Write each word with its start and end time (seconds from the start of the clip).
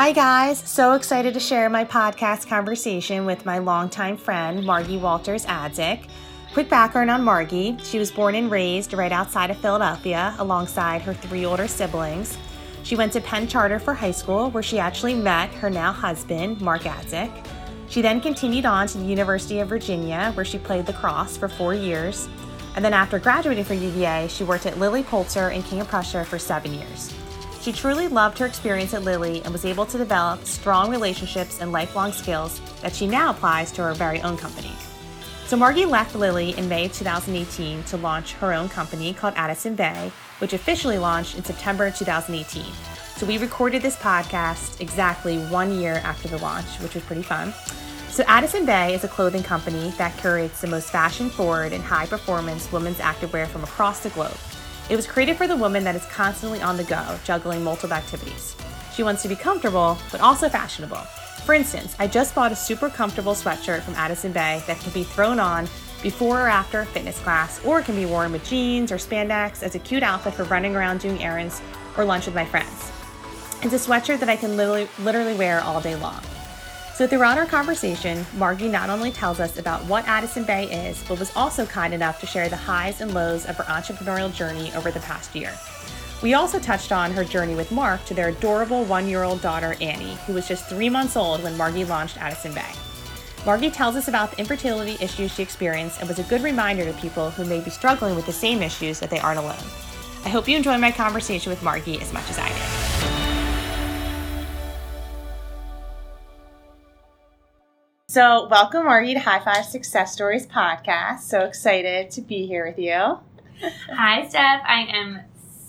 Hi, 0.00 0.12
guys. 0.12 0.62
So 0.66 0.94
excited 0.94 1.34
to 1.34 1.40
share 1.40 1.68
my 1.68 1.84
podcast 1.84 2.48
conversation 2.48 3.26
with 3.26 3.44
my 3.44 3.58
longtime 3.58 4.16
friend, 4.16 4.64
Marghi 4.64 4.98
Walters 4.98 5.44
Adzick. 5.44 6.06
Quick 6.54 6.70
background 6.70 7.10
on 7.10 7.20
Marghi 7.20 7.78
she 7.84 7.98
was 7.98 8.10
born 8.10 8.34
and 8.34 8.50
raised 8.50 8.94
right 8.94 9.12
outside 9.12 9.50
of 9.50 9.58
Philadelphia 9.58 10.34
alongside 10.38 11.02
her 11.02 11.12
three 11.12 11.44
older 11.44 11.68
siblings. 11.68 12.38
She 12.82 12.96
went 12.96 13.12
to 13.12 13.20
Penn 13.20 13.46
Charter 13.46 13.78
for 13.78 13.92
high 13.92 14.10
school, 14.10 14.50
where 14.52 14.62
she 14.62 14.78
actually 14.78 15.12
met 15.12 15.50
her 15.50 15.68
now 15.68 15.92
husband, 15.92 16.62
Mark 16.62 16.86
Adzick. 16.86 17.30
She 17.90 18.00
then 18.00 18.22
continued 18.22 18.64
on 18.64 18.86
to 18.86 18.96
the 18.96 19.04
University 19.04 19.58
of 19.58 19.68
Virginia, 19.68 20.32
where 20.32 20.46
she 20.46 20.56
played 20.56 20.88
lacrosse 20.88 21.36
for 21.36 21.46
four 21.46 21.74
years. 21.74 22.26
And 22.74 22.82
then 22.82 22.94
after 22.94 23.18
graduating 23.18 23.64
from 23.64 23.82
UVA, 23.82 24.28
she 24.28 24.44
worked 24.44 24.64
at 24.64 24.78
Lilly 24.78 25.02
Pulitzer 25.02 25.50
and 25.50 25.62
King 25.62 25.82
of 25.82 25.88
Prussia 25.88 26.24
for 26.24 26.38
seven 26.38 26.72
years. 26.72 27.12
She 27.60 27.72
truly 27.72 28.08
loved 28.08 28.38
her 28.38 28.46
experience 28.46 28.94
at 28.94 29.04
Lilly 29.04 29.42
and 29.42 29.52
was 29.52 29.66
able 29.66 29.84
to 29.84 29.98
develop 29.98 30.46
strong 30.46 30.90
relationships 30.90 31.60
and 31.60 31.72
lifelong 31.72 32.10
skills 32.10 32.58
that 32.80 32.94
she 32.94 33.06
now 33.06 33.30
applies 33.30 33.70
to 33.72 33.82
her 33.82 33.92
very 33.92 34.22
own 34.22 34.38
company. 34.38 34.72
So 35.44 35.58
Marghi 35.58 35.86
left 35.86 36.14
Lilly 36.14 36.56
in 36.56 36.70
May 36.70 36.88
2018 36.88 37.82
to 37.84 37.96
launch 37.98 38.32
her 38.34 38.54
own 38.54 38.70
company 38.70 39.12
called 39.12 39.34
Addison 39.36 39.74
Bay, 39.74 40.10
which 40.38 40.54
officially 40.54 40.96
launched 40.96 41.36
in 41.36 41.44
September 41.44 41.90
2018. 41.90 42.64
So 43.16 43.26
we 43.26 43.36
recorded 43.36 43.82
this 43.82 43.96
podcast 43.96 44.80
exactly 44.80 45.38
one 45.48 45.78
year 45.78 46.00
after 46.02 46.28
the 46.28 46.38
launch, 46.38 46.78
which 46.78 46.94
was 46.94 47.04
pretty 47.04 47.22
fun. 47.22 47.52
So 48.08 48.24
Addison 48.26 48.64
Bay 48.64 48.94
is 48.94 49.04
a 49.04 49.08
clothing 49.08 49.42
company 49.42 49.92
that 49.98 50.16
curates 50.16 50.62
the 50.62 50.66
most 50.66 50.88
fashion-forward 50.90 51.74
and 51.74 51.84
high-performance 51.84 52.72
women's 52.72 52.98
activewear 52.98 53.46
from 53.46 53.64
across 53.64 54.00
the 54.00 54.10
globe. 54.10 54.38
It 54.90 54.96
was 54.96 55.06
created 55.06 55.36
for 55.36 55.46
the 55.46 55.54
woman 55.54 55.84
that 55.84 55.94
is 55.94 56.04
constantly 56.06 56.60
on 56.60 56.76
the 56.76 56.82
go, 56.82 57.16
juggling 57.22 57.62
multiple 57.62 57.94
activities. 57.94 58.56
She 58.92 59.04
wants 59.04 59.22
to 59.22 59.28
be 59.28 59.36
comfortable, 59.36 59.96
but 60.10 60.20
also 60.20 60.48
fashionable. 60.48 60.98
For 61.46 61.54
instance, 61.54 61.94
I 62.00 62.08
just 62.08 62.34
bought 62.34 62.50
a 62.50 62.56
super 62.56 62.90
comfortable 62.90 63.34
sweatshirt 63.34 63.82
from 63.82 63.94
Addison 63.94 64.32
Bay 64.32 64.64
that 64.66 64.80
can 64.80 64.92
be 64.92 65.04
thrown 65.04 65.38
on 65.38 65.68
before 66.02 66.40
or 66.40 66.48
after 66.48 66.80
a 66.80 66.86
fitness 66.86 67.20
class, 67.20 67.64
or 67.64 67.82
can 67.82 67.94
be 67.94 68.04
worn 68.04 68.32
with 68.32 68.44
jeans 68.44 68.90
or 68.90 68.96
spandex 68.96 69.62
as 69.62 69.76
a 69.76 69.78
cute 69.78 70.02
outfit 70.02 70.34
for 70.34 70.42
running 70.44 70.74
around 70.74 70.98
doing 70.98 71.22
errands 71.22 71.62
or 71.96 72.04
lunch 72.04 72.26
with 72.26 72.34
my 72.34 72.44
friends. 72.44 72.90
It's 73.62 73.74
a 73.74 73.88
sweatshirt 73.88 74.18
that 74.18 74.28
I 74.28 74.34
can 74.34 74.56
literally, 74.56 74.88
literally 74.98 75.34
wear 75.34 75.60
all 75.60 75.80
day 75.80 75.94
long. 75.94 76.20
So, 77.00 77.06
throughout 77.06 77.38
our 77.38 77.46
conversation, 77.46 78.26
Marghi 78.36 78.70
not 78.70 78.90
only 78.90 79.10
tells 79.10 79.40
us 79.40 79.58
about 79.58 79.82
what 79.86 80.06
Addison 80.06 80.44
Bay 80.44 80.70
is, 80.86 81.02
but 81.08 81.18
was 81.18 81.34
also 81.34 81.64
kind 81.64 81.94
enough 81.94 82.20
to 82.20 82.26
share 82.26 82.50
the 82.50 82.56
highs 82.56 83.00
and 83.00 83.14
lows 83.14 83.46
of 83.46 83.56
her 83.56 83.64
entrepreneurial 83.64 84.30
journey 84.30 84.70
over 84.74 84.90
the 84.90 85.00
past 85.00 85.34
year. 85.34 85.50
We 86.22 86.34
also 86.34 86.58
touched 86.58 86.92
on 86.92 87.12
her 87.12 87.24
journey 87.24 87.54
with 87.54 87.72
Mark 87.72 88.04
to 88.04 88.12
their 88.12 88.28
adorable 88.28 88.84
one 88.84 89.08
year 89.08 89.22
old 89.22 89.40
daughter, 89.40 89.76
Annie, 89.80 90.18
who 90.26 90.34
was 90.34 90.46
just 90.46 90.68
three 90.68 90.90
months 90.90 91.16
old 91.16 91.42
when 91.42 91.56
Marghi 91.56 91.88
launched 91.88 92.20
Addison 92.20 92.52
Bay. 92.52 92.70
Marghi 93.46 93.72
tells 93.72 93.96
us 93.96 94.08
about 94.08 94.32
the 94.32 94.38
infertility 94.38 94.98
issues 95.02 95.32
she 95.32 95.42
experienced 95.42 96.00
and 96.00 96.06
was 96.06 96.18
a 96.18 96.24
good 96.24 96.42
reminder 96.42 96.84
to 96.84 96.92
people 97.00 97.30
who 97.30 97.46
may 97.46 97.60
be 97.60 97.70
struggling 97.70 98.14
with 98.14 98.26
the 98.26 98.32
same 98.32 98.60
issues 98.60 99.00
that 99.00 99.08
they 99.08 99.20
aren't 99.20 99.38
alone. 99.38 99.64
I 100.26 100.28
hope 100.28 100.46
you 100.46 100.54
enjoy 100.54 100.76
my 100.76 100.92
conversation 100.92 101.48
with 101.48 101.62
Marghi 101.62 102.02
as 102.02 102.12
much 102.12 102.28
as 102.28 102.38
I 102.38 102.48
did. 102.48 102.89
So, 108.10 108.48
welcome, 108.48 108.86
Marghi, 108.86 109.12
to 109.12 109.20
High 109.20 109.38
Five 109.38 109.64
Success 109.66 110.12
Stories 110.12 110.44
podcast. 110.44 111.20
So 111.20 111.42
excited 111.42 112.10
to 112.10 112.20
be 112.20 112.44
here 112.44 112.66
with 112.66 112.76
you. 112.76 113.20
Hi, 113.94 114.26
Steph. 114.26 114.62
I 114.66 114.80
am 114.92 115.20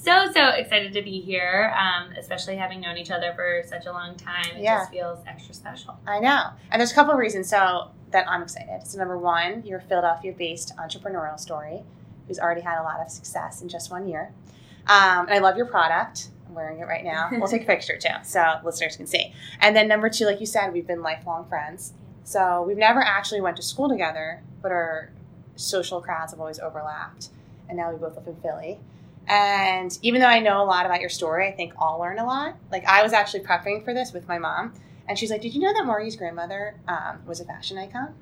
so, 0.02 0.26
so 0.34 0.48
excited 0.48 0.92
to 0.94 1.04
be 1.04 1.22
here, 1.22 1.72
um, 1.78 2.12
especially 2.18 2.56
having 2.56 2.82
known 2.82 2.98
each 2.98 3.12
other 3.12 3.32
for 3.36 3.62
such 3.68 3.86
a 3.86 3.92
long 3.92 4.16
time. 4.16 4.56
It 4.56 4.64
Yeah. 4.64 4.80
just 4.80 4.90
feels 4.90 5.20
extra 5.28 5.54
special. 5.54 6.00
I 6.08 6.20
know. 6.20 6.46
And 6.72 6.80
there's 6.80 6.92
a 6.92 6.96
couple 6.96 7.14
of 7.14 7.20
reasons 7.20 7.48
so 7.48 7.92
that 8.10 8.28
I'm 8.28 8.42
excited. 8.42 8.88
So 8.88 8.98
number 8.98 9.20
one, 9.20 9.62
you're 9.64 9.78
a 9.78 9.84
Philadelphia-based 9.84 10.76
entrepreneurial 10.78 11.40
story 11.40 11.84
who's 12.28 12.40
already 12.40 12.62
had 12.62 12.80
a 12.80 12.84
lot 12.84 13.02
of 13.02 13.12
success 13.12 13.62
in 13.62 13.70
just 13.70 13.92
one 13.92 14.08
year. 14.08 14.34
Um, 14.88 15.28
and 15.28 15.34
I 15.36 15.38
love 15.38 15.58
your 15.58 15.68
product. 15.68 16.30
I'm 16.48 16.56
wearing 16.56 16.80
it 16.80 16.86
right 16.88 17.04
now. 17.04 17.30
We'll 17.32 17.48
take 17.48 17.62
a 17.62 17.66
picture 17.76 17.98
too, 17.98 18.16
so 18.24 18.62
listeners 18.64 18.98
can 18.98 19.06
see. 19.06 19.32
And 19.60 19.76
then 19.76 19.88
number 19.88 20.10
two, 20.10 20.26
like 20.26 20.40
you 20.40 20.48
said, 20.48 20.74
we've 20.74 20.88
been 20.88 21.04
lifelong 21.04 21.48
friends. 21.48 21.94
So 22.24 22.64
we've 22.68 22.78
never 22.78 23.02
actually 23.02 23.42
went 23.42 23.58
to 23.58 23.64
school 23.64 23.90
together, 23.90 24.42
but 24.62 24.72
our 24.72 25.10
social 25.56 26.02
crowds 26.02 26.32
have 26.32 26.40
always 26.40 26.60
overlapped. 26.60 27.30
And 27.68 27.78
now 27.78 27.92
we 27.92 27.98
both 27.98 28.16
live 28.16 28.28
in 28.28 28.36
Philly. 28.38 28.80
And 29.28 29.98
even 30.02 30.20
though 30.22 30.28
I 30.28 30.40
know 30.40 30.62
a 30.62 30.66
lot 30.66 30.86
about 30.86 31.00
your 31.00 31.10
story, 31.10 31.48
I 31.48 31.52
think 31.52 31.74
I'll 31.80 32.00
learn 32.00 32.20
a 32.20 32.26
lot. 32.26 32.56
Like 32.72 32.86
I 32.86 33.04
was 33.04 33.14
actually 33.14 33.42
prepping 33.42 33.84
for 33.86 33.94
this 33.94 34.12
with 34.14 34.28
my 34.28 34.38
mom, 34.40 34.74
and 35.08 35.18
she's 35.18 35.30
like, 35.30 35.42
"Did 35.42 35.54
you 35.54 35.62
know 35.62 35.72
that 35.74 35.84
Marghi's 35.86 36.16
grandmother 36.16 36.76
um, 36.88 37.20
was 37.26 37.40
a 37.40 37.46
fashion 37.46 37.78
icon?" 37.78 38.14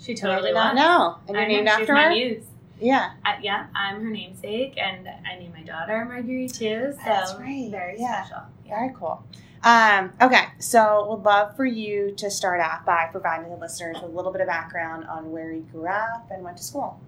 She 0.00 0.12
And 0.12 0.20
I 0.24 0.30
totally 0.34 0.48
did 0.50 0.54
not 0.54 0.74
was. 0.74 0.82
know. 0.82 1.16
And 1.28 1.36
you're 1.36 1.44
I 1.44 1.48
named 1.48 1.68
after 1.68 1.94
her. 1.96 2.10
muse. 2.10 2.44
Yeah, 2.80 3.12
Uh, 3.24 3.34
yeah, 3.40 3.66
I'm 3.76 4.02
her 4.02 4.10
namesake, 4.10 4.76
and 4.76 5.06
I 5.08 5.38
named 5.38 5.54
my 5.54 5.62
daughter 5.62 6.04
Marguerite 6.04 6.52
too. 6.54 6.92
So 6.92 6.98
That's 7.04 7.34
right, 7.34 7.68
very 7.70 8.00
yeah. 8.00 8.24
special. 8.24 8.42
Very 8.66 8.92
cool. 8.98 9.24
Um, 9.64 10.12
okay, 10.20 10.46
so 10.58 11.06
would 11.08 11.24
love 11.24 11.54
for 11.54 11.64
you 11.64 12.12
to 12.16 12.30
start 12.30 12.60
off 12.60 12.84
by 12.84 13.06
providing 13.12 13.48
the 13.48 13.56
listeners 13.56 13.96
with 14.02 14.10
a 14.10 14.14
little 14.14 14.32
bit 14.32 14.40
of 14.40 14.48
background 14.48 15.04
on 15.04 15.30
where 15.30 15.52
you 15.52 15.62
grew 15.72 15.86
up 15.86 16.28
and 16.30 16.42
went 16.42 16.56
to 16.56 16.64
school. 16.64 17.00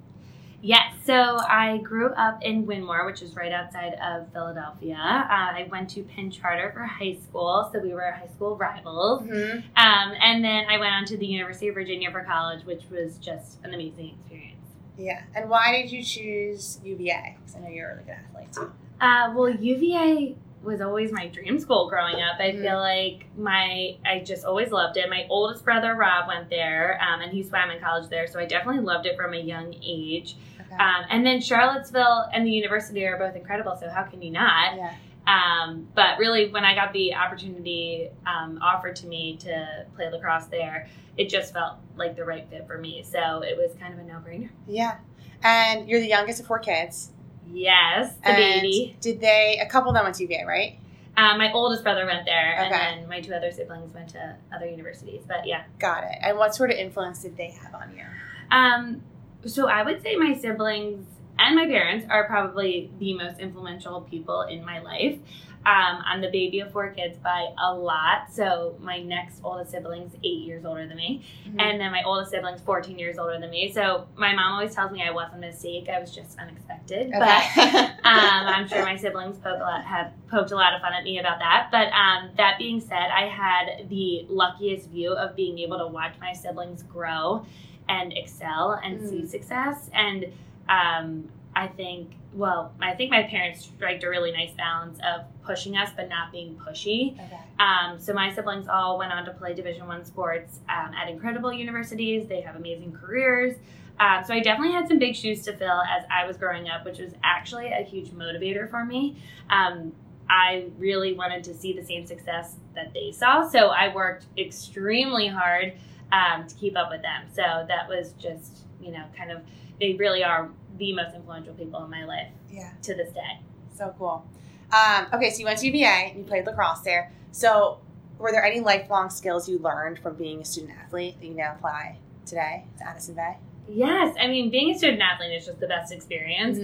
Yes, 0.62 0.94
so 1.04 1.12
I 1.12 1.76
grew 1.78 2.08
up 2.14 2.42
in 2.42 2.64
Wyndmoor, 2.64 3.04
which 3.04 3.20
is 3.20 3.36
right 3.36 3.52
outside 3.52 3.94
of 4.02 4.32
Philadelphia. 4.32 4.96
Uh, 4.96 5.28
I 5.28 5.68
went 5.70 5.90
to 5.90 6.02
Penn 6.04 6.30
Charter 6.30 6.70
for 6.72 6.84
high 6.84 7.18
school, 7.22 7.68
so 7.70 7.80
we 7.80 7.92
were 7.92 8.10
high 8.12 8.28
school 8.34 8.56
rivals. 8.56 9.24
Mm-hmm. 9.24 9.58
Um, 9.76 10.14
and 10.22 10.42
then 10.42 10.64
I 10.70 10.78
went 10.78 10.94
on 10.94 11.04
to 11.06 11.18
the 11.18 11.26
University 11.26 11.68
of 11.68 11.74
Virginia 11.74 12.10
for 12.10 12.22
college, 12.24 12.64
which 12.64 12.84
was 12.90 13.18
just 13.18 13.58
an 13.62 13.74
amazing 13.74 14.16
experience. 14.18 14.66
Yeah, 14.96 15.22
and 15.34 15.50
why 15.50 15.82
did 15.82 15.92
you 15.92 16.02
choose 16.02 16.78
UVA? 16.82 17.36
Because 17.38 17.56
I 17.56 17.60
know 17.60 17.68
you're 17.68 17.90
a 17.90 17.94
really 17.96 18.04
good 18.04 18.16
athlete 18.30 18.52
too. 18.54 18.72
Uh, 19.02 19.34
well, 19.34 19.50
UVA 19.50 20.34
was 20.64 20.80
always 20.80 21.12
my 21.12 21.28
dream 21.28 21.58
school 21.58 21.88
growing 21.88 22.16
up. 22.16 22.40
I 22.40 22.52
feel 22.52 22.78
like 22.78 23.26
my 23.36 23.96
I 24.04 24.20
just 24.24 24.44
always 24.44 24.70
loved 24.70 24.96
it. 24.96 25.08
My 25.08 25.26
oldest 25.28 25.64
brother 25.64 25.94
Rob 25.94 26.28
went 26.28 26.50
there, 26.50 27.00
um, 27.02 27.20
and 27.20 27.32
he 27.32 27.42
swam 27.42 27.70
in 27.70 27.80
college 27.80 28.08
there, 28.08 28.26
so 28.26 28.38
I 28.40 28.46
definitely 28.46 28.82
loved 28.82 29.06
it 29.06 29.16
from 29.16 29.34
a 29.34 29.40
young 29.40 29.74
age. 29.82 30.36
Okay. 30.60 30.74
Um, 30.76 31.04
and 31.10 31.26
then 31.26 31.40
Charlottesville 31.40 32.28
and 32.32 32.46
the 32.46 32.50
university 32.50 33.04
are 33.04 33.18
both 33.18 33.36
incredible, 33.36 33.76
so 33.78 33.88
how 33.88 34.02
can 34.04 34.22
you 34.22 34.30
not? 34.30 34.76
yeah. 34.76 34.94
Um, 35.26 35.88
but 35.94 36.18
really, 36.18 36.50
when 36.50 36.64
I 36.64 36.74
got 36.74 36.92
the 36.92 37.14
opportunity 37.14 38.10
um, 38.26 38.58
offered 38.62 38.96
to 38.96 39.06
me 39.06 39.36
to 39.38 39.86
play 39.96 40.10
lacrosse 40.10 40.46
there, 40.46 40.88
it 41.16 41.28
just 41.28 41.52
felt 41.52 41.76
like 41.96 42.16
the 42.16 42.24
right 42.24 42.46
fit 42.50 42.66
for 42.66 42.78
me. 42.78 43.02
So 43.02 43.42
it 43.42 43.56
was 43.56 43.74
kind 43.80 43.94
of 43.94 44.00
a 44.00 44.02
no 44.02 44.14
brainer. 44.14 44.50
Yeah. 44.66 44.98
And 45.42 45.88
you're 45.88 46.00
the 46.00 46.08
youngest 46.08 46.40
of 46.40 46.46
four 46.46 46.58
kids. 46.58 47.10
Yes, 47.52 48.14
the 48.22 48.28
and 48.28 48.36
baby. 48.36 48.96
Did 49.00 49.20
they, 49.20 49.60
a 49.62 49.68
couple 49.68 49.90
of 49.90 49.94
them 49.94 50.04
went 50.04 50.16
to 50.16 50.22
UVA, 50.24 50.44
right? 50.44 50.78
Um, 51.16 51.38
my 51.38 51.52
oldest 51.52 51.84
brother 51.84 52.06
went 52.06 52.24
there, 52.24 52.56
and 52.58 52.72
then 52.72 53.08
my 53.08 53.20
two 53.20 53.32
other 53.32 53.52
siblings 53.52 53.94
went 53.94 54.08
to 54.10 54.36
other 54.52 54.66
universities. 54.66 55.22
But 55.28 55.46
yeah, 55.46 55.62
Got 55.78 56.04
it. 56.04 56.18
And 56.20 56.36
what 56.36 56.54
sort 56.54 56.70
of 56.70 56.76
influence 56.76 57.22
did 57.22 57.36
they 57.36 57.50
have 57.50 57.74
on 57.74 57.94
you? 57.96 58.04
um, 58.50 59.02
so 59.46 59.68
I 59.68 59.82
would 59.82 60.02
say 60.02 60.16
my 60.16 60.34
siblings 60.34 61.06
and 61.38 61.54
my 61.54 61.66
parents 61.66 62.06
are 62.08 62.26
probably 62.26 62.90
the 62.98 63.14
most 63.14 63.38
influential 63.40 64.00
people 64.02 64.42
in 64.42 64.64
my 64.64 64.80
life. 64.80 65.18
Um, 65.66 66.02
I'm 66.04 66.20
the 66.20 66.30
baby 66.30 66.60
of 66.60 66.72
four 66.72 66.90
kids 66.90 67.16
by 67.18 67.48
a 67.58 67.72
lot. 67.74 68.30
So 68.32 68.76
my 68.80 69.00
next 69.00 69.40
oldest 69.42 69.70
sibling's 69.70 70.14
eight 70.22 70.42
years 70.44 70.64
older 70.64 70.86
than 70.86 70.96
me, 70.96 71.22
Mm-hmm. 71.48 71.60
and 71.60 71.80
then 71.80 71.90
my 71.90 72.02
oldest 72.04 72.30
sibling's 72.32 72.60
14 72.60 72.98
years 72.98 73.16
older 73.18 73.38
than 73.40 73.48
me. 73.50 73.72
So 73.72 74.06
my 74.16 74.34
mom 74.34 74.52
always 74.54 74.74
tells 74.74 74.92
me 74.92 75.02
I 75.02 75.10
wasn't 75.10 75.36
a 75.36 75.46
mistake. 75.46 75.88
I 75.88 76.00
was 76.00 76.10
just 76.14 76.38
unexpected. 76.38 77.10
But 77.12 77.22
um, 77.58 77.94
I'm 78.04 78.68
sure 78.68 78.82
my 78.82 78.96
siblings 78.96 79.38
poke 79.38 79.56
a 79.58 79.62
lot, 79.62 79.84
have 79.84 80.12
poked 80.30 80.50
a 80.50 80.56
lot 80.56 80.74
of 80.74 80.80
fun 80.82 80.92
at 80.92 81.04
me 81.04 81.18
about 81.18 81.38
that. 81.38 81.68
But 81.70 81.88
um, 81.92 82.30
that 82.36 82.58
being 82.58 82.80
said, 82.80 83.08
I 83.10 83.26
had 83.28 83.88
the 83.88 84.26
luckiest 84.28 84.90
view 84.90 85.12
of 85.12 85.34
being 85.34 85.58
able 85.60 85.78
to 85.78 85.86
watch 85.86 86.14
my 86.20 86.32
siblings 86.34 86.82
grow 86.82 87.46
and 87.88 88.12
excel 88.12 88.78
and 88.84 89.00
Mm. 89.00 89.08
see 89.08 89.26
success. 89.26 89.88
And 89.94 90.26
um, 90.68 91.28
I 91.56 91.68
think, 91.68 92.10
well, 92.34 92.74
I 92.80 92.94
think 92.94 93.10
my 93.10 93.22
parents 93.22 93.64
striked 93.64 94.02
a 94.02 94.08
really 94.08 94.32
nice 94.32 94.52
balance 94.52 94.98
of 95.04 95.24
pushing 95.44 95.76
us 95.76 95.90
but 95.96 96.08
not 96.08 96.32
being 96.32 96.56
pushy. 96.56 97.14
okay. 97.14 97.38
Um, 97.60 98.00
so 98.00 98.12
my 98.12 98.34
siblings 98.34 98.66
all 98.66 98.98
went 98.98 99.12
on 99.12 99.24
to 99.24 99.32
play 99.32 99.54
Division 99.54 99.86
One 99.86 100.04
sports 100.04 100.58
um, 100.68 100.92
at 100.94 101.08
incredible 101.08 101.52
universities. 101.52 102.26
They 102.28 102.40
have 102.40 102.56
amazing 102.56 102.92
careers. 102.92 103.56
Um, 104.00 104.24
so 104.26 104.34
I 104.34 104.40
definitely 104.40 104.72
had 104.72 104.88
some 104.88 104.98
big 104.98 105.14
shoes 105.14 105.42
to 105.42 105.56
fill 105.56 105.80
as 105.82 106.04
I 106.10 106.26
was 106.26 106.36
growing 106.36 106.68
up, 106.68 106.84
which 106.84 106.98
was 106.98 107.12
actually 107.22 107.68
a 107.68 107.84
huge 107.84 108.10
motivator 108.10 108.68
for 108.68 108.84
me. 108.84 109.16
Um, 109.50 109.92
I 110.28 110.66
really 110.78 111.12
wanted 111.12 111.44
to 111.44 111.54
see 111.54 111.72
the 111.72 111.84
same 111.84 112.04
success 112.06 112.56
that 112.74 112.92
they 112.92 113.12
saw, 113.12 113.48
so 113.48 113.68
I 113.68 113.94
worked 113.94 114.26
extremely 114.36 115.28
hard 115.28 115.74
um, 116.10 116.48
to 116.48 116.54
keep 116.56 116.76
up 116.76 116.90
with 116.90 117.02
them. 117.02 117.26
So 117.32 117.42
that 117.68 117.88
was 117.88 118.14
just, 118.18 118.64
you 118.80 118.90
know, 118.90 119.04
kind 119.16 119.30
of 119.30 119.42
they 119.80 119.94
really 119.94 120.24
are 120.24 120.50
the 120.78 120.92
most 120.92 121.14
influential 121.14 121.54
people 121.54 121.82
in 121.84 121.90
my 121.90 122.04
life 122.04 122.28
Yeah. 122.50 122.70
to 122.82 122.94
this 122.94 123.10
day. 123.12 123.40
So 123.76 123.94
cool. 123.98 124.26
Um, 124.72 125.06
okay, 125.12 125.30
so 125.30 125.38
you 125.40 125.44
went 125.44 125.58
to 125.60 125.66
UVA 125.66 126.08
and 126.10 126.18
you 126.18 126.24
played 126.24 126.46
lacrosse 126.46 126.80
there. 126.80 127.12
So 127.32 127.78
were 128.18 128.32
there 128.32 128.44
any 128.44 128.60
lifelong 128.60 129.10
skills 129.10 129.48
you 129.48 129.58
learned 129.58 129.98
from 129.98 130.14
being 130.16 130.40
a 130.40 130.44
student 130.44 130.72
athlete 130.78 131.20
that 131.20 131.26
you 131.26 131.34
now 131.34 131.52
apply 131.56 131.98
today 132.26 132.64
to 132.78 132.88
Addison 132.88 133.14
Bay? 133.14 133.36
Yes, 133.68 134.14
I 134.20 134.26
mean, 134.26 134.50
being 134.50 134.70
a 134.74 134.78
student 134.78 135.00
athlete 135.00 135.32
is 135.32 135.46
just 135.46 135.58
the 135.60 135.66
best 135.66 135.92
experience. 135.92 136.58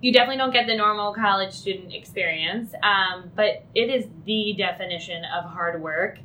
You 0.00 0.12
definitely 0.12 0.38
don't 0.38 0.52
get 0.52 0.66
the 0.66 0.76
normal 0.76 1.12
college 1.12 1.52
student 1.52 1.92
experience, 1.92 2.72
um, 2.82 3.30
but 3.34 3.64
it 3.74 3.90
is 3.90 4.06
the 4.24 4.54
definition 4.56 5.22
of 5.24 5.44
hard 5.44 5.82
work 5.82 6.18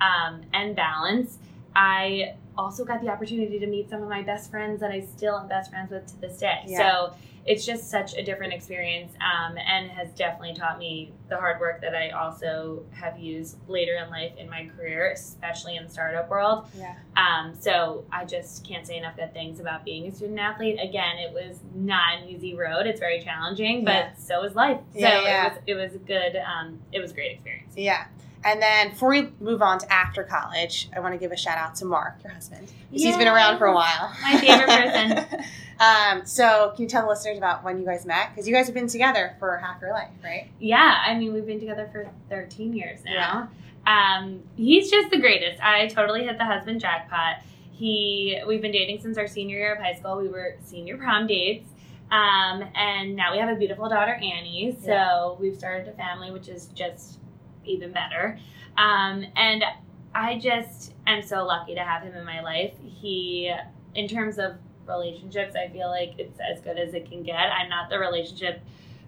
um, 0.00 0.42
and 0.52 0.74
balance. 0.74 1.38
I 1.74 2.34
also 2.58 2.84
got 2.84 3.00
the 3.02 3.08
opportunity 3.08 3.58
to 3.58 3.66
meet 3.66 3.90
some 3.90 4.02
of 4.02 4.08
my 4.08 4.22
best 4.22 4.50
friends 4.50 4.80
that 4.80 4.90
I 4.90 5.00
still 5.00 5.36
am 5.38 5.48
best 5.48 5.70
friends 5.70 5.90
with 5.90 6.06
to 6.06 6.20
this 6.20 6.38
day. 6.38 6.60
Yeah. 6.66 6.78
So 6.78 7.14
it's 7.44 7.64
just 7.64 7.88
such 7.90 8.14
a 8.16 8.24
different 8.24 8.52
experience 8.52 9.12
um, 9.20 9.56
and 9.56 9.88
has 9.90 10.10
definitely 10.14 10.54
taught 10.54 10.78
me 10.80 11.12
the 11.28 11.36
hard 11.36 11.60
work 11.60 11.80
that 11.80 11.94
I 11.94 12.10
also 12.10 12.82
have 12.90 13.20
used 13.20 13.58
later 13.68 13.94
in 14.02 14.10
life 14.10 14.32
in 14.36 14.50
my 14.50 14.68
career, 14.76 15.12
especially 15.12 15.76
in 15.76 15.84
the 15.84 15.90
startup 15.90 16.28
world. 16.28 16.66
Yeah. 16.76 16.96
Um, 17.16 17.54
so 17.58 18.04
I 18.10 18.24
just 18.24 18.66
can't 18.66 18.84
say 18.84 18.96
enough 18.96 19.14
good 19.16 19.32
things 19.32 19.60
about 19.60 19.84
being 19.84 20.08
a 20.08 20.12
student 20.12 20.40
athlete. 20.40 20.80
Again, 20.82 21.18
it 21.18 21.32
was 21.32 21.60
not 21.72 22.18
an 22.20 22.28
easy 22.28 22.56
road. 22.56 22.86
It's 22.86 22.98
very 22.98 23.22
challenging, 23.22 23.84
but 23.84 23.92
Yeah. 23.92 24.14
so 24.16 24.42
is 24.42 24.56
life. 24.56 24.80
So 24.94 24.98
Yeah, 24.98 25.22
yeah. 25.22 25.46
it 25.46 25.52
was 25.52 25.62
it 25.66 25.74
was 25.74 25.94
a 25.94 25.98
good 25.98 26.36
um, 26.36 26.80
it 26.90 26.98
was 26.98 27.12
a 27.12 27.14
great 27.14 27.32
experience. 27.32 27.74
Yeah. 27.76 28.06
And 28.46 28.62
then 28.62 28.90
before 28.90 29.08
we 29.08 29.28
move 29.40 29.60
on 29.60 29.80
to 29.80 29.92
after 29.92 30.22
college, 30.22 30.88
I 30.94 31.00
want 31.00 31.14
to 31.14 31.18
give 31.18 31.32
a 31.32 31.36
shout 31.36 31.58
out 31.58 31.74
to 31.76 31.84
Mark, 31.84 32.22
your 32.22 32.32
husband. 32.32 32.72
He's 32.92 33.16
been 33.16 33.26
around 33.26 33.58
for 33.58 33.66
a 33.66 33.74
while. 33.74 34.14
My 34.22 34.38
favorite 34.38 34.68
person. 34.68 35.44
um, 35.80 36.24
so 36.24 36.72
can 36.76 36.84
you 36.84 36.88
tell 36.88 37.02
the 37.02 37.08
listeners 37.08 37.38
about 37.38 37.64
when 37.64 37.76
you 37.80 37.84
guys 37.84 38.06
met? 38.06 38.30
Because 38.30 38.46
you 38.46 38.54
guys 38.54 38.66
have 38.66 38.74
been 38.74 38.86
together 38.86 39.34
for 39.40 39.56
half 39.56 39.80
your 39.80 39.90
life, 39.90 40.12
right? 40.22 40.48
Yeah, 40.60 41.02
I 41.04 41.18
mean 41.18 41.34
we've 41.34 41.44
been 41.44 41.58
together 41.58 41.88
for 41.90 42.08
13 42.30 42.72
years 42.72 43.00
now. 43.04 43.50
Um, 43.84 44.44
he's 44.56 44.92
just 44.92 45.10
the 45.10 45.18
greatest. 45.18 45.60
I 45.60 45.88
totally 45.88 46.22
hit 46.24 46.38
the 46.38 46.44
husband 46.44 46.80
jackpot. 46.80 47.38
He 47.72 48.40
we've 48.46 48.62
been 48.62 48.72
dating 48.72 49.00
since 49.00 49.18
our 49.18 49.26
senior 49.26 49.58
year 49.58 49.74
of 49.74 49.80
high 49.80 49.94
school. 49.94 50.18
We 50.18 50.28
were 50.28 50.56
senior 50.64 50.96
prom 50.96 51.26
dates. 51.26 51.68
Um, 52.12 52.62
and 52.76 53.16
now 53.16 53.32
we 53.32 53.38
have 53.38 53.48
a 53.48 53.56
beautiful 53.56 53.88
daughter 53.88 54.12
Annie. 54.14 54.76
So 54.80 54.86
Yeah. 54.86 55.32
we've 55.40 55.56
started 55.56 55.88
a 55.88 55.92
family, 55.96 56.30
which 56.30 56.46
is 56.48 56.66
just 56.66 57.18
even 57.66 57.92
better. 57.92 58.38
Um, 58.76 59.24
and 59.36 59.64
I 60.14 60.38
just 60.38 60.92
am 61.06 61.22
so 61.22 61.44
lucky 61.44 61.74
to 61.74 61.80
have 61.82 62.02
him 62.02 62.14
in 62.14 62.24
my 62.24 62.40
life. 62.40 62.72
He, 62.82 63.52
in 63.94 64.08
terms 64.08 64.38
of 64.38 64.52
relationships, 64.86 65.54
I 65.56 65.68
feel 65.68 65.88
like 65.88 66.14
it's 66.18 66.38
as 66.40 66.60
good 66.60 66.78
as 66.78 66.94
it 66.94 67.08
can 67.10 67.22
get. 67.22 67.36
I'm 67.36 67.68
not 67.68 67.90
the 67.90 67.98
relationship 67.98 68.60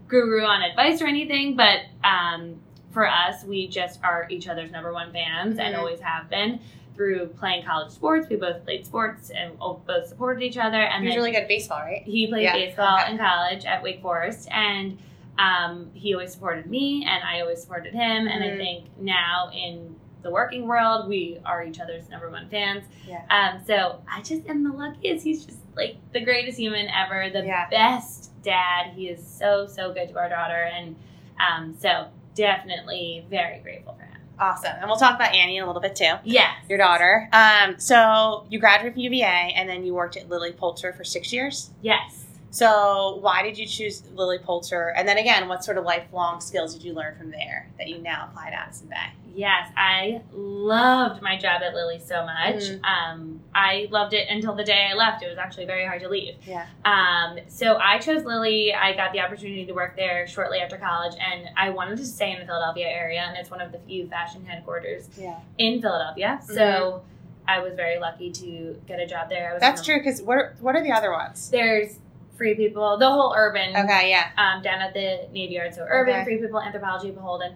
guru 0.08 0.42
on 0.44 0.62
advice 0.62 1.00
or 1.02 1.06
anything, 1.06 1.56
but 1.56 1.80
um, 2.04 2.56
for 2.90 3.06
us, 3.06 3.44
we 3.44 3.68
just 3.68 4.02
are 4.02 4.26
each 4.30 4.48
other's 4.48 4.70
number 4.70 4.92
one 4.92 5.12
fans 5.12 5.58
and 5.58 5.74
Mhm. 5.74 5.78
always 5.78 6.00
have 6.00 6.28
been 6.30 6.60
through 6.94 7.28
playing 7.38 7.64
college 7.64 7.92
sports. 7.92 8.28
We 8.28 8.36
both 8.36 8.64
played 8.64 8.84
sports 8.84 9.30
and 9.30 9.56
both 9.58 10.06
supported 10.08 10.42
each 10.42 10.56
other. 10.56 10.80
And 10.80 11.04
He's 11.06 11.14
really 11.14 11.30
good 11.30 11.42
at 11.42 11.48
baseball, 11.48 11.78
right? 11.80 12.02
he 12.02 12.26
played 12.26 12.42
Yeah, 12.44 12.54
baseball 12.54 12.98
okay. 13.00 13.12
in 13.12 13.18
college 13.18 13.64
at 13.66 13.82
Wake 13.84 14.02
Forest, 14.02 14.48
and 14.50 14.98
um, 15.38 15.90
he 15.94 16.12
always 16.14 16.32
supported 16.32 16.66
me, 16.66 17.04
and 17.08 17.22
I 17.24 17.40
always 17.40 17.60
supported 17.62 17.92
him. 17.94 18.26
And 18.26 18.42
I 18.44 18.48
Mhm. 18.48 18.56
think 18.58 18.84
now 18.98 19.50
in 19.54 19.96
the 20.22 20.30
working 20.30 20.66
world, 20.66 21.08
we 21.08 21.38
are 21.44 21.62
each 21.64 21.78
other's 21.80 22.08
number 22.08 22.28
one 22.28 22.48
fans. 22.48 22.84
Yeah. 23.06 23.22
Um, 23.30 23.62
so 23.64 24.02
I 24.12 24.20
just 24.22 24.46
am 24.48 24.64
the 24.64 24.72
luckiest. 24.72 25.24
He's 25.24 25.46
just 25.46 25.58
like 25.76 25.96
the 26.12 26.20
greatest 26.20 26.58
human 26.58 26.88
ever, 26.88 27.30
the 27.30 27.46
Yeah. 27.46 27.68
best 27.70 28.32
dad. 28.42 28.92
He 28.96 29.08
is 29.08 29.24
so 29.24 29.66
so 29.66 29.92
good 29.92 30.08
to 30.08 30.18
our 30.18 30.28
daughter, 30.28 30.64
and 30.74 30.96
um, 31.38 31.74
so 31.78 32.08
definitely 32.34 33.24
very 33.30 33.58
grateful 33.60 33.92
for 33.94 34.02
him. 34.04 34.20
Awesome. 34.40 34.72
And 34.80 34.86
we'll 34.86 34.96
talk 34.96 35.14
about 35.16 35.34
Annie 35.34 35.56
in 35.56 35.62
a 35.64 35.66
little 35.66 35.82
bit 35.82 35.96
too. 35.96 36.14
Yes, 36.24 36.54
Your 36.68 36.78
daughter. 36.78 37.28
Um, 37.32 37.78
so 37.78 38.46
you 38.48 38.58
graduated 38.60 38.94
from 38.94 39.02
UVA 39.02 39.52
and 39.56 39.68
then 39.68 39.84
you 39.84 39.94
worked 39.94 40.16
at 40.16 40.28
Lilly 40.28 40.52
Pulitzer 40.52 40.92
for 40.92 41.02
six 41.04 41.32
years. 41.32 41.70
Yes. 41.82 42.26
So 42.50 43.18
why 43.20 43.42
did 43.42 43.58
you 43.58 43.66
choose 43.66 44.02
Lilly 44.14 44.38
Pulitzer? 44.38 44.88
And 44.96 45.06
then 45.06 45.18
again, 45.18 45.48
what 45.48 45.64
sort 45.64 45.78
of 45.78 45.84
lifelong 45.84 46.40
skills 46.40 46.74
did 46.74 46.82
you 46.82 46.94
learn 46.94 47.16
from 47.16 47.30
there 47.30 47.68
that 47.78 47.88
you 47.88 47.98
now 47.98 48.28
apply 48.30 48.50
to 48.50 48.56
Addison 48.56 48.88
Bay? 48.88 48.96
Yes, 49.34 49.70
I 49.76 50.22
loved 50.32 51.22
my 51.22 51.36
job 51.38 51.62
at 51.62 51.72
Lilly 51.74 52.00
so 52.00 52.24
much. 52.24 52.56
Mhm. 52.56 52.80
Um, 52.84 53.40
I 53.54 53.86
loved 53.90 54.12
it 54.12 54.28
until 54.28 54.54
the 54.54 54.64
day 54.64 54.88
I 54.90 54.94
left. 54.94 55.22
It 55.22 55.28
was 55.28 55.38
actually 55.38 55.66
very 55.66 55.84
hard 55.86 56.00
to 56.02 56.08
leave. 56.08 56.34
Yeah. 56.44 56.66
Um, 56.84 57.38
so 57.46 57.76
I 57.76 57.98
chose 57.98 58.24
Lilly. 58.24 58.74
I 58.74 58.94
got 58.96 59.12
the 59.12 59.20
opportunity 59.20 59.64
to 59.66 59.72
work 59.74 59.94
there 59.94 60.26
shortly 60.26 60.58
after 60.58 60.76
college, 60.76 61.14
and 61.20 61.50
I 61.56 61.70
wanted 61.70 61.98
to 61.98 62.04
stay 62.04 62.32
in 62.32 62.40
the 62.40 62.46
Philadelphia 62.46 62.88
area, 62.88 63.20
and 63.20 63.36
it's 63.36 63.50
one 63.50 63.60
of 63.60 63.70
the 63.70 63.78
few 63.78 64.08
fashion 64.08 64.44
headquarters 64.44 65.08
Yeah. 65.16 65.36
in 65.58 65.80
Philadelphia. 65.80 66.40
So 66.42 67.02
I 67.46 67.60
was 67.60 67.74
very 67.74 67.98
lucky 68.00 68.32
to 68.32 68.80
get 68.88 68.98
a 68.98 69.06
job 69.06 69.28
there. 69.28 69.50
I 69.50 69.54
was 69.54 69.62
Mm-hmm. 69.62 69.70
That's 69.70 69.84
true. 69.86 69.98
Because 69.98 70.20
what 70.22 70.36
are, 70.36 70.54
what 70.60 70.74
are 70.74 70.82
the 70.82 70.92
other 70.92 71.12
ones? 71.12 71.48
There's 71.50 71.98
Free 72.38 72.54
People, 72.54 72.96
the 72.98 73.10
whole 73.10 73.34
urban 73.36 73.76
Okay. 73.76 74.10
Yeah. 74.10 74.30
um, 74.38 74.62
down 74.62 74.80
at 74.80 74.94
the 74.94 75.28
Navy 75.32 75.54
Yard. 75.54 75.74
So 75.74 75.84
Urban, 75.86 76.14
Okay. 76.14 76.24
Free 76.24 76.38
People, 76.38 76.60
Anthropologie, 76.60 77.12
BHLDN, 77.12 77.54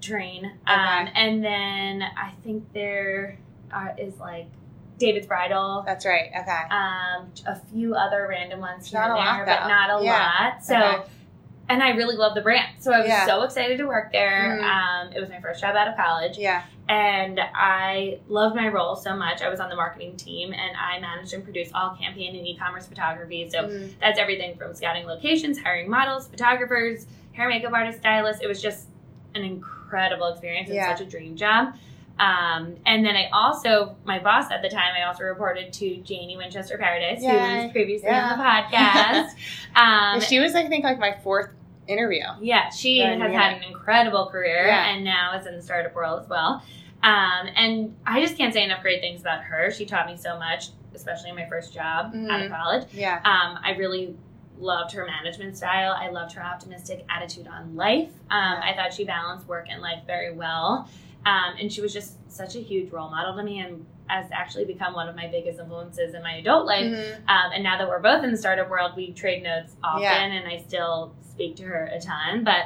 Terrain. 0.00 0.44
Okay. 0.44 0.72
Um, 0.74 1.08
and 1.14 1.44
then 1.44 2.02
I 2.02 2.32
think 2.42 2.70
there 2.74 3.38
are, 3.72 3.94
is 3.96 4.18
like 4.18 4.46
David's 4.98 5.26
Bridal. 5.28 5.84
That's 5.86 6.04
right. 6.04 6.30
Okay. 6.36 6.62
Um, 6.70 7.30
a 7.46 7.56
few 7.72 7.94
other 7.94 8.26
random 8.28 8.60
ones 8.60 8.90
here 8.90 9.00
Not 9.00 9.10
and 9.10 9.18
a 9.18 9.20
lot, 9.22 9.36
there, 9.36 9.46
but 9.46 9.68
not 9.68 10.00
a 10.00 10.04
Yeah. 10.04 10.32
lot. 10.50 10.64
So, 10.64 10.76
Okay. 10.76 11.10
And 11.70 11.82
I 11.84 11.90
really 11.90 12.16
love 12.16 12.34
the 12.34 12.40
brand. 12.40 12.66
So 12.80 12.92
I 12.92 12.98
was 12.98 13.08
Yeah. 13.08 13.26
so 13.26 13.42
excited 13.42 13.78
to 13.78 13.86
work 13.86 14.10
there. 14.12 14.58
Mhm. 14.60 14.64
Um, 14.64 15.12
it 15.14 15.20
was 15.20 15.30
my 15.30 15.40
first 15.40 15.60
job 15.60 15.76
out 15.76 15.86
of 15.86 15.96
college 15.96 16.36
Yeah. 16.36 16.62
and 16.88 17.38
I 17.54 18.18
loved 18.28 18.56
my 18.56 18.66
role 18.68 18.96
so 18.96 19.14
much. 19.14 19.40
I 19.40 19.48
was 19.48 19.60
on 19.60 19.70
the 19.70 19.76
marketing 19.76 20.16
team 20.16 20.52
and 20.52 20.76
I 20.76 20.98
managed 20.98 21.32
and 21.32 21.44
produced 21.44 21.72
all 21.72 21.90
campaign 21.94 22.34
and 22.36 22.44
e-commerce 22.44 22.86
photography. 22.88 23.48
So 23.48 23.62
Mhm. 23.68 23.94
that's 24.00 24.18
everything 24.18 24.56
from 24.58 24.74
scouting 24.74 25.06
locations, 25.06 25.62
hiring 25.62 25.88
models, 25.88 26.26
photographers, 26.26 27.06
hair 27.34 27.48
makeup 27.48 27.72
artists, 27.72 28.00
stylists. 28.00 28.42
It 28.42 28.48
was 28.48 28.60
just 28.60 28.88
an 29.36 29.42
incredible 29.44 30.26
experience 30.26 30.68
and 30.68 30.74
Yeah. 30.76 30.92
such 30.94 31.06
a 31.06 31.08
dream 31.08 31.36
job. 31.36 31.74
Um, 32.18 32.76
and 32.84 33.06
then 33.06 33.16
I 33.16 33.30
also, 33.32 33.96
my 34.04 34.18
boss 34.18 34.50
at 34.50 34.60
the 34.60 34.68
time, 34.68 34.92
I 34.94 35.04
also 35.04 35.24
reported 35.24 35.72
to 35.74 35.96
Janie 35.98 36.36
Winchester 36.36 36.76
Paradise, 36.76 37.20
who 37.24 37.28
was 37.32 37.70
previously 37.70 38.08
Yeah. 38.10 38.32
on 38.32 38.38
the 38.38 38.44
podcast. 38.44 39.28
um, 39.76 40.20
she 40.20 40.38
was, 40.40 40.54
I 40.54 40.66
think, 40.66 40.84
like 40.84 40.98
my 40.98 41.12
fourth 41.22 41.54
interview. 41.90 42.22
yeah, 42.40 42.70
she 42.70 43.00
has 43.00 43.18
had 43.20 43.56
an 43.56 43.62
incredible 43.64 44.26
career 44.26 44.66
Yeah. 44.66 44.90
and 44.90 45.04
now 45.04 45.36
is 45.38 45.46
in 45.46 45.56
the 45.56 45.62
startup 45.62 45.94
world 45.94 46.20
as 46.22 46.28
well. 46.28 46.62
Um, 47.02 47.48
and 47.56 47.96
I 48.06 48.20
just 48.20 48.36
can't 48.36 48.52
say 48.54 48.62
enough 48.64 48.82
great 48.82 49.00
things 49.00 49.20
about 49.20 49.40
her. 49.42 49.70
She 49.70 49.86
taught 49.86 50.06
me 50.06 50.16
so 50.16 50.38
much, 50.38 50.68
especially 50.94 51.30
in 51.30 51.36
my 51.36 51.46
first 51.46 51.72
job 51.74 52.06
out 52.06 52.12
Mhm. 52.14 52.46
of 52.46 52.52
college. 52.52 52.86
Yeah. 52.92 53.16
Um, 53.24 53.58
I 53.64 53.74
really 53.78 54.14
loved 54.58 54.92
her 54.92 55.06
management 55.06 55.56
style. 55.56 55.92
I 55.98 56.08
loved 56.10 56.32
her 56.34 56.42
optimistic 56.44 57.04
attitude 57.08 57.48
on 57.48 57.74
life. 57.74 58.10
Um, 58.30 58.52
Yeah. 58.54 58.60
I 58.64 58.74
thought 58.76 58.92
she 58.92 59.04
balanced 59.04 59.48
work 59.48 59.66
and 59.70 59.80
life 59.80 60.00
very 60.06 60.32
well. 60.32 60.88
Um, 61.26 61.54
and 61.60 61.72
she 61.72 61.80
was 61.80 61.92
just 61.92 62.14
such 62.32 62.56
a 62.56 62.60
huge 62.60 62.90
role 62.92 63.10
model 63.10 63.36
to 63.36 63.42
me 63.42 63.60
and 63.60 63.84
has 64.06 64.26
actually 64.32 64.64
become 64.64 64.94
one 64.94 65.08
of 65.08 65.14
my 65.14 65.26
biggest 65.28 65.60
influences 65.60 66.14
in 66.14 66.22
my 66.22 66.34
adult 66.36 66.66
life. 66.66 66.84
Mhm. 66.86 67.14
Um, 67.28 67.52
and 67.54 67.62
now 67.62 67.78
that 67.78 67.88
we're 67.88 68.00
both 68.00 68.24
in 68.24 68.30
the 68.32 68.36
startup 68.36 68.68
world, 68.68 68.92
we 68.96 69.12
trade 69.12 69.42
notes 69.42 69.76
often, 69.84 70.02
Yeah. 70.02 70.24
and 70.24 70.48
I 70.48 70.56
still 70.58 71.14
speak 71.22 71.56
to 71.56 71.64
her 71.64 71.84
a 71.92 72.00
ton. 72.00 72.42
But 72.42 72.64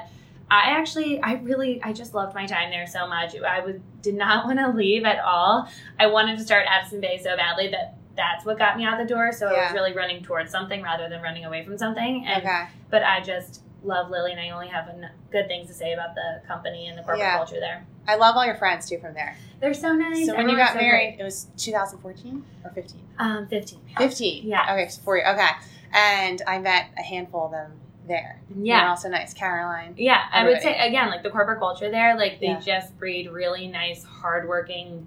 I 0.50 0.70
actually, 0.70 1.20
I 1.22 1.34
really, 1.34 1.82
I 1.82 1.92
just 1.92 2.14
loved 2.14 2.34
my 2.34 2.46
time 2.46 2.70
there 2.70 2.86
so 2.86 3.06
much. 3.06 3.34
I 3.36 3.60
would 3.60 3.82
did 4.02 4.14
not 4.14 4.44
want 4.46 4.58
to 4.58 4.68
leave 4.68 5.04
at 5.04 5.18
all. 5.20 5.68
I 5.98 6.06
wanted 6.06 6.38
to 6.38 6.44
start 6.44 6.66
Addison 6.68 7.00
Bay 7.00 7.18
so 7.22 7.36
badly 7.36 7.68
that 7.68 7.96
that's 8.16 8.44
what 8.44 8.58
got 8.58 8.76
me 8.76 8.84
out 8.84 8.96
the 8.98 9.04
door. 9.04 9.32
So 9.32 9.48
I 9.48 9.64
was 9.64 9.72
really 9.72 9.92
running 9.92 10.22
towards 10.22 10.50
something 10.52 10.82
rather 10.82 11.08
than 11.08 11.20
running 11.20 11.44
away 11.44 11.64
from 11.64 11.76
something. 11.76 12.24
And 12.26 12.42
Okay. 12.44 12.66
but 12.90 13.02
I 13.02 13.20
just 13.20 13.62
love 13.82 14.08
Lilly, 14.10 14.30
and 14.32 14.40
I 14.40 14.50
only 14.50 14.68
have 14.68 14.88
good 15.30 15.46
things 15.48 15.66
to 15.68 15.74
say 15.74 15.92
about 15.92 16.14
the 16.14 16.40
company 16.46 16.86
and 16.86 16.96
the 16.96 17.02
corporate 17.02 17.20
Yeah. 17.20 17.36
culture 17.36 17.60
there. 17.60 17.84
I 18.06 18.16
love 18.16 18.36
all 18.36 18.44
your 18.44 18.54
friends 18.56 18.88
too 18.88 18.98
from 18.98 19.14
there. 19.14 19.36
They're 19.60 19.74
so 19.74 19.92
nice. 19.94 20.26
So 20.26 20.36
when 20.36 20.48
you 20.48 20.56
got 20.56 20.72
so 20.72 20.78
married, 20.78 21.16
it 21.18 21.22
was 21.22 21.46
2014 21.56 22.44
or 22.64 22.70
15? 22.70 23.00
um, 23.18 23.46
fifteen. 23.46 23.80
15. 23.96 24.46
Yeah. 24.46 24.72
Okay, 24.74 24.88
so 24.88 25.00
four. 25.02 25.26
Okay. 25.26 25.46
And 25.92 26.42
I 26.46 26.58
met 26.58 26.86
a 26.98 27.02
handful 27.02 27.46
of 27.46 27.52
them 27.52 27.72
there. 28.06 28.40
Yeah. 28.54 28.80
They're 28.80 28.88
also 28.90 29.08
nice. 29.08 29.32
Caroline. 29.32 29.94
Yeah, 29.96 30.22
I 30.32 30.44
would 30.44 30.60
say 30.60 30.76
again, 30.78 31.08
like 31.08 31.22
the 31.22 31.30
corporate 31.30 31.58
culture 31.60 31.90
there, 31.90 32.16
like 32.16 32.40
they 32.40 32.48
Yeah. 32.48 32.60
just 32.60 32.98
breed 32.98 33.30
really 33.30 33.66
nice, 33.68 34.04
hardworking 34.04 35.06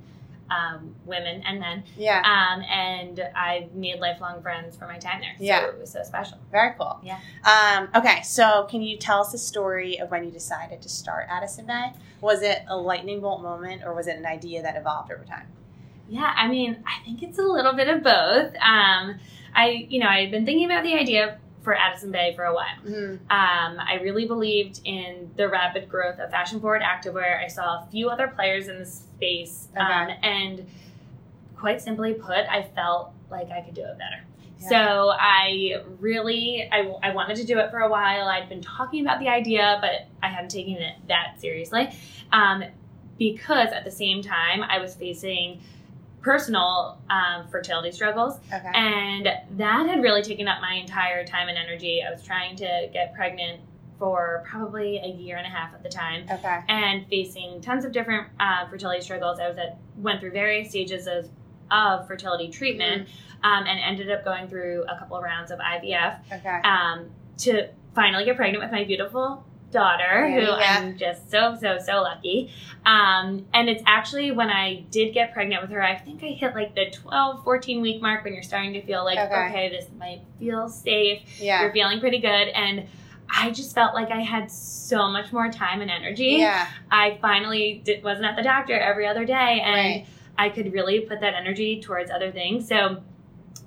um, 0.50 0.96
women 1.06 1.42
and 1.46 1.60
men. 1.60 1.84
Yeah. 1.98 2.20
Um, 2.20 2.62
and 2.64 3.20
I 3.36 3.68
made 3.74 4.00
lifelong 4.00 4.42
friends 4.42 4.76
for 4.78 4.88
my 4.88 4.98
time 4.98 5.22
there. 5.22 5.34
So 5.38 5.44
Yeah. 5.44 5.68
it 5.68 5.80
was 5.80 5.92
so 5.92 6.04
special. 6.04 6.38
Very 6.52 6.74
cool. 6.78 7.00
Yeah. 7.04 7.20
Um, 7.46 7.90
okay, 7.96 8.22
so 8.24 8.68
can 8.70 8.82
you 8.82 8.98
tell 8.98 9.22
us 9.22 9.32
the 9.32 9.38
story 9.38 9.98
of 10.00 10.12
when 10.12 10.24
you 10.24 10.32
decided 10.32 10.82
to 10.82 10.90
start 10.90 11.28
Addison 11.30 11.66
Bay? 11.66 11.92
Was 12.22 12.42
it 12.42 12.64
a 12.68 12.76
lightning 12.78 13.20
bolt 13.22 13.42
moment 13.42 13.84
or 13.84 13.94
was 13.94 14.08
it 14.08 14.18
an 14.18 14.26
idea 14.26 14.62
that 14.62 14.76
evolved 14.76 15.12
over 15.12 15.24
time? 15.24 15.48
Yeah, 16.10 16.34
I 16.36 16.48
mean, 16.48 16.84
I 16.88 17.04
think 17.04 17.22
it's 17.22 17.38
a 17.38 17.44
little 17.44 17.74
bit 17.74 17.90
of 17.90 18.02
both. 18.02 18.56
Um, 18.56 19.20
I, 19.54 19.86
you 19.90 20.00
know, 20.00 20.08
I 20.08 20.22
had 20.22 20.32
been 20.32 20.46
thinking 20.46 20.66
about 20.66 20.84
the 20.84 20.94
idea 20.94 21.38
for 21.68 21.76
Addison 21.76 22.12
Bay 22.14 22.32
for 22.34 22.46
a 22.46 22.54
while. 22.56 22.78
Mhm. 22.86 23.20
Um, 23.30 23.78
I 23.78 24.00
really 24.02 24.26
believed 24.26 24.80
in 24.86 25.30
the 25.36 25.50
rapid 25.50 25.90
growth 25.90 26.18
of 26.18 26.32
fashion 26.32 26.62
forward 26.62 26.82
activewear. 26.82 27.44
I 27.44 27.48
saw 27.48 27.84
a 27.84 27.88
few 27.92 28.08
other 28.10 28.30
players 28.30 28.70
in 28.70 28.80
the 28.80 28.86
space, 28.86 29.68
um, 29.76 30.08
and 30.24 30.66
quite 31.58 31.82
simply 31.82 32.14
put, 32.14 32.38
I 32.50 32.64
felt 32.74 33.12
like 33.30 33.52
I 33.52 33.60
could 33.60 33.74
do 33.74 33.82
it 33.82 33.98
better. 33.98 34.24
Yeah. 34.62 34.70
So 34.70 35.12
I 35.20 35.82
really, 36.00 36.70
I, 36.72 36.90
I 37.04 37.14
wanted 37.14 37.36
to 37.36 37.44
do 37.44 37.60
it 37.60 37.70
for 37.70 37.80
a 37.80 37.90
while. 37.90 38.30
I'd 38.30 38.48
been 38.48 38.62
talking 38.62 39.02
about 39.06 39.20
the 39.20 39.28
idea, 39.28 39.78
but 39.82 40.08
I 40.24 40.30
hadn't 40.30 40.52
taken 40.52 40.76
it 40.78 40.96
that 41.10 41.34
seriously, 41.38 41.90
um, 42.32 42.64
because 43.20 43.74
at 43.74 43.84
the 43.84 43.92
same 43.92 44.22
time 44.22 44.64
I 44.64 44.80
was 44.80 44.96
facing 44.96 45.60
personal 46.22 46.98
um, 47.10 47.48
fertility 47.50 47.92
struggles 47.92 48.38
Okay. 48.54 48.72
and 48.74 49.28
that 49.58 49.88
had 49.88 50.02
really 50.02 50.22
taken 50.22 50.48
up 50.48 50.60
my 50.62 50.74
entire 50.74 51.26
time 51.26 51.48
and 51.48 51.58
energy. 51.58 52.04
I 52.06 52.12
was 52.12 52.24
trying 52.24 52.56
to 52.58 52.90
get 52.92 53.14
pregnant 53.14 53.62
for 54.00 54.44
probably 54.48 54.98
a 54.98 55.08
year 55.08 55.38
and 55.38 55.46
a 55.46 55.50
half 55.50 55.74
at 55.74 55.82
the 55.84 55.90
time 55.90 56.26
okay. 56.30 56.60
and 56.70 57.08
facing 57.08 57.62
tons 57.62 57.84
of 57.86 57.92
different 57.92 58.28
uh, 58.40 58.68
fertility 58.70 59.02
struggles. 59.02 59.40
I 59.40 59.48
was 59.48 59.58
at 59.58 59.78
went 59.98 60.20
through 60.20 60.32
various 60.32 60.70
stages 60.70 61.08
of, 61.08 61.30
of 61.72 62.08
fertility 62.08 62.50
treatment 62.50 63.08
um, 63.44 63.66
and 63.66 63.80
ended 63.80 64.12
up 64.12 64.24
going 64.24 64.48
through 64.48 64.84
a 64.88 64.98
couple 65.00 65.18
of 65.18 65.24
rounds 65.24 65.50
of 65.52 65.60
IVF 65.60 66.20
Okay. 66.32 66.62
um, 66.64 67.10
to 67.40 67.70
finally 67.96 68.26
get 68.26 68.36
pregnant 68.36 68.64
with 68.64 68.72
my 68.72 68.84
beautiful 68.84 69.44
daughter, 69.72 70.30
who 70.32 70.40
Yeah. 70.42 70.78
I'm 70.80 70.98
just 70.98 71.30
so, 71.30 71.56
so, 71.60 71.78
so 71.84 72.02
lucky. 72.02 72.52
Um, 72.86 73.46
and 73.54 73.68
it's 73.70 73.84
actually 73.86 74.32
when 74.32 74.50
I 74.50 74.86
did 74.92 75.14
get 75.14 75.34
pregnant 75.34 75.62
with 75.62 75.72
her, 75.72 75.84
I 75.84 75.96
think 75.98 76.24
I 76.24 76.28
hit 76.28 76.56
like 76.56 76.74
the 76.76 76.90
12, 76.92 77.44
14 77.44 77.82
week 77.82 78.02
mark 78.02 78.24
when 78.24 78.34
you're 78.34 78.44
starting 78.44 78.74
to 78.74 78.82
feel 78.82 79.04
like, 79.04 79.20
Okay. 79.20 79.48
okay, 79.50 79.70
this 79.70 79.88
might 80.00 80.22
feel 80.40 80.70
safe. 80.70 81.22
Yeah. 81.42 81.62
You're 81.64 81.74
feeling 81.74 82.00
pretty 82.00 82.20
good. 82.20 82.28
And 82.50 82.88
I 83.30 83.52
just 83.52 83.76
felt 83.76 83.94
like 83.94 84.10
I 84.10 84.22
had 84.22 84.50
so 84.50 85.10
much 85.10 85.34
more 85.34 85.52
time 85.52 85.82
and 85.82 85.92
energy. 85.92 86.38
Yeah. 86.40 86.66
I 86.90 87.18
finally 87.22 87.82
did, 87.84 88.02
wasn't 88.04 88.26
at 88.28 88.38
the 88.38 88.44
doctor 88.44 88.80
every 88.80 89.06
other 89.06 89.26
day, 89.26 89.62
and 89.64 89.76
Right. 89.76 90.06
I 90.38 90.48
could 90.50 90.72
really 90.72 91.02
put 91.02 91.20
that 91.20 91.34
energy 91.34 91.82
towards 91.82 92.10
other 92.10 92.32
things. 92.32 92.70
So, 92.70 93.04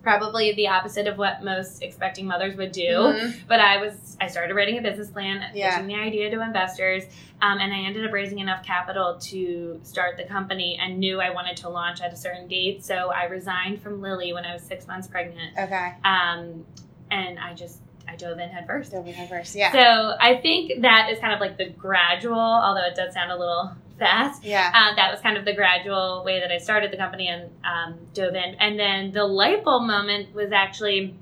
probably 0.02 0.52
the 0.54 0.68
opposite 0.68 1.06
of 1.06 1.18
what 1.18 1.42
most 1.44 1.82
expecting 1.82 2.26
mothers 2.26 2.56
would 2.56 2.72
do. 2.72 2.88
Mhm. 2.88 3.34
But 3.48 3.60
I 3.60 3.76
was, 3.78 4.16
I 4.20 4.28
started 4.28 4.54
writing 4.54 4.78
a 4.78 4.82
business 4.82 5.10
plan, 5.10 5.44
Yeah. 5.54 5.70
pitching 5.70 5.86
the 5.88 5.94
idea 5.96 6.30
to 6.30 6.40
investors, 6.42 7.04
um, 7.42 7.58
and 7.58 7.72
I 7.72 7.78
ended 7.80 8.04
up 8.06 8.12
raising 8.12 8.38
enough 8.38 8.62
capital 8.64 9.18
to 9.20 9.80
start 9.82 10.16
the 10.16 10.24
company 10.24 10.78
and 10.80 10.98
knew 10.98 11.20
I 11.20 11.30
wanted 11.30 11.56
to 11.58 11.68
launch 11.68 12.00
at 12.00 12.12
a 12.12 12.16
certain 12.16 12.46
date. 12.48 12.84
So 12.84 13.10
I 13.10 13.24
resigned 13.24 13.82
from 13.82 14.00
Lilly 14.00 14.32
when 14.32 14.44
I 14.44 14.52
was 14.52 14.62
six 14.62 14.86
months 14.86 15.06
pregnant, 15.08 15.56
Okay. 15.58 15.92
um, 16.04 16.64
and 17.10 17.38
I 17.38 17.54
just, 17.54 17.80
I 18.08 18.16
dove 18.16 18.38
in 18.38 18.48
head 18.48 18.66
first. 18.66 18.92
Dove 18.92 19.06
in 19.06 19.14
head 19.14 19.28
first. 19.28 19.54
Yeah. 19.54 19.72
So 19.72 20.16
I 20.20 20.36
think 20.36 20.82
that 20.82 21.10
is 21.10 21.18
kind 21.20 21.32
of 21.32 21.40
like 21.40 21.56
the 21.56 21.70
gradual, 21.70 22.38
although 22.38 22.84
it 22.86 22.94
does 22.96 23.14
sound 23.14 23.30
a 23.30 23.36
little 23.36 23.70
fast. 24.00 24.42
yeah. 24.44 24.72
Uh, 24.74 24.96
that 24.96 25.12
was 25.12 25.20
kind 25.20 25.36
of 25.36 25.44
the 25.44 25.54
gradual 25.54 26.24
way 26.24 26.40
that 26.40 26.50
I 26.50 26.58
started 26.58 26.90
the 26.90 26.96
company 26.96 27.28
and 27.28 27.50
um, 27.64 27.98
dove 28.14 28.34
in. 28.34 28.56
And 28.58 28.76
then 28.76 29.12
the 29.12 29.24
light 29.24 29.62
bulb 29.62 29.84
moment 29.86 30.34
was 30.34 30.50
actually 30.50 31.14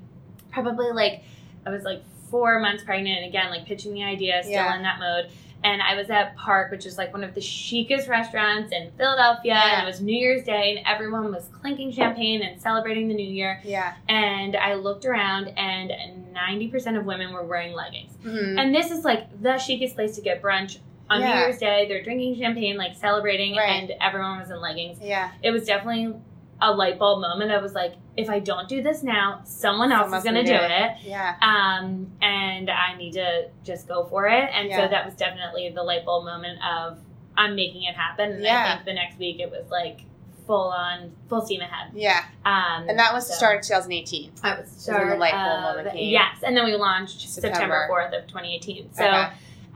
probably 0.51 0.91
like 0.91 1.23
I 1.65 1.69
was 1.69 1.83
like 1.83 2.01
four 2.31 2.59
months 2.59 2.83
pregnant, 2.83 3.17
and 3.19 3.27
again 3.27 3.51
like 3.51 3.65
pitching 3.65 3.93
the 3.93 4.03
idea, 4.03 4.39
still 4.41 4.53
Yeah. 4.53 4.75
in 4.75 4.81
that 4.83 4.97
mode. 4.99 5.29
And 5.61 5.81
I 5.81 5.95
was 5.95 6.09
at 6.09 6.37
Park, 6.37 6.71
which 6.71 6.85
is 6.85 6.97
like 6.97 7.11
one 7.11 7.21
of 7.21 7.35
the 7.35 7.41
chicest 7.41 8.07
restaurants 8.07 8.71
in 8.71 8.91
Philadelphia, 8.97 9.55
Yeah. 9.55 9.73
and 9.79 9.83
it 9.83 9.85
was 9.91 9.99
New 9.99 10.15
Year's 10.17 10.45
Day, 10.45 10.77
and 10.77 10.87
everyone 10.87 11.33
was 11.33 11.49
clinking 11.51 11.91
champagne 11.91 12.41
and 12.41 12.61
celebrating 12.61 13.09
the 13.09 13.13
New 13.13 13.27
Year. 13.29 13.59
Yeah. 13.65 13.93
And 14.07 14.55
I 14.55 14.75
looked 14.75 15.03
around, 15.05 15.49
and 15.57 15.91
ninety 16.33 16.69
percent 16.69 16.95
of 16.95 17.05
women 17.05 17.33
were 17.33 17.43
wearing 17.43 17.73
leggings. 17.73 18.13
Mhm. 18.23 18.57
And 18.57 18.73
this 18.73 18.89
is 18.89 19.03
like 19.03 19.41
the 19.41 19.57
chicest 19.57 19.95
place 19.95 20.15
to 20.15 20.21
get 20.21 20.41
brunch 20.41 20.77
on 21.09 21.21
New 21.21 21.27
Year's 21.27 21.57
Day. 21.57 21.87
They're 21.87 22.03
drinking 22.03 22.37
champagne, 22.37 22.77
like 22.77 22.95
celebrating, 22.95 23.55
Right. 23.55 23.69
and 23.83 23.91
everyone 24.01 24.39
was 24.39 24.49
in 24.51 24.59
leggings. 24.61 24.99
yeah. 25.01 25.31
It 25.41 25.51
was 25.51 25.65
definitely 25.65 26.13
a 26.61 26.71
light 26.73 26.99
bulb 26.99 27.21
moment. 27.21 27.51
I 27.51 27.57
was 27.59 27.73
like, 27.73 27.93
if 28.17 28.29
I 28.29 28.39
don't 28.39 28.67
do 28.67 28.81
this 28.83 29.01
now, 29.01 29.39
someone 29.45 29.91
else 29.93 30.11
Someone 30.11 30.17
is 30.19 30.23
going 30.25 30.35
to 30.35 30.43
do 30.43 30.57
do 30.57 30.63
it. 30.63 30.91
Yeah. 31.03 31.35
Um, 31.41 32.11
and 32.21 32.69
I 32.69 32.95
need 32.97 33.13
to 33.13 33.47
just 33.63 33.87
go 33.87 34.03
for 34.05 34.27
it. 34.27 34.49
And 34.53 34.67
Yeah. 34.67 34.83
so 34.83 34.87
that 34.89 35.05
was 35.05 35.15
definitely 35.15 35.69
the 35.69 35.83
light 35.83 36.03
bulb 36.05 36.25
moment 36.25 36.59
of 36.63 36.99
I'm 37.37 37.55
making 37.55 37.83
it 37.83 37.95
happen. 37.95 38.33
And 38.33 38.43
Yeah. 38.43 38.65
I 38.67 38.73
think 38.73 38.85
the 38.85 38.93
next 38.93 39.17
week 39.17 39.39
it 39.39 39.49
was 39.49 39.69
like 39.71 40.01
full 40.45 40.67
on, 40.69 41.13
full 41.29 41.41
steam 41.45 41.61
ahead. 41.61 41.91
Yeah. 41.93 42.25
Um, 42.43 42.89
And 42.89 42.99
that 42.99 43.13
was 43.13 43.25
the 43.27 43.33
so- 43.33 43.37
start 43.37 43.59
of 43.59 43.65
2018. 43.65 44.33
That 44.43 44.59
was 44.59 44.67
when 44.67 44.75
the 44.75 44.81
start 44.81 45.19
light 45.19 45.31
bulb 45.31 45.59
of- 45.63 45.75
moment 45.77 45.95
came. 45.95 46.09
Yes, 46.09 46.43
and 46.43 46.57
then 46.57 46.65
we 46.65 46.75
launched 46.75 47.21
September. 47.21 47.55
September 47.55 47.85
fourth 47.87 48.13
of 48.13 48.27
2018. 48.27 48.91
So, 48.93 49.05
Okay. 49.05 49.27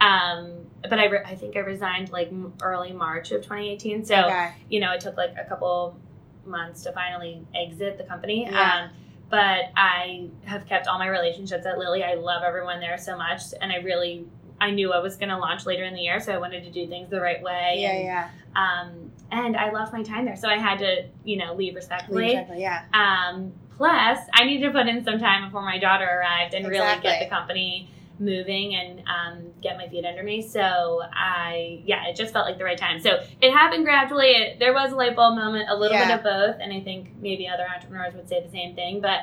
um, 0.02 0.63
but 0.90 1.00
I, 1.00 1.06
re- 1.06 1.24
I 1.26 1.36
think 1.36 1.56
I 1.56 1.60
resigned 1.60 2.12
like 2.12 2.32
early 2.62 2.92
March 2.92 3.32
of 3.32 3.42
2018. 3.42 4.06
So 4.06 4.16
okay. 4.16 4.54
you 4.70 4.80
know, 4.80 4.92
it 4.94 5.02
took 5.02 5.18
like 5.18 5.34
a 5.40 5.46
couple 5.46 5.98
months 6.46 6.84
to 6.84 6.92
finally 6.92 7.46
exit 7.56 7.98
the 7.98 8.04
company. 8.04 8.48
Yeah. 8.50 8.84
Um, 8.84 8.90
but 9.30 9.72
I 9.76 10.28
have 10.46 10.68
kept 10.68 10.88
all 10.88 11.00
my 11.00 11.08
relationships 11.08 11.66
at 11.66 11.78
Lilly. 11.78 12.04
I 12.04 12.16
love 12.16 12.44
everyone 12.44 12.80
there 12.80 12.98
so 12.98 13.18
much, 13.18 13.42
and 13.62 13.72
I 13.72 13.78
really. 13.78 14.26
I 14.62 14.70
knew 14.70 14.94
I 14.94 15.00
was 15.00 15.18
going 15.18 15.30
to 15.30 15.38
launch 15.38 15.66
later 15.66 15.84
in 15.84 15.94
the 15.94 16.00
year, 16.00 16.22
so 16.22 16.32
I 16.32 16.38
wanted 16.38 16.64
to 16.64 16.72
do 16.72 16.88
things 16.88 17.10
the 17.10 17.20
right 17.20 17.42
way. 17.42 17.76
Yeah. 17.80 17.90
and, 17.90 18.06
Yeah. 18.06 18.30
Um, 18.56 19.12
and 19.32 19.58
I 19.58 19.72
loved 19.72 19.92
my 19.92 20.04
time 20.04 20.24
there, 20.24 20.38
so 20.38 20.48
I 20.48 20.58
had 20.58 20.80
to, 20.80 21.06
you 21.26 21.38
know, 21.38 21.54
leave 21.56 21.76
respectfully. 21.76 22.32
Exactly. 22.32 22.62
Yeah. 22.62 22.86
Um, 22.94 23.52
plus, 23.76 24.20
I 24.32 24.46
needed 24.46 24.68
to 24.68 24.72
put 24.72 24.88
in 24.88 25.04
some 25.04 25.20
time 25.20 25.46
before 25.46 25.64
my 25.64 25.80
daughter 25.80 26.06
arrived 26.06 26.54
and 26.54 26.66
really 26.68 27.02
get 27.02 27.20
the 27.20 27.28
company 27.30 27.90
moving 28.24 28.76
and 28.76 29.00
um, 29.08 29.52
get 29.62 29.78
my 29.78 29.88
feet 29.88 30.06
under 30.06 30.24
me. 30.24 30.42
So 30.42 31.02
I, 31.14 31.82
yeah, 31.86 32.08
it 32.08 32.16
just 32.16 32.34
felt 32.34 32.46
like 32.48 32.58
the 32.58 32.64
right 32.64 32.78
time. 32.78 33.00
So 33.02 33.20
it 33.42 33.52
happened 33.52 33.86
gradually. 33.86 34.28
It, 34.32 34.60
there 34.60 34.74
was 34.74 34.92
a 34.92 34.96
light 34.96 35.16
bulb 35.16 35.36
moment, 35.36 35.70
a 35.70 35.76
little 35.76 35.98
Yeah. 35.98 36.08
bit 36.08 36.18
of 36.18 36.24
both, 36.24 36.62
and 36.62 36.74
I 36.74 36.80
think 36.82 37.10
maybe 37.20 37.48
other 37.48 37.66
entrepreneurs 37.74 38.14
would 38.16 38.28
say 38.30 38.42
the 38.42 38.52
same 38.52 38.76
thing. 38.76 39.02
But, 39.02 39.22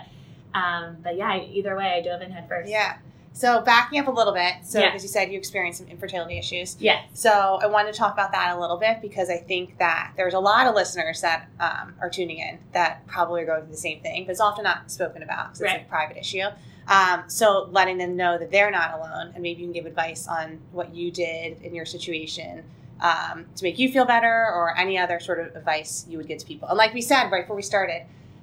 um, 0.55 0.99
but 1.03 1.17
yeah, 1.17 1.37
either 1.41 1.77
way, 1.77 1.95
I 1.97 2.01
dove 2.03 2.23
in 2.23 2.31
head 2.31 2.49
first. 2.49 2.71
Yeah. 2.71 2.97
So 3.33 3.61
backing 3.63 4.01
up 4.01 4.09
a 4.09 4.11
little 4.11 4.33
bit, 4.35 4.55
so 4.65 4.81
Yeah. 4.81 4.87
because 4.89 5.05
you 5.05 5.09
said 5.09 5.31
you 5.31 5.39
experienced 5.39 5.79
some 5.79 5.87
infertility 5.89 6.37
issues, 6.37 6.77
Yeah. 6.81 7.01
so 7.13 7.61
I 7.63 7.67
wanted 7.67 7.93
to 7.93 7.99
talk 7.99 8.13
about 8.13 8.33
that 8.33 8.57
a 8.57 8.61
little 8.61 8.77
bit 8.77 9.01
because 9.01 9.31
I 9.31 9.37
think 9.37 9.79
that 9.79 10.13
there's 10.17 10.35
a 10.35 10.41
lot 10.41 10.67
of 10.67 10.75
listeners 10.75 11.21
that 11.21 11.47
um, 11.61 11.95
are 12.01 12.11
tuning 12.11 12.39
in 12.39 12.59
that 12.73 13.07
probably 13.07 13.43
are 13.43 13.47
going 13.47 13.63
through 13.63 13.71
the 13.71 13.77
same 13.79 14.01
thing, 14.01 14.25
but 14.25 14.33
it's 14.33 14.41
often 14.41 14.65
not 14.65 14.91
spoken 14.91 15.23
about 15.23 15.45
because 15.53 15.61
it's 15.61 15.73
Right. 15.73 15.87
a 15.87 15.89
private 15.89 16.17
issue. 16.17 16.43
Um, 16.91 17.23
so 17.29 17.69
letting 17.71 17.97
them 17.99 18.17
know 18.17 18.37
that 18.37 18.51
they're 18.51 18.71
not 18.71 18.95
alone, 18.95 19.31
and 19.33 19.43
maybe 19.43 19.61
you 19.63 19.67
can 19.67 19.73
give 19.73 19.87
advice 19.87 20.27
on 20.27 20.59
what 20.73 20.93
you 20.95 21.11
did 21.11 21.63
in 21.63 21.75
your 21.75 21.87
situation 21.87 22.65
um, 23.01 23.47
to 23.57 23.65
make 23.65 23.79
you 23.79 23.91
feel 23.91 24.05
better, 24.05 24.27
or 24.29 24.77
any 24.77 24.99
other 24.99 25.21
sort 25.21 25.39
of 25.41 25.55
advice 25.57 26.05
you 26.09 26.19
would 26.19 26.27
give 26.27 26.39
to 26.39 26.47
people. 26.47 26.69
And 26.69 26.77
like 26.77 26.93
we 26.93 27.01
said 27.01 27.31
right 27.31 27.45
before 27.45 27.57
we 27.57 27.63
started, 27.63 28.03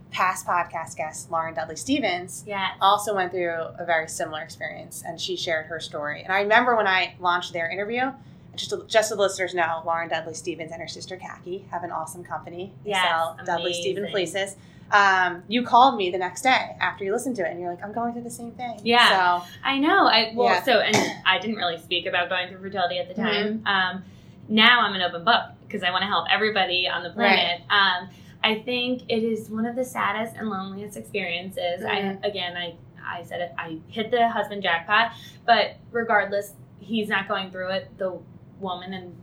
past 0.10 0.48
podcast 0.48 0.96
guest 0.96 1.30
Lauren 1.30 1.54
Dudley 1.54 1.76
Stevens 1.76 2.46
Yeah. 2.48 2.70
also 2.82 3.14
went 3.14 3.32
through 3.32 3.52
a 3.78 3.84
very 3.86 4.08
similar 4.08 4.42
experience 4.42 5.04
and 5.06 5.20
she 5.20 5.36
shared 5.36 5.66
her 5.66 5.82
story. 5.82 6.24
And 6.24 6.32
I 6.32 6.40
remember 6.42 6.78
when 6.78 6.88
I 6.88 7.16
launched 7.20 7.52
their 7.52 7.70
interview, 7.70 8.14
just 8.58 8.72
to, 8.72 8.84
just 8.88 9.10
so 9.10 9.16
the 9.16 9.22
listeners 9.22 9.54
know, 9.54 9.82
Lauren 9.86 10.10
Dudley 10.10 10.34
Stevens 10.34 10.72
and 10.72 10.82
her 10.82 10.88
sister 10.88 11.16
Khaki 11.16 11.66
have 11.72 11.84
an 11.84 11.92
awesome 11.92 12.24
company. 12.24 12.74
Sell 12.86 13.38
Dudley 13.46 13.74
Stevens 13.74 14.12
fleeces. 14.12 14.56
Um, 14.92 15.44
you 15.50 15.64
called 15.66 15.98
me 15.98 16.12
the 16.12 16.18
next 16.18 16.44
day 16.44 16.76
after 16.80 17.04
you 17.04 17.12
listened 17.12 17.36
to 17.38 17.46
it 17.46 17.52
and 17.52 17.60
you're 17.60 17.70
like, 17.70 17.84
I'm 17.84 17.92
going 17.94 18.14
through 18.14 18.24
the 18.24 18.30
same 18.30 18.52
thing. 18.54 18.80
Yeah. 18.84 19.42
So, 19.42 19.48
I 19.64 19.80
know. 19.80 20.08
I 20.08 20.32
well, 20.34 20.48
Yeah. 20.48 20.64
so 20.64 20.80
and 20.80 20.96
I 21.26 21.40
didn't 21.40 21.58
really 21.58 21.78
speak 21.78 22.06
about 22.06 22.30
going 22.30 22.48
through 22.50 22.60
fertility 22.62 22.98
at 22.98 23.08
the 23.10 23.14
time. 23.14 23.60
Mm-hmm. 23.60 23.68
Um, 23.68 24.04
now 24.48 24.82
I'm 24.82 24.94
an 24.96 25.02
open 25.02 25.26
book 25.26 25.44
because 25.68 25.84
I 25.84 25.92
want 25.92 26.04
to 26.04 26.08
help 26.08 26.28
everybody 26.32 26.88
on 26.88 27.04
the 27.04 27.10
planet. 27.10 27.62
Um, 27.70 28.10
I 28.44 28.60
think 28.64 29.04
it 29.10 29.24
is 29.24 29.50
one 29.50 29.66
of 29.66 29.76
the 29.76 29.84
saddest 29.84 30.38
and 30.38 30.50
loneliest 30.50 30.96
experiences. 30.96 31.82
Mhm. 31.82 32.20
I 32.24 32.28
again, 32.28 32.56
I 32.56 32.76
I 33.06 33.24
said 33.24 33.42
it. 33.42 33.52
I 33.58 33.80
hit 33.90 34.10
the 34.12 34.30
husband 34.30 34.64
jackpot, 34.64 35.12
but 35.46 35.76
regardless, 35.92 36.54
he's 36.80 37.10
not 37.10 37.28
going 37.28 37.52
through 37.52 37.72
it. 37.72 37.98
The 37.98 38.18
woman 38.60 38.94
and 38.94 39.16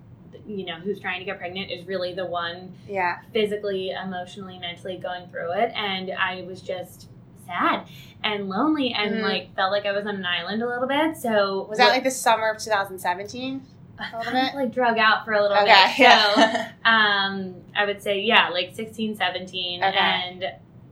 you 0.47 0.67
know 0.67 0.75
who's 0.77 1.01
trying 1.01 1.19
to 1.21 1.25
get 1.25 1.39
pregnant 1.39 1.71
is 1.71 1.87
really 1.87 2.13
the 2.13 2.27
one 2.27 2.75
yeah. 2.89 3.19
physically, 3.33 3.91
emotionally, 3.91 4.59
mentally 4.59 4.97
going 4.99 5.29
through 5.29 5.53
it. 5.53 5.73
And 5.75 6.11
I 6.13 6.43
was 6.43 6.61
just 6.61 7.09
sad 7.47 7.87
and 8.23 8.49
lonely 8.49 8.93
and 8.93 9.17
Mhm. 9.17 9.23
like 9.23 9.55
felt 9.55 9.71
like 9.71 9.87
I 9.87 9.93
was 9.93 10.07
on 10.07 10.17
an 10.17 10.27
island 10.27 10.63
a 10.63 10.67
little 10.69 10.89
bit. 10.89 11.17
So 11.17 11.67
Was 11.69 11.79
that 11.79 11.89
like 11.89 12.05
the 12.05 12.11
summer 12.11 12.51
of 12.51 12.59
2017? 12.59 13.63
I 13.99 14.19
little 14.19 14.33
bit? 14.33 14.55
like 14.55 14.73
drug 14.73 14.99
out 14.99 15.25
for 15.25 15.33
a 15.33 15.41
little 15.43 15.57
Okay. 15.59 15.95
bit. 15.97 16.11
So 16.11 16.43
um, 16.89 17.55
I 17.77 17.85
would 17.87 18.03
say, 18.03 18.21
yeah, 18.21 18.49
like 18.49 18.75
16, 18.75 19.17
17. 19.17 19.85
Okay. 19.85 19.97
And 19.97 20.45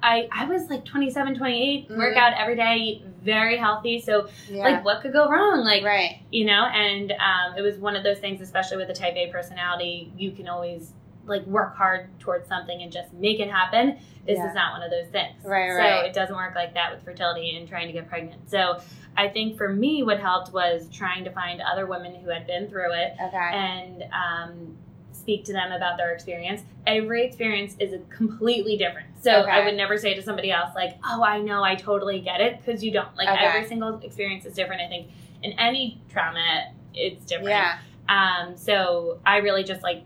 I, 0.03 0.29
I 0.33 0.45
was 0.47 0.69
like 0.69 0.85
27, 0.85 1.37
28, 1.37 1.89
Mhm. 1.89 1.97
work 1.97 2.17
out 2.17 2.33
every 2.37 2.57
day, 2.57 3.03
very 3.23 3.57
healthy. 3.57 4.01
So, 4.01 4.29
yeah. 4.49 4.63
like, 4.65 4.85
what 4.85 5.01
could 5.01 5.13
go 5.13 5.29
wrong? 5.31 5.65
Like, 5.65 5.85
right. 5.85 6.21
you 6.31 6.45
know, 6.45 6.65
and 6.67 7.13
um, 7.13 7.57
it 7.57 7.63
was 7.63 7.77
one 7.79 7.95
of 7.97 8.03
those 8.03 8.19
things, 8.19 8.41
especially 8.41 8.79
with 8.79 8.89
the 8.89 8.95
type 8.95 9.15
A 9.17 9.31
personality, 9.31 10.13
you 10.17 10.33
can 10.33 10.49
always 10.49 10.93
like 11.25 11.47
work 11.47 11.77
hard 11.77 12.09
towards 12.19 12.49
something 12.49 12.83
and 12.83 12.91
just 12.91 13.13
make 13.13 13.39
it 13.39 13.49
happen. 13.49 13.97
This 14.27 14.39
Yeah. 14.39 14.49
is 14.49 14.55
not 14.57 14.73
one 14.73 14.83
of 14.83 14.91
those 14.91 15.07
things. 15.07 15.37
Right, 15.45 15.71
right. 15.71 16.01
so 16.01 16.07
it 16.07 16.13
doesn't 16.15 16.35
work 16.35 16.57
like 16.57 16.75
that 16.75 16.93
with 16.93 17.05
fertility 17.05 17.57
and 17.57 17.69
trying 17.69 17.87
to 17.87 17.93
get 17.93 18.09
pregnant. 18.09 18.51
So 18.51 18.81
I 19.17 19.29
think 19.29 19.57
for 19.57 19.69
me, 19.69 20.03
what 20.03 20.19
helped 20.19 20.53
was 20.53 20.89
trying 20.93 21.23
to 21.25 21.31
find 21.31 21.61
other 21.63 21.87
women 21.87 22.17
who 22.17 22.29
had 22.31 22.45
been 22.49 22.69
through 22.69 22.93
it 22.95 23.13
Okay. 23.23 23.37
and 23.37 24.03
um, 24.13 24.77
speak 25.23 25.45
to 25.45 25.53
them 25.53 25.73
about 25.73 25.97
their 25.97 26.13
experience. 26.13 26.63
Every 26.87 27.25
experience 27.25 27.77
is 27.79 27.95
completely 28.11 28.77
different. 28.77 29.07
So 29.21 29.43
Okay. 29.43 29.51
I 29.51 29.65
would 29.65 29.77
never 29.77 29.97
say 29.97 30.15
to 30.15 30.23
somebody 30.23 30.51
else, 30.51 30.75
like, 30.75 30.99
oh, 31.05 31.23
I 31.23 31.39
know, 31.41 31.63
I 31.63 31.77
totally 31.77 32.21
get 32.21 32.41
it, 32.41 32.59
because 32.59 32.83
you 32.83 32.91
don't. 32.91 33.17
Like, 33.17 33.29
Okay. 33.29 33.47
every 33.47 33.67
single 33.69 33.99
experience 34.01 34.45
is 34.45 34.55
different. 34.55 34.83
I 34.83 34.89
think 34.89 35.09
in 35.43 35.53
any 35.53 36.01
trauma, 36.11 36.73
it's 36.95 37.25
different. 37.25 37.51
Yeah. 37.51 37.79
Um, 38.09 38.57
so 38.57 39.21
I 39.25 39.37
really 39.39 39.63
just 39.65 39.83
like 39.83 40.03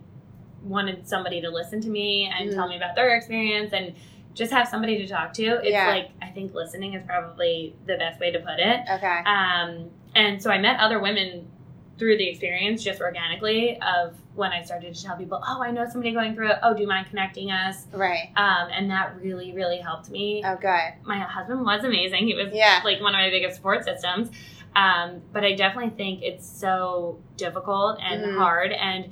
wanted 0.62 1.08
somebody 1.08 1.40
to 1.40 1.48
listen 1.50 1.80
to 1.80 1.88
me 1.88 2.30
and 2.32 2.50
Mhm. 2.50 2.54
tell 2.54 2.68
me 2.68 2.76
about 2.76 2.94
their 2.94 3.16
experience 3.16 3.72
and 3.72 3.94
just 4.34 4.52
have 4.52 4.68
somebody 4.68 4.98
to 4.98 5.06
talk 5.06 5.32
to. 5.34 5.42
It's 5.62 5.70
Yeah. 5.70 5.88
like 5.88 6.10
I 6.20 6.26
think 6.26 6.54
listening 6.54 6.92
is 6.94 7.02
probably 7.06 7.74
the 7.86 7.96
best 7.96 8.20
way 8.20 8.30
to 8.32 8.38
put 8.38 8.58
it. 8.58 8.80
Okay. 8.96 9.18
Um, 9.24 9.90
and 10.14 10.42
so 10.42 10.50
I 10.50 10.58
met 10.58 10.78
other 10.78 10.98
women 10.98 11.48
through 11.98 12.18
the 12.18 12.28
experience 12.28 12.82
just 12.84 13.00
organically 13.00 13.80
of 13.80 14.14
when 14.34 14.52
I 14.52 14.62
started 14.62 14.94
to 14.94 15.02
tell 15.02 15.16
people, 15.16 15.42
oh, 15.46 15.62
I 15.62 15.70
know 15.70 15.86
somebody 15.90 16.12
going 16.12 16.34
through 16.34 16.50
it. 16.50 16.58
Oh, 16.62 16.74
do 16.74 16.82
you 16.82 16.88
mind 16.88 17.06
connecting 17.08 17.50
us? 17.50 17.86
Right. 17.92 18.30
Um, 18.36 18.68
and 18.70 18.90
that 18.90 19.16
really, 19.20 19.52
really 19.52 19.78
helped 19.78 20.10
me. 20.10 20.42
Oh, 20.44 20.56
good. 20.56 20.92
My 21.04 21.18
husband 21.18 21.64
was 21.64 21.84
amazing. 21.84 22.26
He 22.26 22.34
was 22.34 22.52
Yeah. 22.52 22.80
like 22.84 23.00
one 23.00 23.14
of 23.14 23.18
my 23.18 23.30
biggest 23.30 23.56
support 23.56 23.84
systems. 23.84 24.30
Um, 24.74 25.22
but 25.32 25.42
I 25.42 25.54
definitely 25.54 25.96
think 25.96 26.22
it's 26.22 26.46
so 26.46 27.18
difficult 27.38 27.98
and 28.02 28.22
Mhm. 28.26 28.36
hard. 28.36 28.72
And 28.72 29.10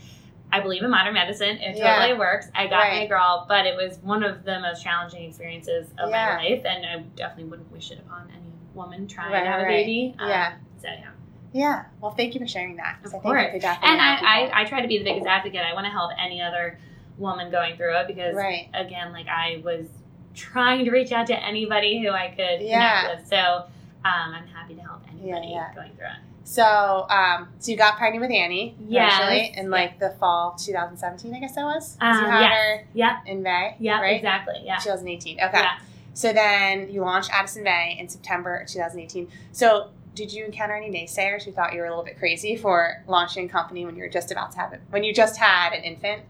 I 0.53 0.61
believe 0.61 0.83
in 0.83 0.91
modern 0.91 1.15
medicine. 1.15 1.57
It 1.57 1.77
Yeah. 1.79 1.95
totally 1.97 2.19
works. 2.19 2.51
I 2.55 2.67
got 2.67 2.91
my 2.91 3.07
girl, 3.07 3.47
but 3.49 3.65
it 3.67 3.75
was 3.75 3.99
one 4.03 4.23
of 4.23 4.45
the 4.45 4.61
most 4.61 4.85
challenging 4.85 5.25
experiences 5.25 5.91
of 5.99 6.11
Yeah. 6.11 6.37
my 6.37 6.43
life. 6.51 6.65
And 6.67 6.85
I 6.85 6.99
definitely 7.17 7.45
wouldn't 7.45 7.73
wish 7.73 7.91
it 7.91 7.99
upon 7.99 8.31
any 8.31 8.53
woman 8.75 9.09
trying 9.09 9.33
Right, 9.33 9.45
to 9.45 9.51
have 9.51 9.61
a 9.63 9.65
baby. 9.65 10.15
Um, 10.19 10.29
Yeah. 10.29 10.53
So, 10.83 10.89
yeah. 10.89 11.09
Yeah. 11.55 11.85
Well, 12.01 12.11
thank 12.11 12.35
you 12.35 12.41
for 12.41 12.49
sharing 12.49 12.77
that. 12.77 12.99
Of 13.05 13.15
I 13.15 13.19
course. 13.21 13.53
And 13.55 14.01
I, 14.01 14.19
I. 14.21 14.51
I 14.63 14.65
try 14.65 14.83
to 14.83 14.89
be 14.89 14.99
the 14.99 15.05
biggest 15.05 15.27
advocate. 15.27 15.61
I 15.61 15.73
want 15.73 15.87
to 15.87 15.91
help 15.91 16.11
any 16.21 16.43
other 16.43 16.79
woman 17.17 17.51
going 17.53 17.77
through 17.77 17.97
it 17.97 18.09
because, 18.09 18.35
Right. 18.35 18.69
again, 18.75 19.13
like 19.13 19.29
I 19.29 19.63
was 19.65 19.87
trying 20.35 20.85
to 20.85 20.91
reach 20.91 21.13
out 21.13 21.29
to 21.29 21.43
anybody 21.45 22.03
who 22.03 22.11
I 22.11 22.29
could 22.37 22.61
Yeah. 22.61 23.03
connect 23.03 23.21
with. 23.21 23.29
So 23.31 23.37
um, 23.39 24.35
I'm 24.35 24.47
happy 24.49 24.75
to 24.75 24.81
help 24.83 25.03
anybody 25.09 25.49
yeah. 25.53 25.73
going 25.77 25.93
through 25.93 26.07
it. 26.07 26.19
So, 26.43 27.07
um, 27.09 27.49
so 27.61 27.71
you 27.71 27.79
got 27.79 27.97
pregnant 27.99 28.21
with 28.21 28.33
Annie 28.33 28.75
eventually 28.91 29.55
in 29.57 29.71
like 29.71 29.99
the 30.01 30.11
fall 30.19 30.57
2017, 30.57 31.35
I 31.35 31.39
guess 31.39 31.55
that 31.55 31.63
was. 31.65 31.97
'Cause 32.01 32.21
you 32.21 32.27
Um, 32.27 32.31
had 32.33 32.41
yes. 32.41 32.53
her 32.53 32.87
Yeah, 32.95 33.17
in 33.27 33.43
May. 33.45 33.77
yeah, 33.79 34.01
right? 34.01 34.17
exactly. 34.17 34.61
Yeah. 34.65 34.77
2018. 34.79 35.39
Okay. 35.41 35.51
Yeah. 35.61 35.79
So 36.15 36.33
then 36.33 36.91
you 36.91 37.01
launched 37.01 37.31
Addison 37.33 37.63
Bay 37.65 37.97
in 37.99 38.09
September 38.09 38.57
of 38.57 38.67
2018. 38.69 39.29
So 39.53 39.91
did 40.15 40.33
you 40.33 40.45
encounter 40.45 40.75
any 40.75 40.91
naysayers 40.91 41.43
who 41.43 41.53
thought 41.53 41.73
you 41.75 41.81
were 41.81 41.87
a 41.87 41.91
little 41.91 42.05
bit 42.05 42.19
crazy 42.19 42.57
for 42.57 43.03
launching 43.09 43.47
a 43.47 43.49
company 43.49 43.85
when 43.85 43.97
you 43.97 44.03
were 44.03 44.09
just 44.09 44.31
about 44.31 44.53
to 44.53 44.59
have 44.59 44.73
it, 44.73 44.81
when 44.91 45.05
you 45.05 45.13
just 45.13 45.37
had 45.37 45.73
an 45.73 45.83
infant? 45.83 46.23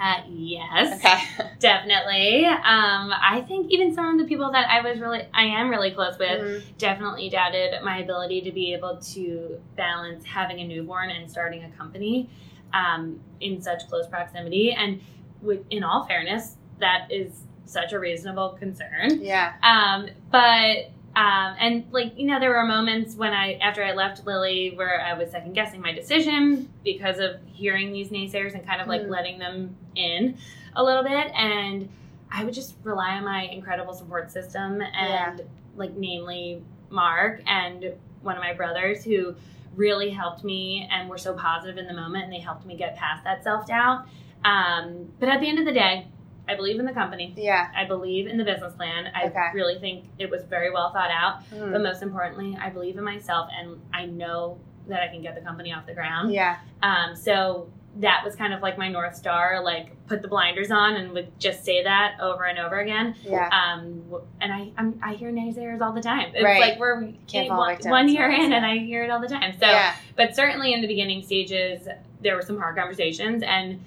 Uh, 0.00 0.20
yes. 0.28 0.98
Okay. 0.98 1.48
Definitely. 1.58 2.44
Um, 2.44 3.12
I 3.14 3.42
think 3.48 3.70
even 3.70 3.94
some 3.94 4.12
of 4.12 4.18
the 4.18 4.28
people 4.28 4.50
that 4.52 4.68
I 4.68 4.82
was 4.82 5.00
really, 5.00 5.22
I 5.32 5.44
am 5.44 5.70
really 5.70 5.90
close 5.90 6.18
with, 6.18 6.40
Mhm. 6.40 6.62
definitely 6.78 7.30
doubted 7.30 7.82
my 7.82 7.98
ability 7.98 8.42
to 8.42 8.52
be 8.52 8.74
able 8.74 8.98
to 9.14 9.58
balance 9.76 10.24
having 10.26 10.60
a 10.60 10.66
newborn 10.66 11.08
and 11.10 11.30
starting 11.30 11.64
a 11.64 11.70
company 11.70 12.28
um, 12.74 13.18
in 13.40 13.62
such 13.62 13.88
close 13.88 14.06
proximity. 14.06 14.72
And 14.72 15.00
with, 15.40 15.60
in 15.70 15.82
all 15.82 16.04
fairness, 16.04 16.56
that 16.78 17.06
is 17.10 17.44
such 17.64 17.92
a 17.92 17.98
reasonable 17.98 18.50
concern. 18.58 19.22
Yeah. 19.22 19.54
Um, 19.62 20.08
but 20.30 20.90
um, 21.16 21.56
and 21.58 21.84
like 21.90 22.16
you 22.16 22.26
know, 22.26 22.38
there 22.38 22.50
were 22.50 22.64
moments 22.64 23.16
when 23.16 23.32
I 23.32 23.54
after 23.54 23.82
I 23.82 23.94
left 23.94 24.24
Lilly 24.26 24.72
where 24.76 25.00
I 25.00 25.14
was 25.14 25.30
second 25.32 25.54
guessing 25.54 25.80
my 25.80 25.92
decision 25.92 26.68
because 26.84 27.18
of 27.18 27.36
hearing 27.46 27.92
these 27.92 28.10
naysayers 28.10 28.54
and 28.54 28.64
kind 28.66 28.80
of 28.80 28.86
like 28.86 29.02
Mm. 29.02 29.10
letting 29.10 29.38
them 29.38 29.76
in 29.96 30.36
a 30.74 30.84
little 30.84 31.02
bit 31.02 31.32
and. 31.34 31.88
I 32.28 32.44
would 32.44 32.54
just 32.54 32.74
rely 32.82 33.10
on 33.12 33.24
my 33.24 33.42
incredible 33.42 33.94
support 33.94 34.32
system 34.32 34.82
and 34.82 35.42
like 35.76 35.92
namely 35.96 36.60
Mark 36.90 37.40
and 37.46 37.92
one 38.20 38.36
of 38.36 38.42
my 38.42 38.52
brothers 38.52 39.04
who 39.04 39.36
really 39.76 40.10
helped 40.10 40.42
me 40.42 40.88
and 40.90 41.08
were 41.08 41.18
so 41.18 41.34
positive 41.34 41.78
in 41.78 41.86
the 41.86 41.94
moment 41.94 42.24
and 42.24 42.32
they 42.32 42.40
helped 42.40 42.66
me 42.66 42.76
get 42.76 42.96
past 42.96 43.22
that 43.22 43.44
self-doubt. 43.44 44.06
Um, 44.44 45.12
but 45.20 45.28
at 45.28 45.40
the 45.40 45.48
end 45.48 45.60
of 45.60 45.66
the 45.66 45.72
day, 45.72 46.08
I 46.48 46.54
believe 46.54 46.78
in 46.78 46.86
the 46.86 46.92
company. 46.92 47.34
Yeah. 47.36 47.68
I 47.76 47.84
believe 47.84 48.26
in 48.26 48.36
the 48.38 48.44
business 48.44 48.74
plan. 48.74 49.10
I 49.14 49.24
Okay. 49.26 49.48
really 49.54 49.78
think 49.78 50.04
it 50.18 50.30
was 50.30 50.44
very 50.44 50.70
well 50.70 50.92
thought 50.92 51.10
out. 51.10 51.48
Mm. 51.50 51.72
But 51.72 51.82
most 51.82 52.02
importantly, 52.02 52.56
I 52.60 52.70
believe 52.70 52.96
in 52.96 53.04
myself 53.04 53.48
and 53.58 53.80
I 53.92 54.06
know 54.06 54.58
that 54.88 55.02
I 55.02 55.08
can 55.08 55.22
get 55.22 55.34
the 55.34 55.40
company 55.40 55.72
off 55.72 55.86
the 55.86 55.94
ground. 55.94 56.32
Yeah. 56.32 56.58
Um, 56.82 57.16
so 57.16 57.68
that 57.98 58.22
was 58.24 58.36
kind 58.36 58.52
of 58.52 58.60
like 58.60 58.76
my 58.78 58.88
North 58.88 59.16
Star, 59.16 59.60
like 59.64 59.88
put 60.06 60.20
the 60.22 60.28
blinders 60.28 60.70
on 60.70 60.94
and 60.96 61.12
would 61.12 61.36
just 61.40 61.64
say 61.64 61.82
that 61.82 62.16
over 62.20 62.44
and 62.44 62.58
over 62.58 62.78
again. 62.78 63.16
Yeah. 63.22 63.48
Um, 63.48 64.04
and 64.40 64.52
I 64.52 64.70
I'm, 64.78 65.00
I 65.02 65.14
hear 65.14 65.32
naysayers 65.32 65.80
all 65.80 65.92
the 65.92 66.02
time. 66.02 66.30
It's 66.34 66.44
Right. 66.44 66.60
like 66.60 66.78
we're 66.78 67.10
Can't 67.26 67.48
one, 67.48 67.76
one 67.86 68.08
year 68.08 68.28
in, 68.30 68.52
and 68.52 68.64
I 68.66 68.78
hear 68.78 69.02
it 69.02 69.10
all 69.10 69.20
the 69.20 69.28
time. 69.28 69.54
So, 69.58 69.66
yeah. 69.66 69.96
but 70.14 70.36
certainly 70.36 70.74
in 70.74 70.82
the 70.82 70.86
beginning 70.86 71.22
stages, 71.22 71.88
there 72.20 72.36
were 72.36 72.42
some 72.42 72.58
hard 72.58 72.76
conversations, 72.76 73.42
and 73.42 73.82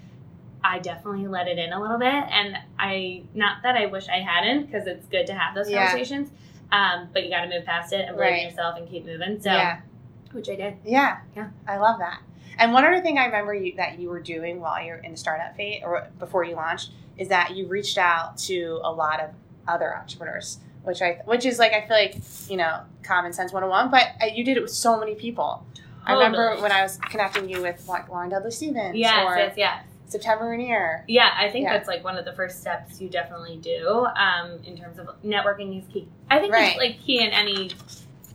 I 0.63 0.79
definitely 0.79 1.27
let 1.27 1.47
it 1.47 1.57
in 1.57 1.71
a 1.73 1.81
little 1.81 1.97
bit. 1.97 2.07
And 2.13 2.57
I 2.77 3.23
not 3.33 3.63
that 3.63 3.75
I 3.75 3.85
wish 3.85 4.07
I 4.09 4.19
hadn't, 4.19 4.65
because 4.65 4.87
it's 4.87 5.05
good 5.07 5.27
to 5.27 5.33
have 5.33 5.55
those 5.55 5.69
Yeah. 5.69 5.85
conversations. 5.87 6.29
Um, 6.71 7.09
but 7.13 7.23
you 7.23 7.31
got 7.31 7.41
to 7.45 7.49
move 7.49 7.65
past 7.65 7.93
it 7.93 8.07
and 8.07 8.15
believe 8.15 8.31
Right. 8.31 8.41
in 8.43 8.49
yourself 8.49 8.77
and 8.77 8.87
keep 8.87 9.05
moving. 9.05 9.41
So, 9.41 9.51
yeah. 9.51 9.79
which 10.31 10.49
I 10.49 10.55
did. 10.55 10.75
Yeah. 10.83 11.17
Yeah. 11.35 11.47
I 11.67 11.77
love 11.77 11.97
that. 11.99 12.19
And 12.59 12.73
one 12.73 12.85
other 12.85 13.01
thing 13.01 13.17
I 13.17 13.25
remember 13.25 13.53
you, 13.53 13.73
that 13.77 13.99
you 13.99 14.09
were 14.09 14.19
doing 14.19 14.59
while 14.59 14.83
you're 14.83 14.97
in 14.97 15.11
the 15.11 15.17
startup 15.17 15.55
phase 15.55 15.81
or 15.83 16.07
before 16.19 16.43
you 16.43 16.55
launched 16.55 16.91
is 17.17 17.29
that 17.29 17.55
you 17.55 17.67
reached 17.67 17.97
out 17.97 18.37
to 18.39 18.79
a 18.83 18.91
lot 18.91 19.19
of 19.21 19.31
other 19.67 19.95
entrepreneurs, 19.95 20.59
which 20.83 21.01
I 21.01 21.19
which 21.25 21.45
is 21.45 21.57
like 21.57 21.73
I 21.73 21.81
feel 21.87 21.95
like 21.97 22.15
you 22.49 22.57
know 22.57 22.81
common 23.01 23.33
sense 23.33 23.51
101, 23.53 23.89
but 23.89 24.03
uh, 24.21 24.25
you 24.31 24.43
did 24.43 24.57
it 24.57 24.61
with 24.61 24.71
so 24.71 24.99
many 24.99 25.15
people. 25.15 25.65
I 26.05 26.13
remember 26.13 26.57
when 26.61 26.71
I 26.71 26.81
was 26.83 26.97
connecting 26.97 27.49
you 27.49 27.61
with 27.61 27.87
like 27.87 28.09
Lauren 28.09 28.29
Dudley 28.29 28.51
Stevens 28.51 28.95
Yes, 28.95 29.25
or 29.25 29.37
yes, 29.37 29.53
yes. 29.57 29.83
September 30.09 30.49
Rainier. 30.49 31.03
Yeah, 31.07 31.29
I 31.37 31.49
think 31.49 31.63
Yeah. 31.65 31.73
that's 31.73 31.87
like 31.87 32.03
one 32.03 32.17
of 32.17 32.25
the 32.25 32.33
first 32.33 32.59
steps 32.61 32.99
you 32.99 33.09
definitely 33.09 33.57
do 33.57 34.07
um, 34.15 34.59
in 34.65 34.75
terms 34.77 34.97
of 34.99 35.07
networking 35.23 35.77
is 35.81 35.87
key. 35.91 36.07
I 36.29 36.39
think 36.39 36.51
Right. 36.53 36.69
it's 36.69 36.77
like 36.77 36.99
key 36.99 37.19
in 37.23 37.29
any, 37.31 37.71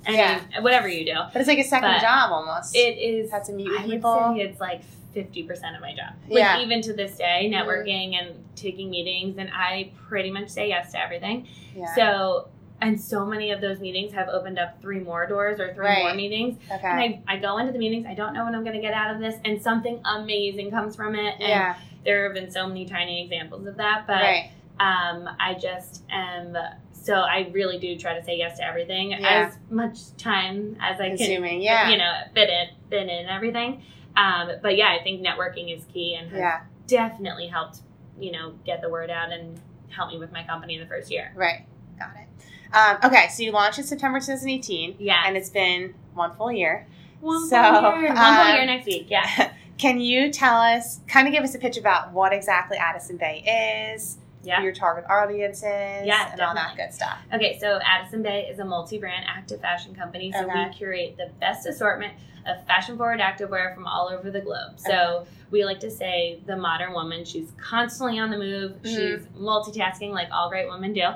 any 0.07 0.17
Yeah. 0.19 0.41
whatever 0.61 0.89
you 0.89 1.05
do. 1.05 1.15
But 1.33 1.41
it's 1.41 1.49
like 1.49 1.59
a 1.59 1.65
second 1.65 1.91
But 1.91 2.01
job 2.01 2.31
almost. 2.33 2.75
It 2.77 2.99
is. 2.99 3.31
had 3.31 3.45
to 3.45 3.53
meet 3.53 3.69
I 3.69 3.73
with 3.73 3.83
would 3.87 3.91
people. 3.97 4.35
say 4.37 4.41
it's 4.43 4.61
like 4.61 4.83
fifty 5.13 5.43
percent 5.45 5.77
of 5.77 5.81
my 5.83 5.95
job. 5.95 6.15
Like 6.29 6.39
Yeah. 6.39 6.61
even 6.61 6.81
to 6.83 6.93
this 6.93 7.17
day, 7.17 7.51
networking 7.53 8.15
and 8.21 8.45
taking 8.57 8.91
meetings, 8.91 9.37
and 9.39 9.49
I 9.53 9.93
pretty 10.09 10.31
much 10.31 10.49
say 10.49 10.69
yes 10.69 10.93
to 10.93 11.01
everything. 11.01 11.47
yeah. 11.77 11.95
So. 11.95 12.49
And 12.81 13.01
so 13.01 13.25
many 13.25 13.51
of 13.51 13.61
those 13.61 13.81
meetings 13.81 14.13
have 14.13 14.29
opened 14.29 14.59
up 14.59 14.81
three 14.83 14.99
more 15.01 15.27
doors 15.27 15.59
or 15.61 15.73
three 15.75 15.87
Right. 15.87 16.03
more 16.03 16.15
meetings. 16.15 16.59
okay. 16.71 16.87
And 16.87 17.01
I, 17.01 17.23
I 17.27 17.37
go 17.39 17.59
into 17.59 17.73
the 17.73 17.79
meetings, 17.79 18.05
I 18.07 18.15
don't 18.15 18.35
know 18.35 18.45
what 18.45 18.55
I'm 18.55 18.63
going 18.63 18.77
to 18.77 18.83
get 18.83 18.93
out 18.93 19.15
of 19.15 19.21
this, 19.21 19.37
and 19.45 19.61
something 19.63 20.01
amazing 20.05 20.71
comes 20.71 20.95
from 20.97 21.15
it. 21.15 21.35
And 21.41 21.49
yeah. 21.49 21.77
there 22.05 22.25
have 22.25 22.35
been 22.35 22.51
so 22.51 22.67
many 22.67 22.85
tiny 22.85 23.23
examples 23.25 23.67
of 23.67 23.77
that, 23.77 24.07
but 24.07 24.21
right. 24.21 24.51
um, 24.81 25.29
I 25.41 25.55
just 25.55 26.03
am. 26.11 26.57
So 26.93 27.15
I 27.15 27.49
really 27.53 27.79
do 27.79 27.97
try 27.99 28.19
to 28.19 28.25
say 28.25 28.37
yes 28.39 28.59
to 28.59 28.65
everything 28.67 29.11
Yeah. 29.13 29.49
as 29.51 29.59
much 29.71 30.17
time 30.17 30.77
as 30.81 31.01
I 31.01 31.17
can. 31.17 31.61
Yeah. 31.61 31.91
You 31.91 31.99
know, 31.99 32.13
fit 32.35 32.49
in, 32.51 32.69
fit 32.91 33.09
in 33.09 33.27
everything. 33.29 33.83
Um, 34.17 34.51
but 34.63 34.77
yeah, 34.77 34.89
I 34.99 35.03
think 35.03 35.25
networking 35.25 35.75
is 35.77 35.85
key 35.93 36.17
and 36.19 36.31
has 36.31 36.39
yeah. 36.39 36.61
definitely 36.87 37.47
helped. 37.47 37.81
You 38.19 38.33
know, 38.33 38.55
get 38.65 38.81
the 38.81 38.89
word 38.89 39.11
out 39.11 39.33
and 39.33 39.61
help 39.89 40.11
me 40.11 40.19
with 40.19 40.33
my 40.33 40.45
company 40.45 40.75
in 40.77 40.81
the 40.81 40.87
first 40.87 41.11
year. 41.11 41.33
Right. 41.35 41.67
Got 41.99 42.11
it. 42.17 42.29
Um, 42.75 42.99
okay, 43.05 43.29
so 43.29 43.43
you 43.43 43.53
launched 43.53 43.79
in 43.79 43.85
September 43.85 44.19
2018, 44.19 44.97
Yeah, 44.99 45.23
and 45.27 45.37
it's 45.37 45.49
been 45.51 45.95
one 46.15 46.35
full 46.35 46.51
year. 46.51 46.87
one 47.21 47.49
so, 47.49 47.57
full 47.63 48.01
year, 48.01 48.09
one 48.09 48.17
full 48.17 48.25
um, 48.25 48.55
year 48.57 48.67
next 48.67 48.87
week. 48.87 49.07
Yeah, 49.09 49.53
Can 49.79 50.01
you 50.01 50.33
tell 50.33 50.57
us, 50.61 51.01
kind 51.09 51.27
of 51.29 51.33
give 51.33 51.43
us 51.45 51.55
a 51.55 51.59
pitch 51.59 51.77
about 51.77 52.13
what 52.13 52.33
exactly 52.33 52.77
Addison 52.77 53.17
Bay 53.17 53.93
is, 53.95 54.19
yeah. 54.43 54.61
your 54.63 54.73
target 54.73 55.05
audience 55.09 55.59
is, 55.59 55.65
Yeah, 56.07 56.31
and 56.33 56.41
all 56.41 56.55
that 56.55 56.77
good 56.77 56.93
stuff? 56.93 57.19
Okay, 57.33 57.59
so 57.61 57.79
Addison 57.85 58.23
Bay 58.23 58.47
is 58.51 58.59
a 58.59 58.65
multi-brand 58.65 59.25
active 59.29 59.61
fashion 59.61 59.95
company. 59.95 60.33
So 60.33 60.45
Okay. 60.45 60.67
we 60.69 60.75
curate 60.75 61.17
the 61.17 61.31
best 61.41 61.67
assortment 61.67 62.13
of 62.47 62.65
fashion-forward 62.67 63.21
activewear 63.21 63.75
from 63.75 63.87
all 63.87 64.09
over 64.09 64.31
the 64.31 64.41
globe. 64.41 64.79
So 64.79 65.27
we 65.51 65.65
like 65.65 65.81
to 65.81 65.91
say 65.91 66.41
the 66.47 66.57
modern 66.57 66.93
woman. 66.93 67.25
She's 67.25 67.51
constantly 67.57 68.19
on 68.19 68.31
the 68.31 68.37
move. 68.39 68.73
Mhm. 68.83 68.87
She's 68.87 69.27
multitasking 69.41 70.11
like 70.11 70.29
all 70.31 70.51
great 70.51 70.69
women 70.69 70.93
do. 70.93 71.09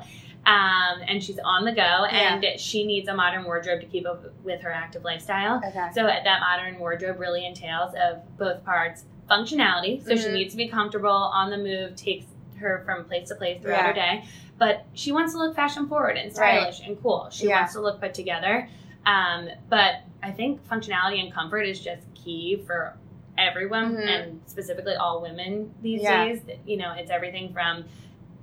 Um, 0.49 1.03
and 1.07 1.23
she's 1.23 1.39
on 1.45 1.67
the 1.67 1.73
go, 1.73 1.83
and 2.07 2.59
she 2.59 2.87
needs 2.87 3.07
a 3.09 3.15
modern 3.15 3.45
wardrobe 3.45 3.81
to 3.83 3.87
keep 3.87 4.07
up 4.07 4.25
with 4.43 4.63
her 4.63 4.73
active 4.73 5.05
lifestyle. 5.05 5.61
Okay. 5.63 5.89
So 5.95 6.05
that 6.05 6.41
modern 6.41 6.79
wardrobe 6.79 7.21
really 7.21 7.45
entails 7.45 7.93
of 8.03 8.23
both 8.39 8.65
parts 8.65 9.05
functionality. 9.31 10.03
So 10.03 10.17
she 10.17 10.29
Mhm. 10.29 10.33
needs 10.33 10.55
to 10.55 10.57
be 10.57 10.67
comfortable 10.69 11.11
on 11.11 11.51
the 11.51 11.59
move, 11.59 11.97
takes 11.97 12.25
her 12.61 12.83
from 12.87 13.05
place 13.05 13.29
to 13.29 13.35
place 13.35 13.61
throughout 13.61 13.81
Yeah. 13.81 13.87
her 13.89 13.93
day. 13.93 14.25
But 14.57 14.87
she 14.95 15.13
wants 15.13 15.35
to 15.35 15.39
look 15.39 15.55
fashion 15.55 15.87
forward 15.87 16.17
and 16.17 16.35
Right. 16.39 16.59
stylish 16.61 16.81
and 16.81 17.01
cool. 17.03 17.29
She 17.31 17.47
Yeah. 17.49 17.59
wants 17.61 17.75
to 17.75 17.81
look 17.81 18.01
put 18.01 18.15
together. 18.15 18.69
Um, 19.05 19.51
but 19.69 19.97
I 20.23 20.31
think 20.33 20.67
functionality 20.67 21.21
and 21.23 21.31
comfort 21.33 21.63
is 21.63 21.79
just 21.79 22.03
key 22.15 22.63
for 22.67 22.97
everyone 23.37 23.95
Mhm. 23.97 24.09
and 24.09 24.41
specifically 24.47 24.95
all 24.95 25.21
women 25.21 25.75
these 25.83 26.03
Yeah. 26.03 26.25
days. 26.25 26.43
You 26.65 26.79
know, 26.79 26.93
it's 26.93 27.11
everything 27.11 27.53
from 27.53 27.85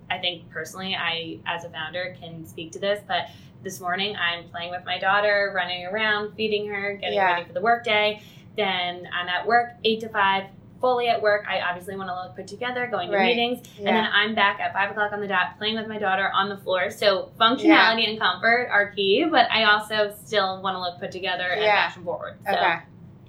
I 0.10 0.20
think 0.20 0.50
personally, 0.52 0.96
I 0.96 1.40
as 1.46 1.66
a 1.66 1.70
founder 1.70 2.16
can 2.20 2.46
speak 2.46 2.72
to 2.74 2.80
this, 2.80 3.02
but 3.08 3.28
this 3.64 3.80
morning 3.80 4.16
I'm 4.16 4.48
playing 4.50 4.72
with 4.72 4.86
my 4.86 5.00
daughter, 5.00 5.52
running 5.56 5.86
around, 5.86 6.34
feeding 6.36 6.68
her, 6.68 6.94
getting 6.94 7.16
Yeah. 7.16 7.34
ready 7.34 7.46
for 7.46 7.54
the 7.54 7.62
workday. 7.62 8.22
Then 8.56 9.08
I'm 9.12 9.28
at 9.28 9.48
work 9.48 9.74
eight 9.84 10.02
to 10.02 10.10
five, 10.10 10.46
fully 10.80 11.08
at 11.08 11.22
work. 11.22 11.46
I 11.50 11.62
obviously 11.62 11.96
want 11.96 12.10
to 12.10 12.14
look 12.16 12.36
put 12.36 12.48
together, 12.48 12.86
going 12.88 13.10
to 13.10 13.18
Right. 13.18 13.36
meetings, 13.36 13.68
Yeah. 13.80 13.88
and 13.88 13.98
then 13.98 14.06
I'm 14.14 14.36
back 14.36 14.60
at 14.60 14.72
five 14.74 14.92
o'clock 14.92 15.12
on 15.14 15.20
the 15.20 15.28
dot, 15.28 15.58
playing 15.58 15.76
with 15.76 15.88
my 15.88 15.98
daughter 15.98 16.30
on 16.32 16.50
the 16.50 16.58
floor. 16.58 16.92
So 16.92 17.32
functionality 17.40 18.08
and 18.08 18.20
comfort 18.20 18.70
are 18.72 18.92
key, 18.92 19.26
but 19.26 19.52
I 19.52 19.64
also 19.64 20.14
still 20.24 20.62
want 20.62 20.76
to 20.76 20.80
look 20.82 21.00
put 21.00 21.12
together 21.12 21.46
and 21.48 21.64
fashion 21.64 22.04
forward. 22.04 22.38
So 22.46 22.56
okay. 22.56 22.80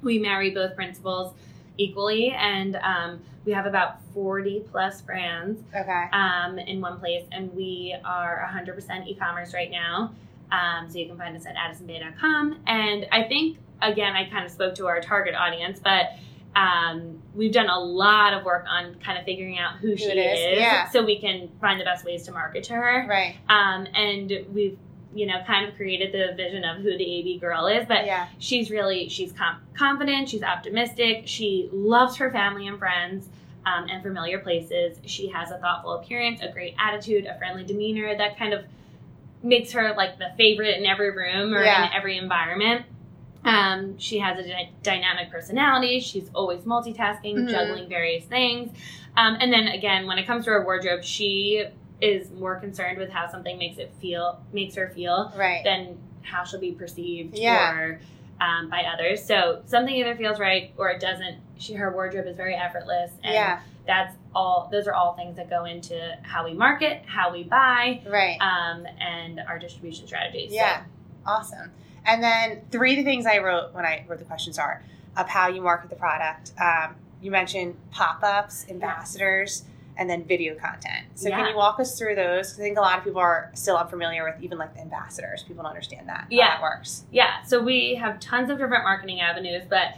we 0.03 0.19
marry 0.19 0.51
both 0.51 0.77
principles 0.77 1.33
equally, 1.79 2.31
and 2.33 2.77
um, 2.77 3.21
we 3.47 3.53
have 3.53 3.65
about 3.67 4.03
forty 4.13 4.65
plus 4.71 5.01
brands 5.01 5.63
Okay. 5.75 6.05
um, 6.13 6.59
in 6.59 6.81
one 6.81 6.99
place, 6.99 7.25
and 7.33 7.55
we 7.55 7.97
are 8.05 8.51
100% 8.53 9.07
e-commerce 9.07 9.55
right 9.55 9.71
now. 9.71 10.13
Um, 10.51 10.91
so 10.91 10.99
you 10.99 11.07
can 11.07 11.17
find 11.17 11.37
us 11.37 11.47
at 11.47 11.55
addisonbay.com. 11.57 12.59
And 12.67 13.07
I 13.11 13.23
think 13.25 13.59
again, 13.83 14.15
I 14.15 14.29
kind 14.29 14.45
of 14.45 14.51
spoke 14.51 14.75
to 14.77 14.87
our 14.87 15.01
target 15.01 15.35
audience, 15.35 15.81
but 15.83 16.07
um, 16.55 17.23
we've 17.35 17.53
done 17.53 17.69
a 17.69 17.79
lot 17.79 18.33
of 18.33 18.45
work 18.45 18.65
on 18.69 18.95
kind 19.05 19.19
of 19.19 19.25
figuring 19.25 19.59
out 19.59 19.77
who, 19.77 19.97
she 19.97 20.05
it 20.07 20.17
is, 20.17 20.57
is, 20.57 20.59
yeah. 20.59 20.89
so 20.89 21.05
we 21.05 21.19
can 21.21 21.51
find 21.61 21.79
the 21.79 21.85
best 21.85 22.05
ways 22.05 22.23
to 22.25 22.33
market 22.33 22.65
to 22.65 22.73
her. 22.73 23.07
Right. 23.09 23.37
Um, 23.49 23.87
and 23.95 24.33
we've 24.53 24.79
you 25.15 25.27
know 25.27 25.43
kind 25.47 25.67
of 25.69 25.75
created 25.77 26.13
the 26.13 26.35
vision 26.37 26.65
of 26.65 26.79
who 26.79 26.97
the 26.97 27.19
AB 27.19 27.39
girl 27.39 27.67
is, 27.67 27.87
but 27.87 28.07
yeah. 28.07 28.29
she's 28.39 28.71
really 28.71 29.09
she's 29.09 29.33
com- 29.33 29.61
confident 29.75 30.29
she's 30.29 30.43
optimistic 30.43 31.23
she 31.27 31.69
loves 31.73 32.17
her 32.17 32.31
family 32.31 32.67
and 32.67 32.79
friends 32.79 33.29
um, 33.67 33.89
and 33.91 34.03
familiar 34.03 34.39
places 34.39 34.99
she 35.05 35.29
has 35.29 35.51
a 35.51 35.59
thoughtful 35.59 35.95
appearance 35.95 36.41
a 36.41 36.49
great 36.53 36.75
attitude 36.79 37.27
a 37.27 37.37
friendly 37.37 37.65
demeanor 37.65 38.17
that 38.17 38.39
kind 38.39 38.55
of 38.55 38.65
makes 39.43 39.73
her 39.73 39.95
like 39.97 40.19
the 40.19 40.31
favorite 40.39 40.79
in 40.79 40.87
every 40.87 41.11
room 41.11 41.53
or 41.53 41.63
Yeah. 41.63 41.87
in 41.87 41.93
every 41.93 42.17
environment 42.17 42.87
um, 43.45 43.97
she 43.99 44.19
has 44.19 44.39
a 44.39 44.43
dy- 44.43 44.71
dynamic 44.83 45.31
personality 45.31 46.01
she's 46.01 46.31
always 46.35 46.61
multitasking 46.63 47.35
Mhm. 47.35 47.51
juggling 47.51 47.89
various 47.89 48.25
things 48.25 48.71
um, 49.17 49.37
and 49.41 49.53
then 49.53 49.69
again 49.69 50.07
when 50.07 50.19
it 50.19 50.27
comes 50.27 50.45
to 50.45 50.51
her 50.51 50.65
wardrobe 50.65 51.03
she 51.05 51.65
is 52.01 52.31
more 52.31 52.57
concerned 52.57 52.99
with 52.99 53.11
how 53.11 53.31
something 53.31 53.59
makes 53.59 53.79
it 53.79 53.93
feel 54.01 54.41
makes 54.53 54.75
her 54.77 54.89
feel 54.91 55.33
Right. 55.37 55.63
than 55.65 55.99
how 56.23 56.45
she'll 56.45 56.61
be 56.61 56.73
perceived 56.73 57.37
Yeah. 57.39 57.73
or 57.73 58.01
um, 58.41 58.69
by 58.69 58.83
others. 58.83 59.25
So 59.25 59.63
something 59.67 59.95
either 59.95 60.15
feels 60.15 60.39
right 60.39 60.73
or 60.77 60.91
it 60.91 61.01
doesn't. 61.01 61.39
She 61.59 61.75
her 61.75 61.91
wardrobe 61.91 62.27
is 62.27 62.37
very 62.37 62.55
effortless, 62.55 63.13
and 63.23 63.35
yeah. 63.35 63.61
that's 63.87 64.15
all. 64.35 64.69
Those 64.71 64.87
are 64.87 64.93
all 64.93 65.15
things 65.15 65.37
that 65.37 65.49
go 65.49 65.65
into 65.65 66.19
how 66.23 66.45
we 66.45 66.53
market, 66.53 67.03
how 67.07 67.33
we 67.33 67.45
buy, 67.45 68.03
Right. 68.07 68.39
um, 68.41 68.87
and 69.01 69.41
our 69.41 69.59
distribution 69.59 70.07
strategies. 70.07 70.53
Yeah. 70.53 70.83
Awesome. 71.25 71.73
And 72.05 72.23
then 72.23 72.61
three 72.71 72.93
of 72.93 72.99
the 72.99 73.05
things 73.05 73.27
I 73.27 73.39
wrote 73.39 73.73
when 73.73 73.85
I 73.85 74.05
wrote 74.07 74.19
the 74.19 74.25
questions 74.25 74.59
are 74.59 74.83
of 75.17 75.29
how 75.29 75.49
you 75.49 75.61
market 75.63 75.91
the 75.91 75.97
product. 75.97 76.53
Um, 76.61 76.95
you 77.21 77.31
mentioned 77.31 77.75
pop 77.91 78.23
ups, 78.23 78.67
ambassadors, 78.69 79.65
and 79.97 80.09
then 80.09 80.25
video 80.25 80.55
content. 80.55 81.07
So 81.15 81.31
can 81.31 81.47
you 81.49 81.57
walk 81.57 81.81
us 81.81 81.99
through 81.99 82.15
those? 82.17 82.55
I 82.55 82.63
think 82.63 82.79
a 82.79 82.81
lot 82.81 82.99
of 82.99 83.05
people 83.05 83.21
are 83.21 83.51
still 83.55 83.77
unfamiliar 83.77 84.25
with 84.25 84.43
even 84.43 84.59
like 84.59 84.75
the 84.75 84.81
ambassadors. 84.81 85.43
People 85.43 85.63
don't 85.63 85.71
understand 85.71 86.09
that. 86.09 86.27
Yeah. 86.31 86.45
How 86.45 86.51
that 86.57 86.63
works. 86.63 87.05
Yeah, 87.11 87.43
so 87.45 87.63
we 87.63 87.95
have 87.95 88.21
tons 88.21 88.51
of 88.51 88.59
different 88.59 88.85
marketing 88.85 89.21
avenues, 89.21 89.65
but 89.69 89.97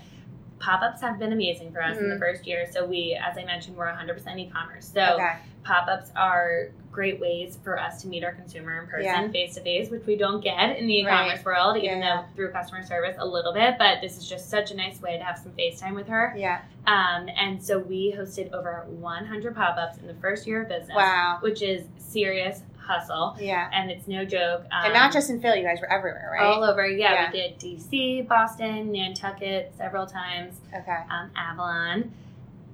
pop 0.61 0.83
ups 0.83 1.01
have 1.01 1.19
been 1.19 1.33
amazing 1.33 1.73
for 1.73 1.83
us 1.83 1.99
in 1.99 2.09
the 2.09 2.17
Mhm. 2.17 2.19
first 2.21 2.47
year. 2.47 2.67
So 2.71 2.85
we, 2.85 3.19
as 3.21 3.39
I 3.39 3.45
mentioned, 3.45 3.77
we're 3.77 3.87
100% 3.89 4.39
e-commerce. 4.39 4.91
So 4.93 5.01
okay. 5.15 5.37
pop 5.65 5.89
ups 5.89 6.11
are 6.17 6.69
great 6.90 7.20
ways 7.20 7.59
for 7.62 7.79
us 7.79 8.03
to 8.03 8.09
meet 8.09 8.24
our 8.24 8.33
consumer 8.33 8.81
in 8.81 8.88
person, 8.88 9.31
face 9.33 9.55
to 9.55 9.61
face, 9.61 9.90
which 9.90 10.05
we 10.07 10.16
don't 10.16 10.42
get 10.42 10.77
in 10.79 10.87
the 10.87 10.94
e-commerce 10.98 11.44
world, 11.44 11.77
even 11.77 11.98
Yeah. 12.01 12.22
though 12.22 12.24
through 12.35 12.51
customer 12.53 12.83
service 12.83 13.16
a 13.18 13.27
little 13.27 13.53
bit. 13.53 13.77
But 13.79 14.01
this 14.01 14.16
is 14.16 14.29
just 14.29 14.51
such 14.51 14.70
a 14.70 14.74
nice 14.77 15.01
way 15.01 15.16
to 15.18 15.24
have 15.24 15.38
some 15.38 15.53
FaceTime 15.53 15.94
with 15.94 16.09
her. 16.09 16.35
Yeah. 16.37 16.61
Um, 16.87 17.29
and 17.37 17.62
so 17.62 17.79
we 17.79 18.14
hosted 18.16 18.53
over 18.53 18.85
100 18.88 19.55
pop 19.55 19.77
ups 19.77 19.98
in 19.98 20.07
the 20.07 20.14
first 20.14 20.46
year 20.46 20.62
of 20.62 20.68
business, 20.68 20.96
Wow. 20.96 21.38
which 21.40 21.62
is 21.62 21.85
serious 21.98 22.62
hustle, 22.79 23.37
Yeah. 23.38 23.68
and 23.74 23.90
it's 23.90 24.09
no 24.09 24.24
joke. 24.24 24.62
Um, 24.72 24.87
and 24.87 24.94
not 24.94 25.12
just 25.12 25.29
in 25.29 25.42
Philly, 25.42 25.59
you 25.61 25.66
guys 25.66 25.79
were 25.81 25.92
everywhere, 25.92 26.31
right? 26.33 26.42
all 26.46 26.64
over. 26.64 26.87
Yeah, 26.88 27.12
Yeah. 27.12 27.31
we 27.31 27.38
did 27.38 27.59
DC, 27.59 28.22
Boston, 28.22 28.90
Nantucket 28.92 29.74
several 29.77 30.07
times, 30.07 30.59
okay. 30.74 30.96
um, 31.11 31.31
Avalon, 31.37 32.11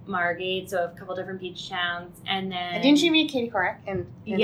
Margate, 0.06 0.70
so 0.70 0.84
a 0.84 0.88
couple 0.98 1.14
different 1.14 1.40
beach 1.40 1.68
towns, 1.68 2.20
and 2.26 2.50
then 2.50 2.74
And 2.74 2.82
didn't 2.82 3.02
you 3.02 3.10
meet 3.10 3.30
Katie 3.30 3.50
Couric 3.50 3.76
in 3.86 4.06
Yes, 4.24 4.40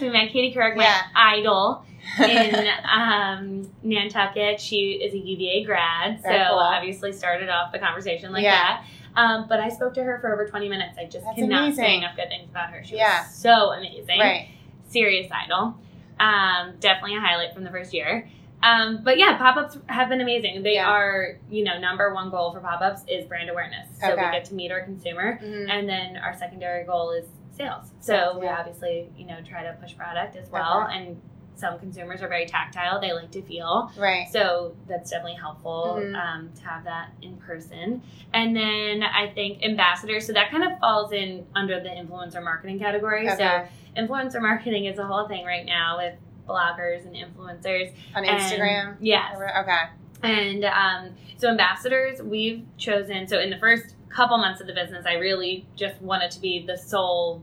we 0.00 0.10
met 0.10 0.30
Katie 0.32 0.54
Couric, 0.54 0.76
my 0.76 1.00
idol 1.14 1.84
in 2.26 2.66
um, 2.92 3.70
Nantucket. 3.82 4.60
She 4.60 4.92
is 4.92 5.14
a 5.14 5.18
UVA 5.18 5.64
grad, 5.64 6.20
so 6.22 6.28
cool. 6.28 6.58
obviously 6.58 7.12
started 7.12 7.48
off 7.48 7.72
the 7.72 7.78
conversation 7.78 8.32
like 8.32 8.42
Yeah. 8.42 8.52
that. 8.52 8.84
Um, 9.16 9.46
but 9.48 9.60
I 9.60 9.68
spoke 9.68 9.94
to 9.94 10.02
her 10.02 10.18
for 10.20 10.32
over 10.32 10.46
20 10.46 10.68
minutes. 10.68 10.98
I 10.98 11.04
just 11.04 11.24
That's 11.24 11.38
cannot 11.38 11.74
say 11.74 11.96
enough 11.98 12.16
good 12.16 12.28
things 12.28 12.50
about 12.50 12.70
her. 12.70 12.82
She 12.84 12.96
Yeah. 12.96 13.22
was 13.22 13.32
so 13.34 13.72
amazing. 13.72 14.18
Right. 14.18 14.48
Serious 14.88 15.30
idol. 15.30 15.76
Um, 16.18 16.74
definitely 16.80 17.16
a 17.16 17.20
highlight 17.20 17.54
from 17.54 17.62
the 17.64 17.70
first 17.70 17.94
year. 17.94 18.28
Um, 18.64 19.00
but 19.04 19.18
yeah, 19.18 19.36
pop 19.36 19.56
ups 19.56 19.76
have 19.86 20.08
been 20.08 20.20
amazing. 20.22 20.62
They 20.62 20.74
Yeah. 20.74 20.88
are, 20.90 21.38
you 21.50 21.64
know, 21.64 21.78
number 21.78 22.14
one 22.14 22.30
goal 22.30 22.52
for 22.52 22.60
pop 22.60 22.80
ups 22.80 23.04
is 23.06 23.26
brand 23.26 23.50
awareness. 23.50 23.86
So 24.00 24.12
Okay. 24.12 24.24
we 24.24 24.32
get 24.32 24.44
to 24.46 24.54
meet 24.54 24.72
our 24.72 24.80
consumer. 24.80 25.38
Mhm. 25.42 25.68
And 25.70 25.88
then 25.88 26.16
our 26.16 26.34
secondary 26.34 26.84
goal 26.84 27.10
is 27.10 27.26
sales. 27.52 27.92
So 28.00 28.14
Sales, 28.14 28.40
we 28.40 28.48
obviously, 28.48 29.10
you 29.16 29.26
know, 29.26 29.36
try 29.44 29.62
to 29.64 29.74
push 29.74 29.94
product 29.96 30.34
as 30.36 30.50
well. 30.50 30.84
Okay. 30.84 30.96
And 30.96 31.22
some 31.56 31.78
consumers 31.78 32.20
are 32.20 32.26
very 32.26 32.46
tactile; 32.46 33.00
they 33.00 33.12
like 33.12 33.30
to 33.30 33.40
feel. 33.42 33.92
Right. 33.96 34.26
So 34.28 34.74
that's 34.88 35.10
definitely 35.10 35.38
helpful 35.38 36.00
Mhm. 36.02 36.14
um, 36.16 36.50
to 36.56 36.64
have 36.68 36.82
that 36.84 37.10
in 37.22 37.36
person. 37.36 38.02
And 38.32 38.56
then 38.56 39.04
I 39.04 39.28
think 39.28 39.62
ambassadors. 39.64 40.26
So 40.26 40.32
that 40.32 40.50
kind 40.50 40.64
of 40.64 40.76
falls 40.80 41.12
in 41.12 41.46
under 41.54 41.78
the 41.78 41.90
influencer 41.90 42.42
marketing 42.42 42.80
category. 42.80 43.28
So 43.28 43.66
influencer 43.96 44.40
marketing 44.42 44.86
is 44.86 44.98
a 44.98 45.04
whole 45.04 45.28
thing 45.28 45.44
right 45.46 45.64
now 45.64 45.98
with 45.98 46.14
bloggers 46.48 47.06
and 47.06 47.14
influencers. 47.14 47.92
On 48.14 48.24
And- 48.24 48.38
Instagram. 48.40 48.96
yes. 49.00 49.36
Okay. 49.36 49.78
And 50.22 50.64
um, 50.64 51.10
so 51.36 51.48
ambassadors, 51.50 52.22
we've 52.22 52.64
chosen. 52.78 53.26
So 53.28 53.38
in 53.40 53.50
the 53.50 53.58
first 53.58 53.94
couple 54.08 54.38
months 54.38 54.60
of 54.60 54.66
the 54.66 54.72
business, 54.72 55.04
I 55.06 55.14
really 55.14 55.66
just 55.76 56.00
wanted 56.00 56.30
to 56.32 56.40
be 56.40 56.64
the 56.66 56.76
sole 56.78 57.42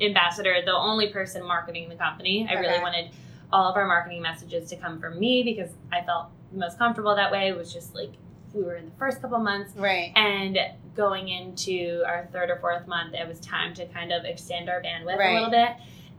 ambassador, 0.00 0.54
the 0.64 0.72
only 0.72 1.08
person 1.08 1.44
marketing 1.46 1.88
the 1.88 1.96
company. 1.96 2.46
I 2.48 2.54
really 2.54 2.80
wanted 2.80 3.10
all 3.52 3.68
of 3.70 3.76
our 3.76 3.86
marketing 3.86 4.22
messages 4.22 4.68
to 4.70 4.76
come 4.76 4.98
from 5.00 5.18
me 5.18 5.42
because 5.42 5.70
I 5.92 6.02
felt 6.02 6.26
most 6.52 6.78
comfortable 6.78 7.14
that 7.16 7.30
way. 7.32 7.48
It 7.48 7.56
was 7.56 7.72
just 7.72 7.94
like 7.94 8.12
we 8.54 8.62
were 8.62 8.76
in 8.76 8.86
the 8.86 8.96
first 8.98 9.20
couple 9.22 9.38
months. 9.38 9.72
Right. 9.76 10.12
And 10.16 10.58
going 10.94 11.28
into 11.28 12.02
our 12.06 12.28
third 12.32 12.50
or 12.50 12.56
fourth 12.60 12.86
month, 12.86 13.14
it 13.14 13.26
was 13.26 13.40
time 13.40 13.74
to 13.74 13.86
kind 13.86 14.12
of 14.12 14.24
extend 14.24 14.68
our 14.68 14.82
bandwidth 14.82 15.16
Right. 15.18 15.30
a 15.30 15.34
little 15.34 15.50
bit. 15.50 15.70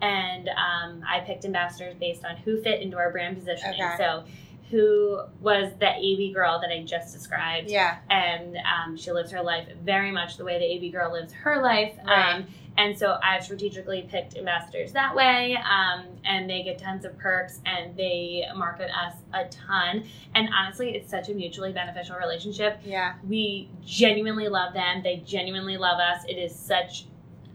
And 0.03 0.49
um, 0.49 1.03
I 1.07 1.21
picked 1.21 1.45
ambassadors 1.45 1.95
based 1.99 2.25
on 2.25 2.35
who 2.37 2.61
fit 2.61 2.81
into 2.81 2.97
our 2.97 3.09
brand 3.11 3.37
positioning. 3.37 3.81
Okay. 3.81 3.95
So, 3.97 4.25
who 4.69 5.21
was 5.39 5.71
the 5.79 5.93
AB 5.95 6.33
girl 6.33 6.59
that 6.59 6.71
I 6.71 6.83
just 6.83 7.13
described? 7.13 7.69
Yeah. 7.69 7.97
And 8.09 8.57
um, 8.57 8.97
she 8.97 9.11
lives 9.11 9.31
her 9.31 9.41
life 9.43 9.67
very 9.83 10.11
much 10.11 10.37
the 10.37 10.43
way 10.43 10.57
the 10.57 10.65
AB 10.65 10.89
girl 10.89 11.11
lives 11.13 11.31
her 11.31 11.61
life. 11.61 11.93
Right. 12.05 12.35
Um, 12.37 12.47
and 12.75 12.97
so 12.97 13.19
I've 13.21 13.43
strategically 13.43 14.07
picked 14.09 14.35
ambassadors 14.35 14.93
that 14.93 15.13
way, 15.15 15.55
um, 15.57 16.05
and 16.25 16.49
they 16.49 16.63
get 16.63 16.79
tons 16.79 17.05
of 17.05 17.15
perks 17.19 17.61
and 17.67 17.95
they 17.95 18.45
market 18.55 18.89
us 18.89 19.13
a 19.31 19.45
ton. 19.49 20.05
And 20.33 20.49
honestly, 20.51 20.95
it's 20.95 21.11
such 21.11 21.29
a 21.29 21.35
mutually 21.35 21.71
beneficial 21.71 22.15
relationship 22.15 22.79
Yeah. 22.83 23.13
we 23.27 23.69
genuinely 23.85 24.49
love 24.49 24.73
them. 24.73 25.03
They 25.03 25.17
genuinely 25.17 25.77
love 25.77 25.99
us. 25.99 26.23
It 26.27 26.33
is 26.39 26.55
such 26.55 27.05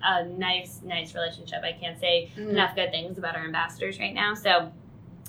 a 0.02 0.24
nice, 0.24 0.80
nice 0.84 1.14
relationship. 1.14 1.62
I 1.62 1.72
can't 1.72 1.98
say 1.98 2.30
Mhm. 2.36 2.50
enough 2.50 2.74
good 2.74 2.90
things 2.90 3.18
about 3.18 3.36
our 3.36 3.44
ambassadors 3.44 3.98
right 3.98 4.14
now. 4.14 4.34
So, 4.34 4.72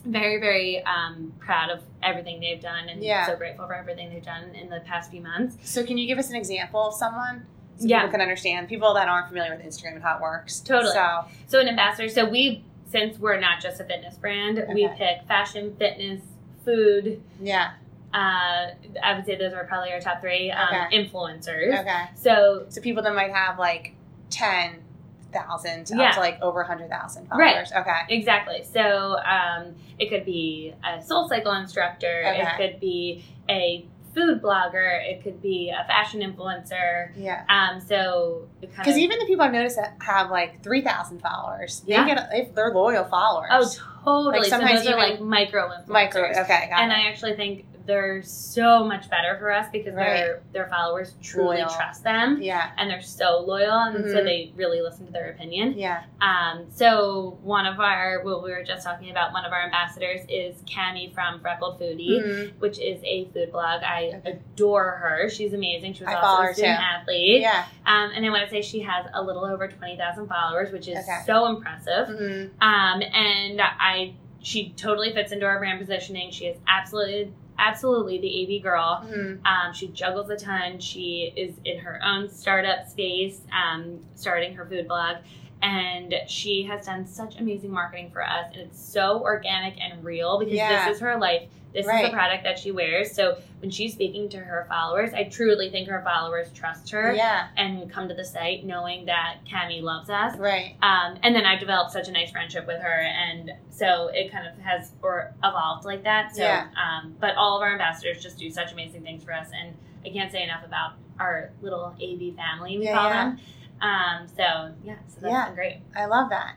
very, 0.05 0.39
very 0.39 0.81
um, 0.83 1.33
proud 1.39 1.69
of 1.69 1.81
everything 2.01 2.39
they've 2.39 2.61
done 2.61 2.87
and 2.87 3.03
Yeah. 3.03 3.25
so 3.27 3.35
grateful 3.35 3.67
for 3.67 3.73
everything 3.75 4.09
they've 4.09 4.23
done 4.23 4.55
in 4.55 4.69
the 4.69 4.79
past 4.81 5.11
few 5.11 5.19
months. 5.21 5.57
So 5.69 5.83
can 5.85 5.97
you 5.97 6.07
give 6.07 6.17
us 6.17 6.29
an 6.29 6.37
example 6.37 6.87
of 6.87 6.93
someone 6.93 7.45
so 7.77 7.85
Yeah. 7.85 7.99
people 7.99 8.11
can 8.13 8.21
understand? 8.21 8.69
People 8.69 8.93
that 8.93 9.09
aren't 9.09 9.27
familiar 9.27 9.53
with 9.55 9.65
Instagram 9.65 9.95
and 9.95 10.03
how 10.03 10.15
it 10.15 10.21
works. 10.21 10.61
Totally. 10.61 10.93
So 10.93 11.25
So, 11.47 11.59
an 11.59 11.67
ambassador, 11.67 12.07
so 12.07 12.23
we, 12.29 12.63
since 12.85 13.19
we're 13.19 13.39
not 13.41 13.59
just 13.59 13.81
a 13.81 13.83
fitness 13.83 14.15
brand, 14.17 14.63
we 14.73 14.87
pick 14.87 15.23
fashion, 15.27 15.75
fitness, 15.77 16.21
food, 16.63 17.21
yeah. 17.41 17.71
Uh, 18.13 18.71
I 19.03 19.13
would 19.15 19.25
say 19.25 19.35
those 19.35 19.53
are 19.53 19.65
probably 19.65 19.91
our 19.93 19.99
top 19.99 20.19
three 20.21 20.49
um, 20.49 20.67
Okay. 20.73 20.97
influencers. 21.05 21.79
Okay. 21.81 22.03
So 22.15 22.65
So 22.69 22.81
people 22.81 23.03
that 23.03 23.13
might 23.13 23.31
have 23.31 23.59
like 23.59 23.93
ten 24.29 24.83
thousand 25.31 25.91
up 25.91 25.97
Yeah. 25.99 26.11
to 26.11 26.19
like 26.19 26.41
over 26.41 26.61
a 26.61 26.65
hundred 26.67 26.89
thousand 26.89 27.27
Right. 27.29 27.51
followers. 27.67 27.71
Okay. 27.71 28.15
Exactly. 28.15 28.63
So 28.63 29.17
um, 29.19 29.75
it 29.99 30.09
could 30.09 30.25
be 30.25 30.73
a 30.83 30.97
SoulCycle 30.99 31.59
instructor. 31.61 32.23
It 32.25 32.47
could 32.57 32.79
be 32.79 33.23
a 33.47 33.85
food 34.15 34.41
blogger. 34.41 35.07
It 35.07 35.21
could 35.23 35.39
be 35.39 35.69
a 35.69 35.85
fashion 35.85 36.21
influencer. 36.21 37.11
Yeah. 37.15 37.43
Um, 37.47 37.79
so 37.79 38.47
Because 38.59 38.97
even 38.97 39.19
the 39.19 39.25
people 39.25 39.45
I've 39.45 39.51
noticed 39.53 39.75
that 39.75 39.97
have 40.01 40.31
like 40.31 40.63
three 40.63 40.81
thousand 40.81 41.19
followers, 41.21 41.81
they 41.81 41.93
Yeah. 41.93 42.07
get 42.07 42.29
if 42.33 42.55
they're 42.55 42.73
loyal 42.73 43.03
followers. 43.05 43.49
oh 43.51 43.71
totally. 44.03 44.37
Like, 44.39 44.43
so 44.45 44.49
sometimes 44.57 44.83
those 44.83 44.93
are 44.93 44.97
like 44.97 45.21
micro 45.21 45.69
influencers. 45.69 45.87
micro. 45.89 46.23
Okay, 46.23 46.67
got 46.71 46.79
And 46.81 46.91
it. 46.91 46.95
I 46.95 47.07
actually 47.07 47.35
think 47.35 47.65
they're 47.89 48.21
so 48.21 48.85
much 48.85 49.09
better 49.09 49.35
for 49.39 49.51
us 49.51 49.67
because 49.71 49.95
their 49.95 50.41
their 50.53 50.67
followers 50.67 51.15
truly 51.23 51.57
Loyal. 51.57 51.69
trust 51.69 52.03
them 52.03 52.39
yeah. 52.41 52.69
and 52.77 52.89
they're 52.89 53.01
so 53.01 53.43
loyal 53.45 53.71
and 53.79 54.05
so 54.11 54.17
Mhm. 54.17 54.23
they 54.23 54.51
really 54.55 54.79
listen 54.81 55.07
to 55.07 55.11
their 55.11 55.31
opinion. 55.31 55.73
Yeah. 55.77 56.03
Um, 56.21 56.67
so 56.69 57.39
one 57.41 57.65
of 57.65 57.79
our, 57.79 58.21
what 58.23 58.43
we 58.43 58.51
were 58.51 58.63
just 58.63 58.83
talking 58.83 59.09
about, 59.09 59.33
one 59.33 59.43
of 59.43 59.51
our 59.51 59.63
ambassadors 59.63 60.21
is 60.29 60.61
Cami 60.63 61.11
from 61.13 61.39
Freckled 61.41 61.79
Foodie, 61.79 62.21
Mhm. 62.23 62.53
which 62.59 62.77
is 62.79 63.01
a 63.03 63.25
food 63.33 63.51
blog. 63.51 63.81
I 63.83 64.13
Okay. 64.23 64.39
adore 64.53 64.91
her. 65.01 65.29
She's 65.29 65.53
amazing. 65.53 65.93
She 65.95 66.03
was 66.03 66.13
I 66.13 66.19
also 66.19 66.43
a 66.43 66.53
student 66.53 66.77
too. 66.77 66.83
athlete. 66.83 67.41
Yeah. 67.41 67.65
Um, 67.87 68.11
and 68.15 68.23
I 68.25 68.29
want 68.29 68.43
to 68.43 68.49
say 68.49 68.61
she 68.61 68.81
has 68.81 69.07
a 69.13 69.21
little 69.23 69.43
over 69.45 69.67
20,000 69.67 70.27
followers, 70.27 70.71
which 70.71 70.87
is 70.87 70.99
Okay. 70.99 71.21
so 71.25 71.47
impressive. 71.47 72.07
Mhm. 72.09 72.49
Um, 72.61 73.01
and 73.01 73.59
I, 73.61 74.13
she 74.41 74.69
totally 74.77 75.11
fits 75.13 75.31
into 75.31 75.45
our 75.45 75.57
brand 75.59 75.79
positioning. 75.79 76.31
She 76.31 76.45
is 76.45 76.57
absolutely, 76.67 77.33
absolutely 77.59 78.19
the 78.19 78.41
AB 78.41 78.59
girl. 78.59 79.05
Mhm. 79.07 79.39
Um, 79.45 79.73
she 79.73 79.87
juggles 79.89 80.29
a 80.29 80.35
ton. 80.37 80.79
She 80.79 81.33
is 81.35 81.55
in 81.65 81.79
her 81.79 81.99
own 82.03 82.29
startup 82.29 82.87
space, 82.87 83.41
um, 83.51 83.99
starting 84.15 84.55
her 84.55 84.65
food 84.65 84.87
blog. 84.87 85.17
And 85.61 86.13
she 86.27 86.63
has 86.63 86.85
done 86.85 87.05
such 87.05 87.37
amazing 87.39 87.71
marketing 87.71 88.11
for 88.11 88.23
us. 88.25 88.45
And 88.53 88.61
it's 88.61 88.79
so 88.81 89.21
organic 89.21 89.79
and 89.79 90.03
real 90.03 90.39
because 90.39 90.53
Yeah. 90.55 90.85
this 90.87 90.95
is 90.95 91.01
her 91.01 91.17
life. 91.17 91.49
This 91.71 91.85
is 91.85 92.01
the 92.01 92.09
product 92.09 92.43
that 92.45 92.57
she 92.57 92.71
wears. 92.71 93.11
So 93.11 93.37
when 93.59 93.69
she's 93.69 93.93
speaking 93.93 94.27
to 94.29 94.37
her 94.39 94.65
followers, 94.67 95.13
I 95.13 95.25
truly 95.25 95.69
think 95.69 95.87
her 95.87 96.01
followers 96.03 96.51
trust 96.51 96.89
her 96.89 97.13
Yeah. 97.13 97.49
and 97.57 97.91
come 97.91 98.07
to 98.07 98.15
the 98.15 98.25
site 98.25 98.65
knowing 98.65 99.05
that 99.05 99.35
Cami 99.47 99.79
loves 99.83 100.09
us. 100.09 100.35
Right. 100.37 100.75
Um, 100.81 101.19
and 101.21 101.35
then 101.35 101.45
I've 101.45 101.59
developed 101.59 101.91
such 101.91 102.07
a 102.07 102.11
nice 102.11 102.31
friendship 102.31 102.65
with 102.65 102.81
her, 102.81 103.01
and 103.01 103.51
so 103.69 104.07
it 104.07 104.31
kind 104.31 104.47
of 104.47 104.57
has 104.63 104.93
or 105.03 105.31
evolved 105.43 105.85
like 105.85 106.03
that. 106.05 106.35
So, 106.35 106.41
Yeah. 106.43 106.69
um, 106.75 107.15
but 107.19 107.35
all 107.35 107.57
of 107.57 107.61
our 107.61 107.73
ambassadors 107.73 108.23
just 108.23 108.39
do 108.39 108.49
such 108.49 108.71
amazing 108.71 109.03
things 109.03 109.23
for 109.23 109.33
us, 109.33 109.51
and 109.53 109.75
I 110.03 110.09
can't 110.09 110.31
say 110.31 110.41
enough 110.43 110.65
about 110.65 110.93
our 111.19 111.51
little 111.61 111.93
AB 111.99 112.31
family 112.31 112.79
we 112.79 112.85
Yeah, 112.85 112.95
call 112.95 113.09
yeah. 113.09 113.23
them. 113.25 113.39
Um, 113.81 114.27
so 114.27 114.71
yeah, 114.83 114.95
so 115.07 115.21
that's 115.21 115.31
Yeah. 115.31 115.45
been 115.47 115.55
great. 115.55 115.77
I 115.95 116.05
love 116.05 116.29
that. 116.29 116.55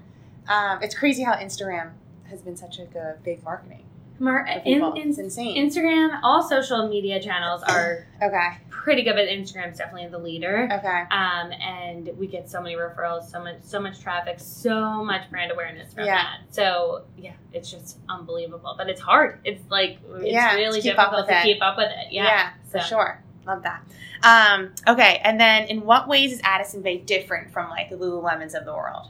Um, 0.49 0.83
it's 0.83 0.95
crazy 0.95 1.23
how 1.23 1.35
Instagram 1.35 1.93
has 2.29 2.43
been 2.43 2.57
such 2.57 2.79
a 2.79 2.85
good, 2.87 3.23
big 3.23 3.45
marketing 3.45 3.85
Mar- 4.19 4.47
in, 4.65 4.83
in, 4.83 5.09
it's 5.09 5.19
insane. 5.19 5.57
Instagram, 5.57 6.19
all 6.23 6.43
social 6.43 6.89
media 6.89 7.21
channels 7.21 7.63
are 7.65 8.07
okay. 8.23 8.59
pretty 8.71 9.03
good, 9.03 9.15
but 9.15 9.27
Instagram's 9.29 9.79
definitely 9.79 10.09
the 10.09 10.19
leader. 10.19 10.69
Okay. 10.73 11.03
Um, 11.11 11.51
and 11.53 12.11
we 12.19 12.27
get 12.29 12.49
so 12.49 12.61
many 12.61 12.75
referrals, 12.77 13.29
so 13.31 13.43
much, 13.43 13.57
so 13.63 13.81
much 13.81 14.01
traffic, 14.01 14.37
so 14.39 15.03
much 15.05 15.29
brand 15.31 15.51
awareness 15.51 15.93
from 15.95 16.05
Yeah. 16.05 16.17
that. 16.17 16.39
So 16.51 17.03
yeah, 17.19 17.33
it's 17.53 17.71
just 17.71 17.99
unbelievable. 18.09 18.75
But 18.79 18.89
it's 18.89 19.01
hard. 19.01 19.41
It's 19.45 19.63
like 19.71 19.99
it's 20.17 20.27
Yeah, 20.33 20.55
really 20.55 20.81
keep 20.81 20.95
difficult 20.97 21.27
to 21.29 21.39
it. 21.39 21.43
keep 21.43 21.63
up 21.63 21.77
with 21.77 21.91
it. 21.91 22.13
Yeah, 22.13 22.51
for 22.71 22.81
So- 22.81 22.87
sure. 22.87 23.22
Love 23.46 23.62
that. 23.64 23.83
Um, 24.22 24.72
okay, 24.87 25.20
and 25.24 25.40
then 25.40 25.64
in 25.68 25.83
what 25.85 26.07
ways 26.09 26.33
is 26.33 26.40
Addison 26.44 26.83
Bay 26.83 26.98
different 26.98 27.52
from 27.52 27.70
like 27.70 27.90
the 27.90 27.96
Lululemons 27.96 28.55
of 28.55 28.64
the 28.64 28.72
world? 28.72 29.09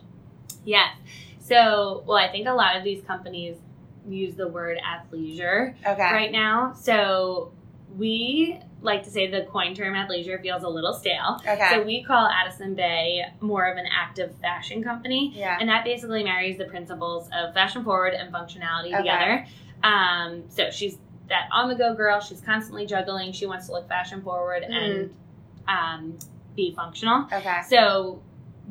Yes. 0.64 0.94
So 1.40 2.02
well, 2.06 2.16
I 2.18 2.28
think 2.30 2.46
a 2.46 2.52
lot 2.52 2.76
of 2.76 2.84
these 2.84 3.02
companies 3.04 3.56
use 4.08 4.34
the 4.34 4.48
word 4.48 4.78
athleisure 4.78 5.74
Okay. 5.86 6.02
right 6.12 6.32
now. 6.32 6.72
So 6.80 7.52
we 7.96 8.58
like 8.80 9.02
to 9.04 9.10
say 9.10 9.30
the 9.30 9.42
coin 9.42 9.74
term 9.74 9.94
athleisure 9.94 10.40
feels 10.40 10.62
a 10.62 10.68
little 10.68 10.92
stale. 10.94 11.38
Okay. 11.46 11.68
So 11.70 11.82
we 11.82 12.02
call 12.02 12.26
Addison 12.28 12.74
Bay 12.74 13.22
more 13.40 13.70
of 13.70 13.76
an 13.76 13.84
active 13.86 14.34
fashion 14.40 14.82
company. 14.82 15.32
yeah. 15.36 15.58
And 15.60 15.68
that 15.68 15.84
basically 15.84 16.24
marries 16.24 16.58
the 16.58 16.64
principles 16.64 17.28
of 17.36 17.52
fashion 17.54 17.84
forward 17.84 18.14
and 18.14 18.32
functionality 18.32 18.86
Okay. 18.88 18.96
together. 18.96 19.46
Um, 19.84 20.44
so 20.48 20.70
she's 20.70 20.96
that 21.28 21.48
on 21.52 21.68
the 21.68 21.74
go 21.74 21.94
girl. 21.94 22.20
She's 22.20 22.40
constantly 22.40 22.86
juggling. 22.86 23.32
She 23.32 23.46
wants 23.46 23.66
to 23.66 23.72
look 23.72 23.88
fashion 23.88 24.22
forward 24.22 24.62
Mm-hmm. 24.62 24.72
and 24.72 25.14
um, 25.68 26.18
be 26.56 26.74
functional. 26.74 27.26
okay. 27.32 27.60
So 27.68 28.22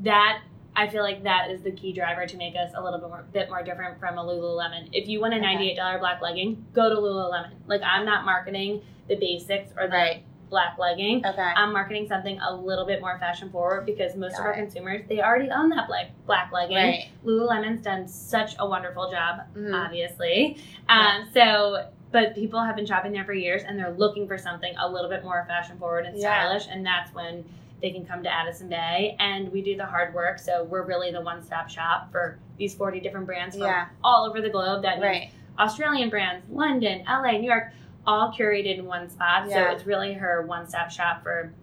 that 0.03 0.41
I 0.75 0.87
feel 0.87 1.03
like 1.03 1.23
that 1.23 1.49
is 1.51 1.61
the 1.61 1.71
key 1.71 1.91
driver 1.93 2.25
to 2.25 2.37
make 2.37 2.55
us 2.55 2.71
a 2.75 2.83
little 2.83 2.99
bit 2.99 3.09
more, 3.09 3.25
bit 3.33 3.49
more 3.49 3.61
different 3.63 3.99
from 3.99 4.17
a 4.17 4.23
Lululemon. 4.23 4.89
If 4.93 5.07
you 5.07 5.19
want 5.19 5.33
a 5.33 5.39
ninety-eight 5.39 5.75
dollar 5.75 5.99
black 5.99 6.21
legging, 6.21 6.65
go 6.73 6.89
to 6.89 6.95
Lululemon. 6.95 7.51
Like 7.67 7.81
I'm 7.81 8.05
not 8.05 8.23
marketing 8.25 8.81
the 9.07 9.15
basics 9.15 9.71
or 9.77 9.87
the 9.87 9.93
Right. 9.93 10.23
Black 10.51 10.77
legging. 10.77 11.25
Okay. 11.25 11.41
I'm 11.41 11.73
marketing 11.73 12.05
something 12.07 12.39
a 12.41 12.53
little 12.55 12.85
bit 12.85 13.01
more 13.01 13.17
fashion 13.17 13.49
forward 13.49 13.87
because 13.87 14.15
most 14.15 14.37
of 14.37 14.45
our 14.45 14.51
it. 14.53 14.57
consumers 14.57 15.01
they 15.09 15.21
already 15.21 15.49
own 15.49 15.69
that 15.69 15.87
black 15.87 16.11
black 16.27 16.51
legging. 16.51 16.75
right. 16.77 17.05
Lululemon's 17.25 17.81
done 17.81 18.07
such 18.07 18.53
a 18.59 18.67
wonderful 18.67 19.09
job, 19.09 19.41
Mhm. 19.55 19.73
obviously. 19.73 20.57
Um, 20.89 21.27
so, 21.33 21.87
but 22.11 22.35
people 22.35 22.59
have 22.61 22.75
been 22.75 22.85
shopping 22.85 23.13
there 23.13 23.23
for 23.25 23.33
years, 23.33 23.63
and 23.63 23.79
they're 23.79 23.91
looking 23.93 24.27
for 24.27 24.37
something 24.37 24.75
a 24.77 24.87
little 24.87 25.09
bit 25.09 25.23
more 25.23 25.43
fashion 25.47 25.77
forward 25.79 26.05
and 26.05 26.15
Yeah. 26.17 26.43
stylish, 26.43 26.67
and 26.69 26.85
that's 26.85 27.11
when 27.15 27.45
they 27.81 27.89
can 27.91 28.05
come 28.05 28.21
to 28.21 28.29
Addison 28.31 28.69
Bay, 28.69 29.15
and 29.19 29.51
we 29.51 29.61
do 29.63 29.75
the 29.75 29.85
hard 29.85 30.13
work. 30.13 30.37
So 30.37 30.65
we're 30.65 30.83
really 30.83 31.11
the 31.11 31.21
one 31.21 31.41
stop 31.41 31.67
shop 31.69 32.11
for 32.11 32.37
these 32.57 32.75
forty 32.75 32.99
different 32.99 33.25
brands 33.25 33.55
from 33.55 33.65
Yeah. 33.65 33.85
all 34.03 34.25
over 34.29 34.39
the 34.41 34.49
globe. 34.49 34.83
That 34.83 34.99
means 34.99 35.03
Right. 35.05 35.29
Australian 35.57 36.09
brands, 36.09 36.45
London, 36.51 37.03
LA, 37.07 37.37
New 37.39 37.49
York, 37.49 37.71
all 38.05 38.33
curated 38.37 38.79
in 38.79 38.85
one 38.85 39.09
spot. 39.09 39.47
Yeah. 39.47 39.53
So 39.53 39.75
it's 39.75 39.85
really 39.85 40.13
her 40.13 40.45
one 40.45 40.67
stop 40.67 40.91
shop 40.91 41.23
for 41.23 41.53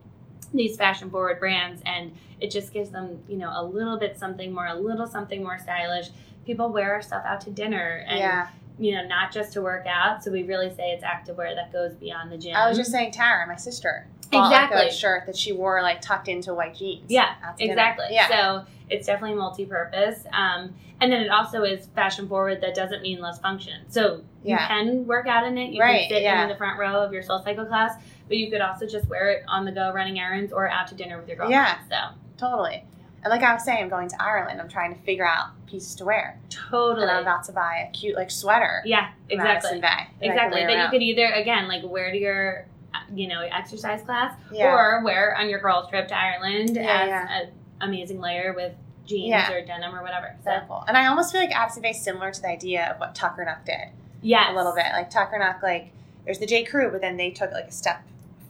these 0.55 0.77
fashion 0.77 1.11
forward 1.11 1.39
brands 1.39 1.83
and 1.85 2.13
it 2.41 2.51
just 2.51 2.73
gives 2.73 2.91
them, 2.91 3.23
you 3.29 3.37
know, 3.37 3.53
a 3.55 3.65
little 3.65 3.99
bit 3.99 4.19
something 4.19 4.53
more, 4.53 4.67
a 4.67 4.75
little 4.75 5.07
something 5.07 5.43
more 5.43 5.59
stylish. 5.59 6.09
People 6.47 6.71
wear 6.71 6.95
our 6.95 7.03
stuff 7.03 7.25
out 7.27 7.41
to 7.43 7.51
dinner 7.51 8.05
and 8.07 8.19
yeah. 8.19 8.49
you 8.79 8.95
know, 8.95 9.07
not 9.07 9.33
just 9.33 9.53
to 9.55 9.63
work 9.63 9.87
out. 9.87 10.23
So 10.23 10.31
we 10.31 10.45
really 10.45 10.73
say 10.75 10.93
it's 10.93 11.05
activewear 11.05 11.55
that 11.55 11.73
goes 11.73 11.95
beyond 11.95 12.33
the 12.33 12.39
gym. 12.39 12.55
I 12.57 12.69
was 12.69 12.79
just 12.79 12.91
saying, 12.91 13.11
Tara, 13.11 13.47
my 13.47 13.57
sister, 13.57 14.07
Exactly. 14.33 14.79
like, 14.79 14.93
shirt 14.93 15.27
that 15.27 15.37
she 15.37 15.53
wore 15.53 15.83
like 15.83 16.01
tucked 16.01 16.29
into 16.29 16.55
white 16.55 16.77
jeans. 16.77 17.05
Yeah, 17.09 17.35
dinner. 17.59 17.73
Exactly. 17.73 18.07
Yeah. 18.11 18.29
So 18.29 18.67
it's 18.89 19.07
definitely 19.07 19.37
multi-purpose. 19.37 20.25
Um, 20.33 20.75
and 21.01 21.13
then 21.13 21.21
it 21.21 21.31
also 21.31 21.63
is 21.63 21.87
fashion 21.89 22.29
forward. 22.29 22.61
That 22.61 22.75
doesn't 22.75 23.03
mean 23.03 23.21
less 23.21 23.39
function. 23.39 23.83
So 23.89 24.23
you 24.43 24.51
Yeah. 24.55 24.67
can 24.69 25.07
work 25.07 25.27
out 25.27 25.45
in 25.47 25.59
it. 25.59 25.71
You 25.73 25.81
Right, 25.81 26.03
can 26.03 26.09
sit 26.11 26.23
yeah. 26.23 26.43
in 26.43 26.49
the 26.49 26.57
front 26.57 26.79
row 26.79 27.03
of 27.03 27.13
your 27.13 27.23
SoulCycle 27.23 27.69
class, 27.69 27.95
but 28.29 28.37
you 28.37 28.51
could 28.51 28.61
also 28.61 28.87
just 28.87 29.09
wear 29.09 29.31
it 29.31 29.45
on 29.49 29.65
the 29.65 29.73
go, 29.73 29.93
running 29.93 30.19
errands, 30.21 30.53
or 30.53 30.69
out 30.69 30.87
to 30.89 30.95
dinner 30.95 31.19
with 31.19 31.29
your 31.29 31.37
girlfriend. 31.37 31.63
Yeah. 31.91 32.11
So 32.11 32.15
Totally. 32.37 32.85
And 33.25 33.33
like 33.33 33.43
I 33.43 33.53
was 33.53 33.65
saying, 33.65 33.83
I'm 33.83 33.89
going 33.89 34.09
to 34.11 34.23
Ireland. 34.23 34.61
I'm 34.61 34.69
trying 34.69 34.95
to 34.95 35.01
figure 35.03 35.27
out 35.27 35.49
pieces 35.67 35.97
to 35.97 36.05
wear. 36.05 36.39
totally. 36.51 37.03
And 37.03 37.11
I'm 37.11 37.23
about 37.23 37.43
to 37.45 37.53
buy 37.53 37.89
a 37.89 37.93
cute 37.93 38.15
like 38.15 38.31
sweater. 38.31 38.81
yeah. 38.85 39.09
Exactly. 39.29 39.81
Bay 39.81 40.07
Exactly. 40.21 40.65
That 40.67 40.85
you 40.85 40.89
could 40.91 41.03
either 41.03 41.27
again 41.27 41.67
like 41.67 41.83
wear 41.85 42.11
to 42.13 42.17
your, 42.17 42.67
you 43.13 43.27
know, 43.27 43.41
exercise 43.41 44.03
class, 44.03 44.35
Yeah. 44.53 44.73
or 44.73 45.03
wear 45.05 45.37
on 45.37 45.49
your 45.49 45.59
girls' 45.59 45.89
trip 45.91 46.07
to 46.09 46.17
Ireland 46.17 46.77
Yeah, 46.77 46.83
as 46.83 47.09
yeah. 47.09 47.39
an 47.41 47.49
amazing 47.81 48.21
layer 48.21 48.53
with 48.55 48.73
jeans 49.05 49.51
or 49.51 49.63
denim 49.65 49.95
or 49.95 50.03
whatever. 50.03 50.37
So 50.45 50.61
cool. 50.69 50.85
And 50.87 50.97
I 50.97 51.07
almost 51.07 51.33
feel 51.33 51.41
like 51.41 51.51
Bay 51.83 51.91
is 51.91 52.01
similar 52.01 52.31
to 52.31 52.41
the 52.41 52.49
idea 52.49 52.87
of 52.93 53.01
what 53.01 53.15
Tuckernuck 53.17 53.65
did 53.65 53.89
yes, 54.23 54.51
a 54.51 54.57
little 54.57 54.75
bit. 54.75 54.87
Like 54.93 55.11
Tuckernuck, 55.11 55.63
like 55.63 55.93
there's 56.25 56.39
the 56.39 56.47
J 56.47 56.65
Crew, 56.65 56.91
but 56.91 57.01
then 57.01 57.17
they 57.17 57.31
took 57.31 57.53
like 57.53 57.67
a 57.69 57.73
step 57.73 58.03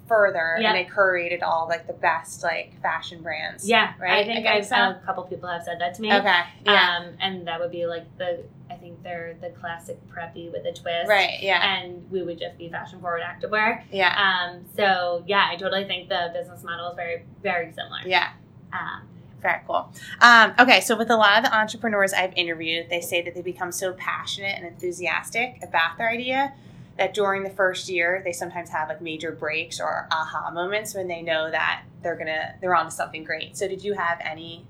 further 0.07 0.57
Yeah. 0.59 0.72
and 0.72 0.78
they 0.78 0.90
curated 0.90 1.42
all 1.42 1.66
like 1.68 1.87
the 1.87 1.92
best 1.92 2.42
like 2.42 2.81
fashion 2.81 3.22
brands. 3.22 3.68
Yeah, 3.68 3.92
Right? 4.00 4.20
I 4.20 4.24
think 4.24 4.46
I've, 4.46 4.64
so. 4.64 4.74
a 4.74 5.00
couple 5.04 5.22
people 5.24 5.48
have 5.50 5.62
said 5.64 5.78
that 5.81 5.94
to 5.96 6.02
me. 6.02 6.12
Okay. 6.12 6.40
Yeah. 6.64 6.96
Um, 6.98 7.14
and 7.20 7.46
that 7.46 7.61
would 7.61 7.70
be 7.70 7.87
like 7.87 8.04
the 8.16 8.42
I 8.70 8.74
think 8.74 9.02
they're 9.02 9.35
the 9.40 9.48
classic 9.50 9.98
preppy 10.11 10.50
with 10.52 10.64
a 10.66 10.72
twist. 10.72 11.09
right. 11.09 11.38
Yeah. 11.42 11.62
And 11.78 12.11
we 12.11 12.22
would 12.22 12.38
just 12.38 12.57
be 12.59 12.68
fashion 12.70 13.00
forward 13.00 13.20
activewear. 13.22 13.83
Yeah. 13.92 14.14
Um, 14.50 14.64
so 14.76 15.24
yeah, 15.26 15.46
I 15.50 15.57
totally 15.57 15.85
think 15.85 16.09
the 16.09 16.31
business 16.35 16.62
model 16.64 16.88
is 16.90 16.96
very 16.96 17.24
very 17.42 17.70
similar. 17.72 18.00
Yeah. 18.07 18.31
Um, 18.72 19.02
Very 19.40 19.61
cool. 19.66 19.92
Um, 20.20 20.53
okay, 20.59 20.81
so 20.81 20.96
with 20.96 21.11
a 21.11 21.16
lot 21.16 21.38
of 21.38 21.44
the 21.44 21.57
entrepreneurs 21.57 22.12
I've 22.12 22.33
interviewed, 22.37 22.90
they 22.90 23.01
say 23.01 23.22
that 23.22 23.35
they 23.35 23.42
become 23.42 23.70
so 23.70 23.92
passionate 23.92 24.57
and 24.57 24.66
enthusiastic 24.66 25.61
about 25.62 25.96
their 25.96 26.11
idea 26.11 26.53
that 26.96 27.14
during 27.14 27.44
the 27.44 27.51
first 27.51 27.88
year 27.88 28.20
they 28.24 28.33
sometimes 28.33 28.70
have 28.70 28.88
like 28.88 29.01
major 29.01 29.31
breaks 29.31 29.81
or 29.81 30.09
aha 30.11 30.51
moments 30.51 30.94
when 30.94 31.07
they 31.07 31.22
know 31.22 31.51
that 31.51 31.85
they're 32.03 32.16
gonna 32.16 32.55
they're 32.61 32.74
on 32.74 32.87
to 32.87 32.90
something 32.90 33.24
great. 33.24 33.57
So 33.57 33.68
did 33.68 33.85
you 33.85 33.94
have 33.94 34.18
any 34.20 34.66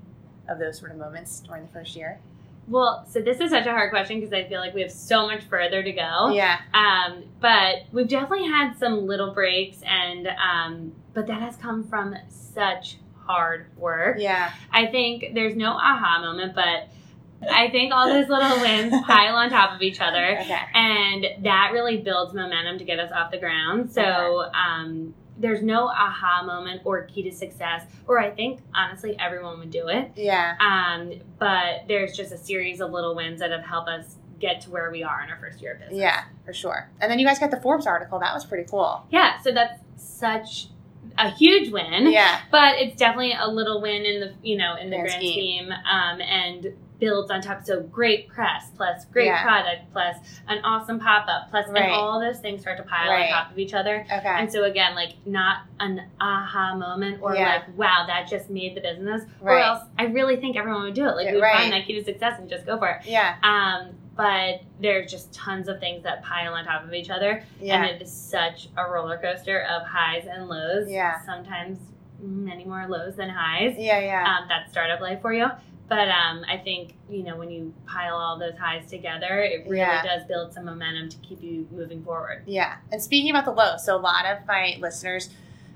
of 0.47 0.59
those 0.59 0.77
sort 0.79 0.91
of 0.91 0.97
moments 0.97 1.39
during 1.41 1.63
the 1.63 1.71
first 1.71 1.95
year? 1.95 2.19
Well, 2.67 3.03
so 3.09 3.19
this 3.19 3.39
is 3.39 3.49
such 3.49 3.65
a 3.65 3.71
hard 3.71 3.89
question 3.89 4.19
because 4.19 4.31
I 4.31 4.47
feel 4.47 4.59
like 4.59 4.75
we 4.75 4.81
have 4.81 4.91
so 4.91 5.25
much 5.25 5.43
further 5.45 5.81
to 5.81 5.91
go. 5.91 6.29
Yeah. 6.29 6.59
Um, 6.71 7.23
but 7.39 7.85
we've 7.91 8.07
definitely 8.07 8.47
had 8.47 8.77
some 8.77 9.07
little 9.07 9.33
breaks, 9.33 9.81
and 9.81 10.27
um, 10.27 10.91
but 11.15 11.25
that 11.27 11.41
has 11.41 11.55
come 11.55 11.83
from 11.83 12.15
such 12.29 12.97
hard 13.29 13.67
work. 13.77 14.17
Yeah. 14.19 14.51
I 14.71 14.87
think 14.87 15.33
there's 15.35 15.55
no 15.55 15.71
aha 15.73 16.19
moment, 16.19 16.55
but 16.55 16.87
I 17.49 17.69
think 17.69 17.93
all 17.93 18.07
those 18.07 18.27
little 18.27 18.59
wins 18.59 18.91
pile 19.05 19.35
on 19.35 19.49
top 19.51 19.75
of 19.75 19.81
each 19.83 20.01
other, 20.01 20.39
Okay. 20.41 20.57
and 20.73 21.25
that 21.45 21.69
really 21.73 21.97
builds 21.97 22.33
momentum 22.33 22.79
to 22.79 22.83
get 22.83 22.99
us 22.99 23.11
off 23.11 23.29
the 23.31 23.37
ground. 23.37 23.91
So. 23.91 24.49
Um, 24.53 25.13
there's 25.41 25.61
no 25.63 25.87
aha 25.87 26.43
moment 26.45 26.81
or 26.83 27.03
key 27.05 27.23
to 27.23 27.31
success, 27.31 27.83
or 28.09 28.19
I 28.19 28.29
think 28.29 28.59
honestly 28.75 29.15
everyone 29.17 29.57
would 29.59 29.71
do 29.71 29.87
it. 29.87 30.11
Yeah. 30.17 30.57
Um, 30.59 31.13
but 31.37 31.87
there's 31.87 32.11
just 32.17 32.33
a 32.33 32.37
series 32.37 32.81
of 32.81 32.91
little 32.91 33.15
wins 33.15 33.39
that 33.39 33.49
have 33.51 33.63
helped 33.63 33.87
us 33.87 34.17
get 34.41 34.59
to 34.63 34.69
where 34.69 34.91
we 34.91 35.01
are 35.01 35.23
in 35.23 35.29
our 35.29 35.37
first 35.37 35.61
year 35.61 35.75
of 35.75 35.79
business. 35.79 35.97
Yeah, 35.97 36.25
for 36.45 36.51
sure. 36.51 36.89
And 36.99 37.09
then 37.09 37.19
you 37.19 37.25
guys 37.25 37.39
got 37.39 37.51
the 37.51 37.61
Forbes 37.61 37.87
article. 37.87 38.19
That 38.19 38.33
was 38.33 38.43
pretty 38.43 38.69
cool. 38.69 39.05
Yeah, 39.11 39.39
so 39.39 39.53
that's 39.53 39.79
such 39.95 40.67
a 41.19 41.29
huge 41.29 41.71
win. 41.71 42.11
Yeah. 42.11 42.39
But 42.51 42.75
it's 42.79 42.95
definitely 42.95 43.33
a 43.39 43.47
little 43.47 43.81
win 43.81 44.03
in 44.05 44.19
the 44.19 44.33
you 44.41 44.57
know 44.57 44.75
in 44.75 44.89
the 44.89 44.97
Grand 44.97 45.09
grand 45.09 45.21
scheme. 45.21 45.65
scheme, 45.65 45.71
um, 45.71 46.21
and 46.21 46.73
builds 46.99 47.31
on 47.31 47.39
top. 47.41 47.63
So 47.63 47.79
great 47.81 48.27
press, 48.27 48.71
plus 48.75 49.05
great 49.05 49.27
Yeah. 49.27 49.41
product, 49.41 49.89
plus 49.93 50.17
an 50.49 50.59
awesome 50.65 50.99
pop 50.99 51.27
up, 51.29 51.49
plus 51.49 51.65
Right. 51.69 51.83
and 51.83 51.91
all 51.93 52.19
those 52.19 52.39
things 52.39 52.59
start 52.59 52.75
to 52.75 52.83
pile 52.83 53.09
Right. 53.09 53.27
on 53.27 53.29
top 53.29 53.51
of 53.51 53.57
each 53.59 53.73
other. 53.73 54.05
Okay. 54.11 54.27
And 54.27 54.51
so 54.51 54.63
again, 54.65 54.95
like 54.95 55.13
not 55.25 55.59
an 55.79 56.01
aha 56.19 56.75
moment 56.75 57.19
or 57.21 57.35
Yeah. 57.35 57.53
like 57.53 57.77
wow 57.77 58.03
that 58.07 58.27
just 58.27 58.49
made 58.49 58.75
the 58.75 58.81
business, 58.81 59.23
or 59.39 59.57
else 59.57 59.81
I 59.97 60.07
really 60.07 60.35
think 60.37 60.57
everyone 60.57 60.83
would 60.83 60.93
do 60.93 61.07
it. 61.07 61.15
Like 61.15 61.27
we 61.27 61.35
would 61.35 61.41
right. 61.41 61.59
find 61.59 61.71
that 61.71 61.85
key 61.85 61.93
to 61.97 62.03
success 62.03 62.37
and 62.37 62.49
just 62.49 62.65
go 62.65 62.77
for 62.77 62.89
it. 62.89 63.05
yeah. 63.05 63.35
Um, 63.43 63.95
but 64.19 64.61
there's 64.81 65.09
just 65.09 65.33
tons 65.33 65.67
of 65.69 65.79
things 65.79 66.03
that 66.03 66.21
pile 66.23 66.53
on 66.53 66.65
top 66.65 66.83
of 66.83 66.93
each 66.93 67.09
other, 67.09 67.41
Yeah. 67.59 67.75
and 67.81 67.85
it 67.95 68.01
is 68.01 68.11
such 68.11 68.67
a 68.77 68.83
roller 68.89 69.17
coaster 69.17 69.61
of 69.61 69.83
highs 69.87 70.25
and 70.29 70.47
lows. 70.49 70.89
Yeah. 70.89 71.21
Sometimes 71.25 71.79
many 72.21 72.65
more 72.65 72.85
lows 72.87 73.15
than 73.15 73.29
highs. 73.29 73.75
yeah. 73.77 73.99
Yeah. 73.99 74.23
Um, 74.41 74.47
that's 74.49 74.69
startup 74.71 74.99
life 74.99 75.21
for 75.21 75.31
you. 75.33 75.47
But 75.87 76.09
um, 76.09 76.43
I 76.47 76.57
think 76.57 76.95
you 77.09 77.23
know 77.23 77.35
when 77.37 77.49
you 77.49 77.73
pile 77.87 78.15
all 78.15 78.37
those 78.37 78.57
highs 78.57 78.85
together, 78.89 79.39
it 79.41 79.63
really 79.65 79.77
Yeah. 79.77 80.03
does 80.03 80.23
build 80.27 80.53
some 80.53 80.65
momentum 80.65 81.07
to 81.09 81.17
keep 81.19 81.41
you 81.41 81.67
moving 81.71 82.03
forward. 82.03 82.43
Yeah. 82.45 82.75
And 82.91 83.01
speaking 83.01 83.31
about 83.31 83.45
the 83.45 83.51
lows, 83.51 83.85
so 83.85 83.95
a 83.95 83.97
lot 83.97 84.25
of 84.25 84.45
my 84.45 84.75
listeners 84.79 85.29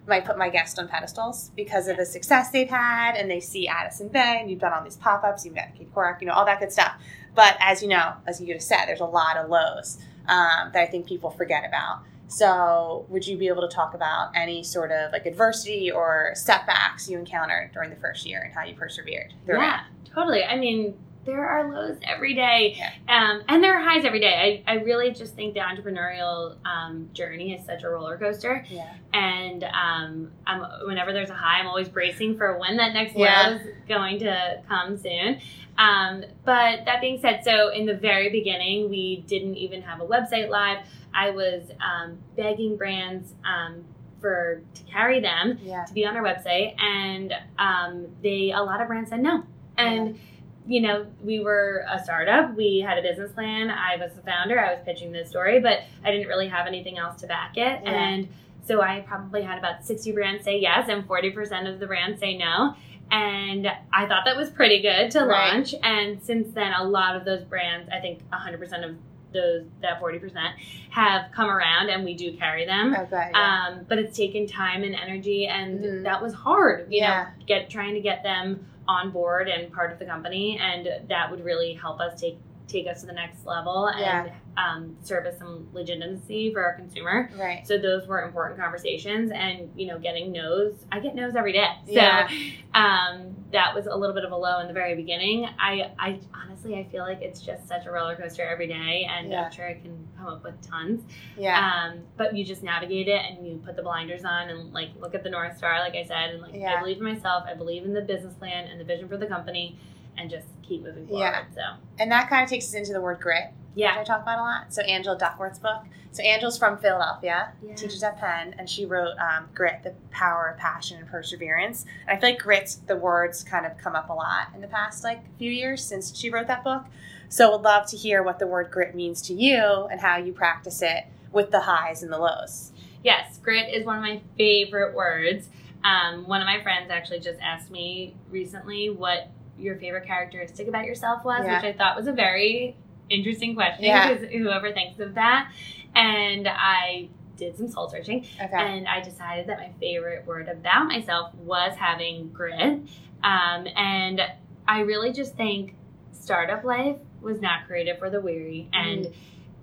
might 0.06 0.26
put 0.26 0.38
my 0.38 0.50
guest 0.50 0.78
on 0.78 0.88
pedestals 0.90 1.50
because 1.56 1.88
of 1.88 1.96
the 1.96 2.06
success 2.06 2.52
they've 2.52 2.70
had 2.70 3.16
and 3.16 3.32
they 3.32 3.40
see 3.40 3.70
Addison 3.70 4.10
Bay 4.10 4.38
and 4.42 4.52
you've 4.52 4.60
done 4.60 4.74
all 4.74 4.84
these 4.84 4.98
pop 4.98 5.24
ups, 5.24 5.46
you've 5.46 5.56
got 5.56 5.74
Kate 5.76 5.92
Corak, 5.96 6.20
you 6.20 6.28
know, 6.28 6.34
all 6.34 6.46
that 6.46 6.60
good 6.60 6.74
stuff. 6.74 6.96
But 7.36 7.58
as 7.60 7.82
you 7.82 7.88
know, 7.88 8.14
as 8.28 8.40
you 8.40 8.54
just 8.54 8.68
said, 8.68 8.86
there's 8.86 9.00
a 9.00 9.06
lot 9.06 9.38
of 9.38 9.50
lows 9.50 9.98
um, 10.28 10.72
that 10.74 10.78
I 10.78 10.86
think 10.86 11.08
people 11.08 11.30
forget 11.30 11.64
about. 11.68 12.04
So, 12.28 13.06
would 13.10 13.28
you 13.28 13.38
be 13.38 13.48
able 13.48 13.62
to 13.62 13.74
talk 13.74 13.94
about 13.94 14.32
any 14.36 14.64
sort 14.64 14.92
of 14.92 15.12
like 15.12 15.26
adversity 15.26 15.92
or 15.92 16.32
setbacks 16.34 17.08
you 17.10 17.20
encountered 17.20 17.72
during 17.74 17.90
the 17.92 17.96
first 17.98 18.26
year 18.26 18.42
and 18.42 18.54
how 18.54 18.64
you 18.64 18.76
persevered 18.76 19.34
Yeah, 19.62 19.82
totally. 20.12 20.44
I 20.44 20.58
mean, 20.58 20.96
there 21.26 21.48
are 21.48 21.72
lows 21.72 21.98
every 22.04 22.34
day, 22.34 22.76
Yeah. 22.78 22.92
um, 23.08 23.44
and 23.48 23.64
there 23.64 23.78
are 23.78 23.82
highs 23.82 24.04
every 24.06 24.20
day. 24.20 24.64
I, 24.68 24.72
I 24.74 24.76
really 24.76 25.12
just 25.12 25.36
think 25.36 25.54
the 25.54 25.62
entrepreneurial 25.62 26.56
um, 26.66 27.10
journey 27.14 27.54
is 27.54 27.66
such 27.66 27.84
a 27.84 27.90
roller 27.90 28.18
coaster. 28.18 28.66
Yeah. 28.70 28.94
and 29.14 29.64
um, 29.64 30.32
I'm, 30.46 30.62
whenever 30.86 31.14
there's 31.14 31.30
a 31.30 31.34
high, 31.36 31.60
I'm 31.60 31.68
always 31.68 31.88
bracing 31.90 32.38
for 32.38 32.58
when 32.60 32.78
that 32.78 32.94
next 32.94 33.16
Yeah. 33.16 33.48
low 33.50 33.56
is 33.56 33.62
going 33.88 34.20
to 34.20 34.62
come 34.68 34.98
soon. 34.98 35.40
Um, 35.78 36.24
but 36.46 36.86
that 36.86 37.00
being 37.02 37.20
said, 37.20 37.44
so 37.44 37.70
in 37.70 37.86
the 37.86 37.96
very 37.96 38.30
beginning, 38.30 38.90
we 38.90 39.24
didn't 39.28 39.56
even 39.56 39.82
have 39.84 40.02
a 40.02 40.06
website 40.06 40.50
live. 40.50 40.80
I 41.14 41.30
was 41.32 41.64
um, 41.82 42.18
begging 42.36 42.76
brands 42.78 43.34
um, 43.46 43.84
for 44.20 44.62
to 44.76 44.84
carry 44.84 45.20
them 45.20 45.58
Yeah. 45.64 45.86
to 45.86 45.94
be 45.94 46.06
on 46.06 46.16
our 46.18 46.24
website, 46.24 46.80
and 46.82 47.34
um, 47.58 48.08
they 48.22 48.52
a 48.52 48.62
lot 48.62 48.82
of 48.82 48.88
brands 48.88 49.10
said 49.10 49.22
no. 49.22 49.44
And 49.78 50.20
you 50.68 50.82
know, 50.82 51.06
we 51.24 51.40
were 51.40 51.86
a 51.90 52.02
startup. 52.04 52.56
We 52.56 52.80
had 52.80 52.98
a 52.98 53.02
business 53.02 53.32
plan. 53.34 53.70
I 53.70 53.98
was 53.98 54.14
the 54.14 54.22
founder. 54.22 54.60
I 54.60 54.74
was 54.74 54.82
pitching 54.86 55.12
this 55.12 55.30
story, 55.30 55.60
but 55.60 55.80
I 56.06 56.12
didn't 56.12 56.28
really 56.28 56.48
have 56.48 56.68
anything 56.68 56.98
else 56.98 57.20
to 57.22 57.28
back 57.28 57.58
it. 57.58 57.82
Yeah. 57.84 57.90
And 57.92 58.28
so 58.66 58.82
I 58.82 59.02
probably 59.08 59.42
had 59.42 59.58
about 59.58 59.86
60 59.86 60.12
brands 60.14 60.44
say 60.46 60.60
yes 60.60 60.88
and 60.90 61.06
40% 61.08 61.72
of 61.72 61.80
the 61.80 61.88
brands 61.88 62.20
say 62.20 62.38
no. 62.38 62.76
And 63.12 63.68
I 63.92 64.08
thought 64.08 64.24
that 64.26 64.38
was 64.38 64.50
pretty 64.50 64.82
good 64.82 65.12
to 65.12 65.26
Right. 65.26 65.54
launch. 65.54 65.76
And 65.84 66.22
since 66.22 66.54
then, 66.54 66.72
a 66.74 66.84
lot 66.84 67.16
of 67.18 67.26
those 67.26 67.44
brands, 67.44 67.90
I 67.92 68.00
think 68.00 68.20
100% 68.32 68.86
of 68.86 68.96
those, 69.34 69.66
that 69.82 70.00
40% 70.00 70.54
have 70.92 71.32
come 71.32 71.50
around 71.50 71.90
and 71.90 72.06
we 72.06 72.14
do 72.14 72.38
carry 72.38 72.66
them. 72.66 72.96
Okay. 72.98 73.30
Yeah. 73.34 73.66
Um, 73.68 73.86
but 73.90 73.98
it's 73.98 74.16
taken 74.16 74.48
time 74.48 74.84
and 74.84 74.96
energy, 74.96 75.48
and 75.48 75.84
Mhm. 75.84 76.04
that 76.04 76.22
was 76.22 76.34
hard. 76.34 76.88
You 76.92 77.00
Yeah. 77.00 77.24
know, 77.24 77.46
get 77.48 77.70
trying 77.70 77.96
to 77.96 78.00
get 78.00 78.24
them 78.24 78.66
on 78.88 79.12
board 79.12 79.48
and 79.48 79.72
part 79.72 79.92
of 79.92 80.00
the 80.00 80.06
company, 80.06 80.60
and 80.62 80.88
that 81.10 81.30
would 81.32 81.44
really 81.44 81.74
help 81.74 82.00
us 82.00 82.20
take 82.20 82.38
take 82.68 82.88
us 82.88 83.02
to 83.02 83.06
the 83.08 83.14
next 83.14 83.46
level 83.46 83.88
and 83.88 84.00
Yeah. 84.28 84.34
um, 84.58 84.96
service 85.04 85.38
some 85.38 85.68
legitimacy 85.74 86.52
for 86.54 86.64
our 86.64 86.74
consumer. 86.76 87.30
right. 87.38 87.68
So 87.68 87.78
those 87.78 88.08
were 88.08 88.22
important 88.24 88.60
conversations, 88.60 89.32
and 89.32 89.70
you 89.76 89.88
know, 89.88 90.00
getting 90.00 90.32
no's. 90.32 90.74
I 90.92 91.00
get 91.00 91.14
no's 91.14 91.36
every 91.36 91.52
day. 91.54 91.68
So 91.86 91.92
Yeah. 91.94 92.30
um, 92.74 93.36
that 93.54 93.74
was 93.74 93.86
a 93.86 93.96
little 93.96 94.14
bit 94.16 94.26
of 94.26 94.32
a 94.32 94.36
low 94.36 94.60
in 94.60 94.68
the 94.68 94.74
very 94.74 94.96
beginning. 94.96 95.48
I, 95.60 95.92
I 95.98 96.20
honestly, 96.34 96.76
I 96.76 96.84
feel 96.92 97.04
like 97.04 97.22
it's 97.22 97.40
just 97.40 97.68
such 97.68 97.86
a 97.86 97.92
roller 97.92 98.16
coaster 98.16 98.44
every 98.44 98.68
day, 98.68 99.08
and 99.10 99.30
Yeah. 99.32 99.46
I'm 99.46 99.52
sure 99.52 99.68
I 99.68 99.76
can 99.76 100.08
come 100.18 100.28
up 100.28 100.44
with 100.44 100.60
tons. 100.68 101.04
Yeah. 101.38 101.90
Um, 101.94 102.00
but 102.18 102.36
you 102.36 102.44
just 102.44 102.64
navigate 102.64 103.08
it 103.08 103.22
and 103.30 103.48
you 103.48 103.62
put 103.64 103.76
the 103.76 103.84
blinders 103.84 104.26
on 104.26 104.50
and 104.50 104.74
like 104.74 104.90
look 105.00 105.16
at 105.16 105.24
the 105.24 105.30
north 105.30 105.58
star, 105.58 105.80
like 105.80 105.94
I 105.96 106.04
said, 106.04 106.32
and 106.32 106.42
like 106.42 106.54
Yeah. 106.56 106.76
I 106.76 106.80
believe 106.80 106.98
in 106.98 107.04
myself, 107.04 107.46
I 107.48 107.54
believe 107.54 107.84
in 107.86 107.94
the 107.94 108.02
business 108.02 108.34
plan 108.34 108.68
and 108.68 108.80
the 108.80 108.84
vision 108.86 109.08
for 109.08 109.18
the 109.18 109.28
company, 109.28 109.78
and 110.18 110.30
just 110.30 110.48
keep 110.64 110.84
moving 110.84 111.08
forward. 111.08 111.22
Yeah. 111.24 111.44
So 111.54 111.62
and 112.00 112.12
that 112.12 112.30
kind 112.30 112.44
of 112.44 112.50
takes 112.50 112.66
us 112.68 112.74
into 112.74 112.92
the 112.94 113.02
word 113.02 113.20
grit. 113.22 113.46
Which 113.74 113.82
yeah, 113.82 113.98
I 114.00 114.04
talk 114.04 114.22
about 114.22 114.40
a 114.40 114.42
lot. 114.42 114.74
So 114.74 114.82
Angela 114.84 115.18
Duckworth's 115.18 115.60
book. 115.60 115.84
So 116.12 116.22
Angela's 116.24 116.58
from 116.60 116.78
Philadelphia, 116.78 117.54
Yeah. 117.64 117.74
teaches 117.76 118.04
at 118.04 118.20
Penn, 118.20 118.54
and 118.60 118.70
she 118.70 118.86
wrote 118.86 119.18
um, 119.18 119.50
"Grit: 119.56 119.82
The 119.84 119.94
Power 120.12 120.50
of 120.50 120.60
Passion 120.60 121.00
and 121.00 121.08
Perseverance." 121.08 121.86
And 122.08 122.16
I 122.18 122.22
feel 122.22 122.30
like 122.32 122.40
grit, 122.40 122.76
the 122.88 122.96
words 122.96 123.44
kind 123.44 123.66
of 123.66 123.78
come 123.78 123.96
up 123.96 124.10
a 124.10 124.14
lot 124.14 124.50
in 124.54 124.62
the 124.62 124.68
past 124.68 125.04
like 125.04 125.22
few 125.38 125.52
years 125.52 125.84
since 125.84 126.16
she 126.16 126.30
wrote 126.30 126.48
that 126.48 126.64
book. 126.64 126.84
So 127.30 127.48
I 127.50 127.56
would 127.56 127.64
love 127.64 127.88
to 127.88 127.98
hear 127.98 128.22
what 128.22 128.38
the 128.38 128.46
word 128.46 128.70
grit 128.70 128.94
means 128.94 129.22
to 129.24 129.34
you 129.34 129.88
and 129.90 130.00
how 130.02 130.18
you 130.18 130.34
practice 130.34 130.84
it 130.84 131.06
with 131.32 131.50
the 131.50 131.62
highs 131.62 132.04
and 132.04 132.14
the 132.14 132.20
lows. 132.20 132.72
yes, 133.04 133.38
grit 133.44 133.74
is 133.74 133.86
one 133.86 133.98
of 133.98 134.02
my 134.04 134.22
favorite 134.38 134.94
words. 134.96 135.50
Um, 135.84 136.26
one 136.28 136.40
of 136.42 136.46
my 136.46 136.62
friends 136.62 136.90
actually 136.92 137.20
just 137.20 137.40
asked 137.42 137.70
me 137.72 138.14
recently 138.30 138.90
what 138.90 139.28
your 139.58 139.76
favorite 139.78 140.06
characteristic 140.06 140.68
about 140.70 140.86
yourself 140.86 141.26
was, 141.26 141.44
Yeah. 141.44 141.56
which 141.56 141.66
I 141.66 141.74
thought 141.78 141.98
was 141.98 142.08
a 142.08 142.14
very 142.14 142.78
interesting 143.14 143.56
question 143.56 143.86
Yeah. 143.86 144.14
because 144.14 144.30
whoever 144.30 144.72
thinks 144.72 145.00
of 145.00 145.16
that, 145.16 145.52
and 145.96 146.48
I 146.48 147.10
did 147.38 147.58
some 147.58 147.68
soul 147.68 147.90
searching. 147.90 148.26
Okay. 148.42 148.50
and 148.56 148.88
I 148.88 149.02
decided 149.02 149.48
that 149.48 149.60
my 149.60 149.72
favorite 149.80 150.26
word 150.26 150.48
about 150.50 150.86
myself 150.88 151.34
was 151.36 151.76
having 151.78 152.30
grit. 152.30 152.80
Um, 153.24 153.68
and 153.76 154.22
I 154.68 154.82
really 154.82 155.12
just 155.12 155.36
think 155.36 155.76
startup 156.12 156.64
life 156.64 156.98
was 157.22 157.42
not 157.42 157.68
created 157.68 157.98
for 158.00 158.10
the 158.10 158.20
weary, 158.22 158.70
and 158.74 159.14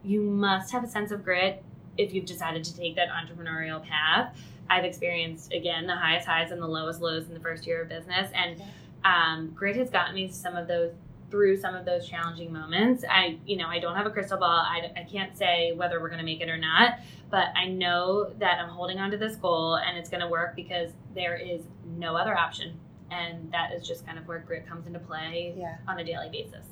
you 0.03 0.23
must 0.23 0.73
have 0.73 0.83
a 0.85 0.89
sense 0.89 1.11
of 1.11 1.25
grit 1.25 1.63
if 1.99 2.15
you've 2.15 2.25
decided 2.27 2.65
to 2.65 2.77
take 2.77 2.97
that 2.97 3.09
entrepreneurial 3.09 3.85
path. 3.85 4.37
I've 4.69 4.85
experienced 4.85 5.53
again 5.53 5.87
the 5.87 5.97
highest 5.97 6.27
highs 6.27 6.51
and 6.53 6.63
the 6.63 6.67
lowest 6.69 7.01
lows 7.01 7.27
in 7.29 7.35
the 7.35 7.41
first 7.41 7.67
year 7.67 7.83
of 7.83 7.89
business, 7.89 8.31
and 8.35 8.63
um, 9.05 9.51
grit 9.55 9.77
has 9.77 9.91
gotten 9.91 10.15
me 10.15 10.29
some 10.31 10.57
of 10.57 10.69
those 10.69 10.93
through 11.31 11.59
some 11.59 11.75
of 11.75 11.85
those 11.85 12.09
challenging 12.09 12.53
moments. 12.53 13.05
I, 13.09 13.39
you 13.47 13.57
know, 13.57 13.69
I 13.69 13.79
don't 13.79 13.97
have 13.97 14.07
a 14.07 14.11
crystal 14.11 14.39
ball. 14.39 14.51
I, 14.51 14.91
I 14.97 15.05
can't 15.05 15.37
say 15.37 15.73
whether 15.73 16.01
we're 16.01 16.09
going 16.09 16.19
to 16.19 16.25
make 16.25 16.41
it 16.41 16.49
or 16.49 16.59
not, 16.59 16.99
but 17.31 17.49
I 17.57 17.67
know 17.67 18.33
that 18.39 18.59
I'm 18.59 18.69
holding 18.69 18.99
on 18.99 19.11
to 19.13 19.17
this 19.17 19.37
goal 19.37 19.77
and 19.77 19.97
it's 19.97 20.11
going 20.11 20.21
to 20.21 20.29
work 20.29 20.57
because 20.57 20.91
there 21.15 21.37
is 21.37 21.63
no 21.97 22.17
other 22.17 22.37
option. 22.37 22.79
And 23.11 23.53
that 23.53 23.73
is 23.73 23.87
just 23.87 24.07
kind 24.07 24.19
of 24.19 24.27
where 24.27 24.39
grit 24.41 24.67
comes 24.69 24.87
into 24.87 24.99
play 24.99 25.55
yeah. 25.57 25.79
on 25.89 25.99
a 25.99 26.05
daily 26.05 26.29
basis. 26.31 26.67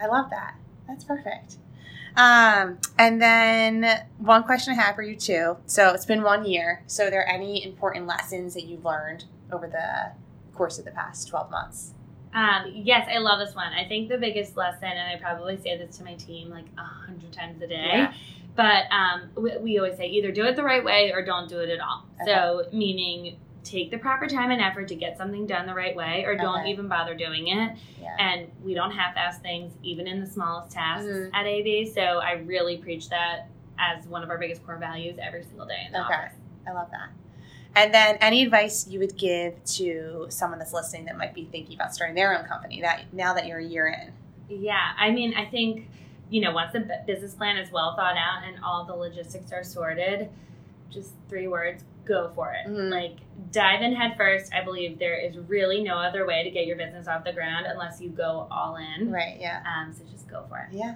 I 0.00 0.06
love 0.06 0.30
that. 0.30 0.56
That's 0.88 1.04
perfect. 1.04 1.58
Um, 2.16 2.78
and 2.98 3.20
then 3.20 4.06
one 4.18 4.44
question 4.44 4.72
I 4.72 4.82
have 4.82 4.94
for 4.94 5.02
you 5.02 5.16
too. 5.16 5.56
So 5.66 5.92
it's 5.94 6.06
been 6.06 6.22
one 6.22 6.44
year. 6.44 6.82
So 6.86 7.06
are 7.06 7.10
there 7.10 7.28
any 7.28 7.64
important 7.64 8.06
lessons 8.06 8.54
that 8.54 8.64
you've 8.64 8.84
learned 8.84 9.24
over 9.50 9.66
the 9.66 10.12
course 10.56 10.78
of 10.78 10.84
the 10.84 10.92
past 10.92 11.28
12 11.28 11.50
months? 11.50 11.93
Um, 12.34 12.64
yes, 12.74 13.08
I 13.12 13.18
love 13.18 13.38
this 13.38 13.54
one. 13.54 13.72
I 13.72 13.86
think 13.86 14.08
the 14.08 14.18
biggest 14.18 14.56
lesson, 14.56 14.88
and 14.88 15.16
I 15.16 15.20
probably 15.20 15.56
say 15.56 15.76
this 15.78 15.96
to 15.98 16.04
my 16.04 16.14
team 16.14 16.50
like 16.50 16.64
a 16.76 16.82
hundred 16.82 17.32
times 17.32 17.62
a 17.62 17.66
day, 17.68 17.90
Yeah. 17.94 18.12
but 18.56 18.84
um, 18.90 19.30
we, 19.36 19.56
we 19.58 19.78
always 19.78 19.96
say 19.96 20.06
either 20.08 20.32
do 20.32 20.44
it 20.44 20.56
the 20.56 20.64
right 20.64 20.84
way 20.84 21.12
or 21.12 21.24
don't 21.24 21.48
do 21.48 21.60
it 21.60 21.70
at 21.70 21.78
all. 21.80 22.04
So, 22.26 22.66
meaning 22.72 23.36
take 23.62 23.90
the 23.90 23.96
proper 23.98 24.26
time 24.26 24.50
and 24.50 24.60
effort 24.60 24.88
to 24.88 24.94
get 24.94 25.16
something 25.16 25.46
done 25.46 25.66
the 25.66 25.72
right 25.74 25.94
way, 25.96 26.24
or 26.26 26.36
don't 26.36 26.60
Okay. 26.60 26.70
even 26.70 26.86
bother 26.88 27.14
doing 27.14 27.48
it. 27.48 27.76
Yeah. 28.02 28.14
And 28.18 28.50
we 28.62 28.74
don't 28.74 28.90
half-ass 28.90 29.38
things, 29.38 29.72
even 29.82 30.06
in 30.06 30.20
the 30.20 30.26
smallest 30.26 30.70
tasks 30.74 31.06
Mhm. 31.08 31.30
at 31.32 31.46
AB. 31.46 31.86
So 31.86 32.00
I 32.02 32.32
really 32.32 32.76
preach 32.78 33.08
that 33.10 33.46
as 33.78 34.06
one 34.06 34.22
of 34.22 34.28
our 34.30 34.38
biggest 34.38 34.64
core 34.66 34.76
values 34.76 35.16
every 35.22 35.44
single 35.44 35.66
day 35.66 35.84
in 35.86 35.92
the 35.92 36.04
Okay. 36.04 36.14
office. 36.14 36.34
I 36.66 36.72
love 36.72 36.90
that. 36.90 37.08
And 37.76 37.92
then 37.92 38.16
any 38.20 38.42
advice 38.42 38.86
you 38.88 38.98
would 39.00 39.16
give 39.16 39.62
to 39.64 40.26
someone 40.28 40.58
that's 40.58 40.72
listening 40.72 41.06
that 41.06 41.16
might 41.16 41.34
be 41.34 41.44
thinking 41.44 41.74
about 41.74 41.94
starting 41.94 42.14
their 42.14 42.38
own 42.38 42.44
company 42.46 42.80
that 42.82 43.12
now 43.12 43.34
that 43.34 43.46
you're 43.46 43.58
a 43.58 43.64
year 43.64 43.88
in? 43.88 44.12
Yeah, 44.48 44.92
I 44.98 45.10
mean, 45.10 45.34
I 45.34 45.44
think 45.46 45.88
you 46.30 46.40
know 46.40 46.52
once 46.52 46.72
the 46.72 46.86
business 47.06 47.34
plan 47.34 47.56
is 47.56 47.70
well 47.72 47.94
thought 47.96 48.16
out 48.16 48.44
and 48.46 48.62
all 48.64 48.84
the 48.84 48.94
logistics 48.94 49.52
are 49.52 49.64
sorted, 49.64 50.28
just 50.90 51.10
three 51.28 51.48
words: 51.48 51.82
go 52.04 52.30
for 52.34 52.52
it. 52.52 52.68
Mhm. 52.68 52.90
Like 52.90 53.16
dive 53.50 53.82
in 53.82 53.94
head 53.94 54.16
first. 54.16 54.52
I 54.54 54.62
believe 54.62 54.98
there 54.98 55.16
is 55.16 55.36
really 55.36 55.82
no 55.82 55.96
other 55.96 56.26
way 56.26 56.44
to 56.44 56.50
get 56.50 56.66
your 56.66 56.76
business 56.76 57.08
off 57.08 57.24
the 57.24 57.32
ground 57.32 57.66
unless 57.66 58.00
you 58.00 58.10
go 58.10 58.46
all 58.50 58.76
in. 58.76 59.10
Right, 59.10 59.36
yeah. 59.40 59.62
Um, 59.66 59.92
so 59.92 60.04
just 60.12 60.28
go 60.28 60.44
for 60.48 60.58
it. 60.70 60.76
Yeah. 60.76 60.94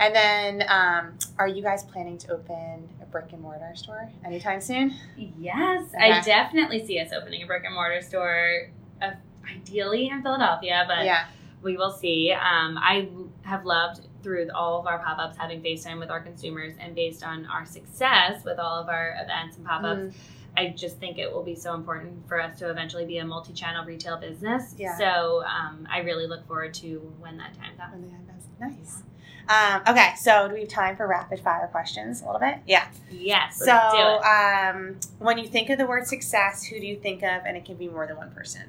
And 0.00 0.14
then 0.14 0.64
um, 0.68 1.14
are 1.38 1.48
you 1.48 1.62
guys 1.62 1.84
planning 1.84 2.18
to 2.18 2.32
open 2.32 2.88
a 3.00 3.06
brick 3.06 3.32
and 3.32 3.40
mortar 3.40 3.72
store 3.74 4.10
anytime 4.24 4.60
soon? 4.60 4.94
Yes, 5.16 5.88
Okay. 5.94 6.12
I 6.12 6.20
definitely 6.22 6.84
see 6.84 6.98
us 6.98 7.12
opening 7.12 7.42
a 7.42 7.46
brick 7.46 7.64
and 7.64 7.74
mortar 7.74 8.00
store, 8.00 8.70
uh, 9.00 9.12
ideally 9.48 10.08
in 10.08 10.22
Philadelphia, 10.22 10.84
but 10.88 11.04
yeah. 11.04 11.26
we 11.62 11.76
will 11.76 11.92
see. 11.92 12.32
Um, 12.32 12.76
I 12.78 13.08
have 13.42 13.64
loved 13.64 14.00
through 14.22 14.48
all 14.54 14.80
of 14.80 14.86
our 14.86 14.98
pop 14.98 15.18
ups 15.18 15.36
having 15.36 15.60
FaceTime 15.62 15.98
with 16.00 16.10
our 16.10 16.20
consumers, 16.20 16.72
and 16.80 16.94
based 16.94 17.22
on 17.22 17.46
our 17.46 17.64
success 17.66 18.42
with 18.44 18.58
all 18.58 18.80
of 18.82 18.88
our 18.88 19.16
events 19.22 19.56
and 19.58 19.66
pop 19.66 19.84
ups, 19.84 20.00
Mhm. 20.00 20.14
I 20.56 20.68
just 20.68 20.98
think 20.98 21.18
it 21.18 21.32
will 21.32 21.42
be 21.42 21.54
so 21.56 21.74
important 21.74 22.26
for 22.28 22.40
us 22.40 22.58
to 22.60 22.70
eventually 22.70 23.04
be 23.04 23.18
a 23.18 23.24
multi 23.24 23.52
channel 23.52 23.84
retail 23.84 24.16
business. 24.18 24.74
Yeah. 24.78 24.96
So 24.96 25.42
um, 25.44 25.86
I 25.90 25.98
really 26.00 26.26
look 26.26 26.46
forward 26.46 26.72
to 26.74 26.98
when 27.20 27.36
that 27.38 27.54
time 27.54 27.76
comes. 27.76 27.92
When 27.92 28.02
they 28.02 28.10
have 28.10 28.26
those- 28.26 28.48
Nice. 28.60 29.02
Um, 29.48 29.82
okay, 29.88 30.12
so 30.18 30.48
do 30.48 30.54
we 30.54 30.60
have 30.60 30.68
time 30.68 30.96
for 30.96 31.06
rapid 31.06 31.40
fire 31.40 31.68
questions 31.70 32.22
a 32.22 32.26
little 32.26 32.40
bit? 32.40 32.56
Yeah. 32.66 32.86
Yes, 33.10 33.58
So, 33.58 33.66
let's 33.66 33.94
do 33.94 34.00
it. 34.00 34.24
um, 34.24 35.00
when 35.18 35.38
you 35.38 35.46
think 35.46 35.68
of 35.70 35.78
the 35.78 35.86
word 35.86 36.06
success, 36.06 36.64
who 36.64 36.80
do 36.80 36.86
you 36.86 36.96
think 36.96 37.22
of? 37.22 37.42
And 37.44 37.56
it 37.56 37.64
can 37.64 37.76
be 37.76 37.88
more 37.88 38.06
than 38.06 38.16
one 38.16 38.30
person. 38.30 38.62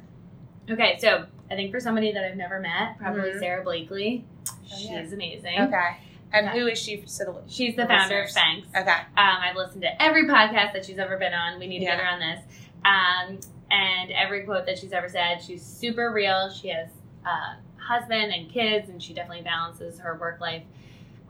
Okay, 0.70 0.98
so 1.00 1.26
I 1.50 1.56
think 1.56 1.72
for 1.72 1.80
somebody 1.80 2.12
that 2.12 2.24
I've 2.26 2.36
never 2.38 2.60
met, 2.60 2.98
probably 2.98 3.32
Mhm. 3.32 3.40
Sara 3.40 3.64
Blakely. 3.64 4.26
Oh, 4.50 4.54
She's 4.66 4.90
yeah. 4.90 5.00
amazing. 5.02 5.62
Okay. 5.62 5.98
And 6.34 6.50
who 6.50 6.68
is 6.68 6.78
she? 6.78 7.04
So 7.06 7.24
the, 7.46 7.50
She's 7.52 7.76
the 7.76 7.86
founder 7.86 8.22
of 8.22 8.26
listeners. 8.26 8.66
Spanx. 8.74 8.82
Okay. 8.82 8.92
Um, 8.92 9.38
I've 9.42 9.56
listened 9.56 9.84
to 9.84 10.02
every 10.02 10.26
podcast 10.28 10.74
that 10.74 10.84
she's 10.86 10.98
ever 10.98 11.18
been 11.18 11.34
on. 11.34 11.60
We 11.60 11.68
need 11.68 11.80
to 11.80 11.86
get 11.86 12.00
her 12.00 12.06
on 12.06 12.20
this. 12.20 12.40
Um, 12.84 13.40
and 13.72 14.12
every 14.12 14.44
quote 14.44 14.66
that 14.66 14.78
she's 14.78 14.92
ever 14.92 15.08
said, 15.08 15.42
she's 15.42 15.64
super 15.64 16.12
real. 16.12 16.50
She 16.50 16.70
has 16.70 16.90
a 17.26 17.58
husband 17.88 18.34
and 18.34 18.50
kids, 18.52 18.90
and 18.90 19.02
she 19.02 19.14
definitely 19.14 19.44
balances 19.44 20.00
her 20.00 20.18
work 20.18 20.40
life 20.42 20.64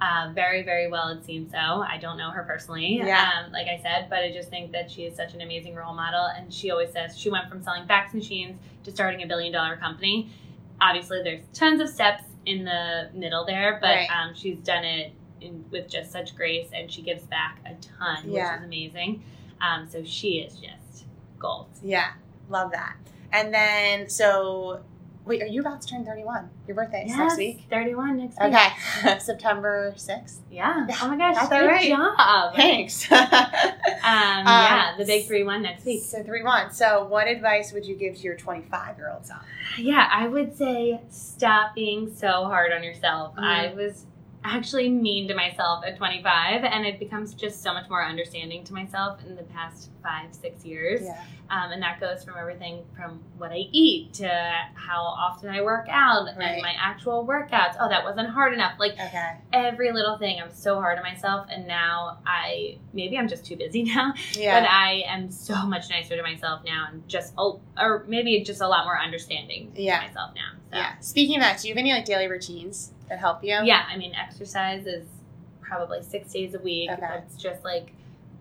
uh, 0.01 0.29
very, 0.33 0.61
very 0.63 0.89
well, 0.89 1.07
it 1.09 1.23
seems 1.23 1.51
so. 1.51 1.57
I 1.57 1.97
don't 2.01 2.17
know 2.17 2.29
her 2.29 2.43
personally, 2.43 2.97
Yeah. 2.97 3.29
um, 3.45 3.51
like 3.53 3.67
I 3.67 3.79
said, 3.81 4.07
but 4.09 4.19
I 4.19 4.31
just 4.31 4.49
think 4.49 4.73
that 4.73 4.91
she 4.91 5.03
is 5.03 5.15
such 5.15 5.33
an 5.33 5.39
amazing 5.41 5.73
role 5.73 5.93
model. 5.93 6.25
And 6.25 6.53
she 6.53 6.69
always 6.69 6.91
says 6.91 7.17
she 7.17 7.29
went 7.29 7.47
from 7.49 7.63
selling 7.63 7.87
fax 7.87 8.13
machines 8.13 8.59
to 8.83 8.91
starting 8.91 9.23
a 9.23 9.25
billion 9.25 9.53
dollar 9.53 9.77
company. 9.77 10.29
Obviously, 10.81 11.23
there's 11.23 11.43
tons 11.53 11.79
of 11.79 11.87
steps 11.87 12.23
in 12.45 12.65
the 12.65 13.09
middle 13.13 13.45
there, 13.45 13.77
but 13.79 13.87
Right. 13.95 14.09
um, 14.11 14.35
she's 14.35 14.57
done 14.57 14.83
it 14.83 15.13
in, 15.39 15.63
with 15.71 15.89
just 15.89 16.11
such 16.11 16.35
grace 16.35 16.67
and 16.73 16.91
she 16.91 17.01
gives 17.01 17.23
back 17.23 17.59
a 17.65 17.73
ton, 17.75 18.29
Yeah. 18.29 18.51
which 18.51 18.59
is 18.59 18.65
amazing. 18.65 19.23
Um, 19.61 19.87
so 19.89 20.03
she 20.03 20.39
is 20.39 20.55
just 20.59 21.05
gold. 21.39 21.67
Yeah. 21.81 22.11
Love 22.49 22.71
that. 22.73 22.97
And 23.31 23.53
then, 23.53 24.09
so, 24.09 24.81
wait, 25.25 25.41
are 25.41 25.47
you 25.47 25.61
about 25.61 25.81
to 25.81 25.87
turn 25.87 26.05
31? 26.05 26.49
Your 26.67 26.75
birthday 26.75 27.05
is 27.05 27.15
next 27.15 27.37
week? 27.37 27.65
31 27.69 28.17
next 28.17 28.39
week. 28.39 28.53
Okay. 28.53 29.19
September 29.19 29.93
6th. 29.97 30.37
Yeah. 30.51 30.87
Oh 31.01 31.07
my 31.09 31.17
gosh. 31.17 31.35
got 31.35 31.49
that 31.49 31.61
good 31.61 31.67
right. 31.67 31.89
job. 31.89 32.55
Thanks. 32.55 33.09
Um, 34.05 34.45
yeah, 34.45 34.93
the 34.99 35.03
big 35.05 35.25
3 35.25 35.43
1 35.43 35.63
next 35.63 35.83
week. 35.83 36.03
So, 36.03 36.21
3 36.21 36.43
1. 36.43 36.71
So, 36.71 37.05
what 37.05 37.27
advice 37.27 37.73
would 37.73 37.87
you 37.87 37.95
give 37.95 38.15
to 38.17 38.21
your 38.21 38.35
25 38.35 38.97
year 38.97 39.09
old 39.11 39.25
self? 39.25 39.41
Yeah, 39.79 40.07
I 40.11 40.27
would 40.27 40.55
say 40.55 41.01
stop 41.09 41.73
being 41.73 42.13
so 42.15 42.43
hard 42.45 42.71
on 42.71 42.83
yourself. 42.83 43.35
Mhm. 43.35 43.43
I 43.43 43.73
was 43.73 44.05
actually 44.45 44.89
mean 44.89 45.27
to 45.27 45.33
myself 45.35 45.83
at 45.85 45.97
25, 45.97 46.63
and 46.63 46.85
it 46.85 46.99
becomes 46.99 47.33
just 47.33 47.63
so 47.63 47.73
much 47.73 47.89
more 47.89 48.03
understanding 48.05 48.63
to 48.65 48.73
myself 48.73 49.19
in 49.25 49.35
the 49.35 49.43
past 49.43 49.89
five, 50.03 50.33
six 50.33 50.63
years. 50.65 51.01
Yeah. 51.03 51.21
Um, 51.49 51.71
and 51.71 51.81
that 51.83 51.99
goes 51.99 52.23
from 52.23 52.35
everything 52.39 52.83
from 52.95 53.21
what 53.37 53.51
I 53.51 53.65
eat 53.71 54.13
to 54.15 54.27
how 54.73 55.01
often 55.01 55.49
I 55.49 55.61
work 55.61 55.85
out 55.89 56.25
Right. 56.37 56.53
and 56.53 56.61
my 56.61 56.73
actual 56.79 57.25
workouts. 57.27 57.75
Oh, 57.79 57.87
that 57.87 58.03
wasn't 58.03 58.29
hard 58.29 58.53
enough. 58.53 58.73
Like 58.79 58.93
Okay. 58.93 59.33
every 59.53 59.91
little 59.91 60.17
thing, 60.17 60.41
I'm 60.41 60.51
so 60.51 60.75
hard 60.79 60.97
on 60.97 61.03
myself. 61.03 61.45
And 61.51 61.67
now 61.67 62.17
I, 62.25 62.77
maybe 62.93 63.15
I'm 63.17 63.27
just 63.27 63.45
too 63.45 63.55
busy 63.55 63.83
now, 63.95 64.13
Yeah. 64.33 64.59
but 64.59 64.67
I 64.67 65.03
am 65.07 65.29
so 65.29 65.55
much 65.67 65.87
nicer 65.91 66.15
to 66.15 66.23
myself 66.23 66.61
now 66.65 66.87
and 66.91 67.07
just, 67.07 67.33
oh, 67.37 67.59
or 67.77 68.05
maybe 68.07 68.41
just 68.43 68.61
a 68.61 68.67
lot 68.67 68.85
more 68.85 68.99
understanding 68.99 69.71
Yeah. 69.75 69.99
to 70.01 70.07
myself 70.07 70.31
now. 70.35 70.59
So. 70.71 70.77
yeah. 70.77 70.97
Speaking 70.99 71.35
of 71.35 71.41
that, 71.43 71.61
do 71.61 71.67
you 71.67 71.73
have 71.75 71.79
any 71.79 71.93
like 71.93 72.05
daily 72.05 72.27
routines 72.27 72.91
that 73.09 73.19
help 73.19 73.43
you? 73.43 73.59
Yeah, 73.63 73.83
I 73.89 73.97
mean, 73.97 74.13
exercise 74.15 74.85
is 74.87 75.07
probably 75.61 76.01
six 76.03 76.31
days 76.31 76.53
a 76.53 76.59
week. 76.59 76.89
Okay. 76.91 77.21
It's 77.25 77.35
just 77.41 77.63
like 77.63 77.91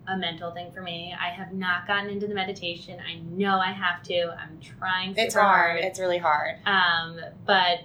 a 0.07 0.15
mental 0.17 0.51
thing 0.51 0.71
for 0.71 0.81
me. 0.81 1.15
I 1.19 1.29
have 1.29 1.53
not 1.53 1.87
gotten 1.87 2.09
into 2.09 2.27
the 2.27 2.35
meditation. 2.35 2.99
I 2.99 3.15
know 3.35 3.57
I 3.59 3.71
have 3.71 4.03
to. 4.03 4.35
I'm 4.39 4.59
trying 4.61 5.09
super 5.15 5.21
It's 5.25 5.35
hard. 5.35 5.79
It's 5.83 5.99
really 5.99 6.19
hard. 6.19 6.57
Um, 6.65 7.19
but 7.45 7.79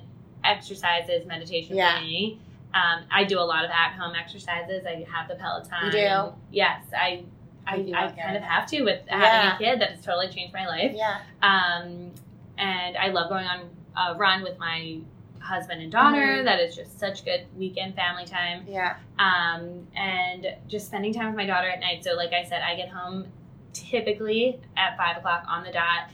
exercise 0.45 1.09
is 1.09 1.27
meditation 1.27 1.77
Yeah. 1.77 1.97
for 1.99 2.05
me. 2.05 2.39
Um, 2.75 3.05
I 3.11 3.25
do 3.25 3.39
a 3.39 3.43
lot 3.43 3.65
of 3.65 3.71
at 3.71 3.93
home 3.99 4.15
exercises. 4.15 4.85
I 4.87 5.05
have 5.11 5.29
the 5.29 5.35
Peloton. 5.35 5.87
You 5.87 5.93
do? 5.93 6.33
Yes, 6.53 6.85
I. 6.97 7.25
I, 7.67 7.83
do 7.83 7.93
I 7.95 8.11
kind 8.11 8.37
of 8.37 8.43
have 8.43 8.67
to 8.71 8.83
with 8.83 9.01
Yeah. 9.07 9.19
having 9.21 9.51
a 9.51 9.59
kid. 9.73 9.81
That 9.81 9.91
has 9.93 10.05
totally 10.05 10.29
changed 10.29 10.53
my 10.53 10.67
life. 10.67 10.93
Yeah. 10.95 11.19
Um, 11.43 12.11
and 12.59 12.97
I 12.97 13.09
love 13.09 13.29
going 13.29 13.47
on 13.47 13.69
a 13.97 14.17
run 14.17 14.43
with 14.43 14.59
my 14.59 14.99
husband 15.41 15.83
and 15.83 15.91
daughter. 15.91 16.39
Mhm. 16.39 16.45
That 16.45 16.61
is 16.61 16.77
just 16.77 16.99
such 16.99 17.25
good 17.25 17.47
weekend 17.57 17.95
family 17.97 18.25
time. 18.25 18.65
Yeah. 18.69 18.97
Um, 19.19 19.87
and 19.97 20.47
just 20.69 20.87
spending 20.87 21.13
time 21.13 21.27
with 21.27 21.37
my 21.37 21.47
daughter 21.47 21.69
at 21.69 21.81
night. 21.81 22.05
So, 22.05 22.15
like 22.15 22.33
I 22.33 22.45
said, 22.45 22.63
I 22.63 22.77
get 22.77 22.89
home 22.91 23.27
typically 23.73 24.61
at 24.77 24.97
five 24.97 25.17
o'clock 25.17 25.45
on 25.49 25.65
the 25.65 25.73
dot 25.73 26.11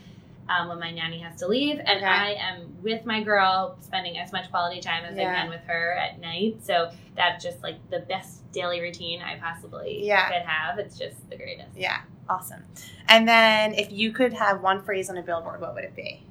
um, 0.49 0.68
when 0.68 0.79
my 0.79 0.93
nanny 0.93 1.18
has 1.18 1.37
to 1.41 1.49
leave, 1.49 1.79
and 1.81 1.89
Okay. 1.99 2.05
I 2.07 2.31
am 2.39 2.77
with 2.81 3.05
my 3.05 3.20
girl, 3.22 3.77
spending 3.81 4.16
as 4.18 4.31
much 4.33 4.49
quality 4.51 4.81
time 4.81 5.05
as 5.05 5.16
Yeah. 5.16 5.31
I 5.31 5.35
can 5.35 5.49
with 5.49 5.62
her 5.66 5.95
at 5.95 6.20
night. 6.20 6.59
So 6.62 6.93
that's 7.16 7.43
just 7.43 7.62
like 7.64 7.77
the 7.91 7.99
best 8.01 8.51
daily 8.53 8.81
routine 8.81 9.22
I 9.22 9.39
possibly 9.39 10.07
Yeah. 10.07 10.29
could 10.29 10.43
have. 10.43 10.79
It's 10.79 10.97
just 10.97 11.29
the 11.31 11.37
greatest. 11.37 11.77
Yeah. 11.77 11.99
Awesome. 12.29 12.64
And 13.09 13.27
then, 13.29 13.74
if 13.74 13.91
you 13.91 14.12
could 14.12 14.33
have 14.35 14.61
one 14.62 14.83
phrase 14.83 15.11
on 15.11 15.16
a 15.16 15.22
billboard, 15.22 15.61
what 15.61 15.74
would 15.74 15.85
it 15.85 15.97
be? 15.97 16.22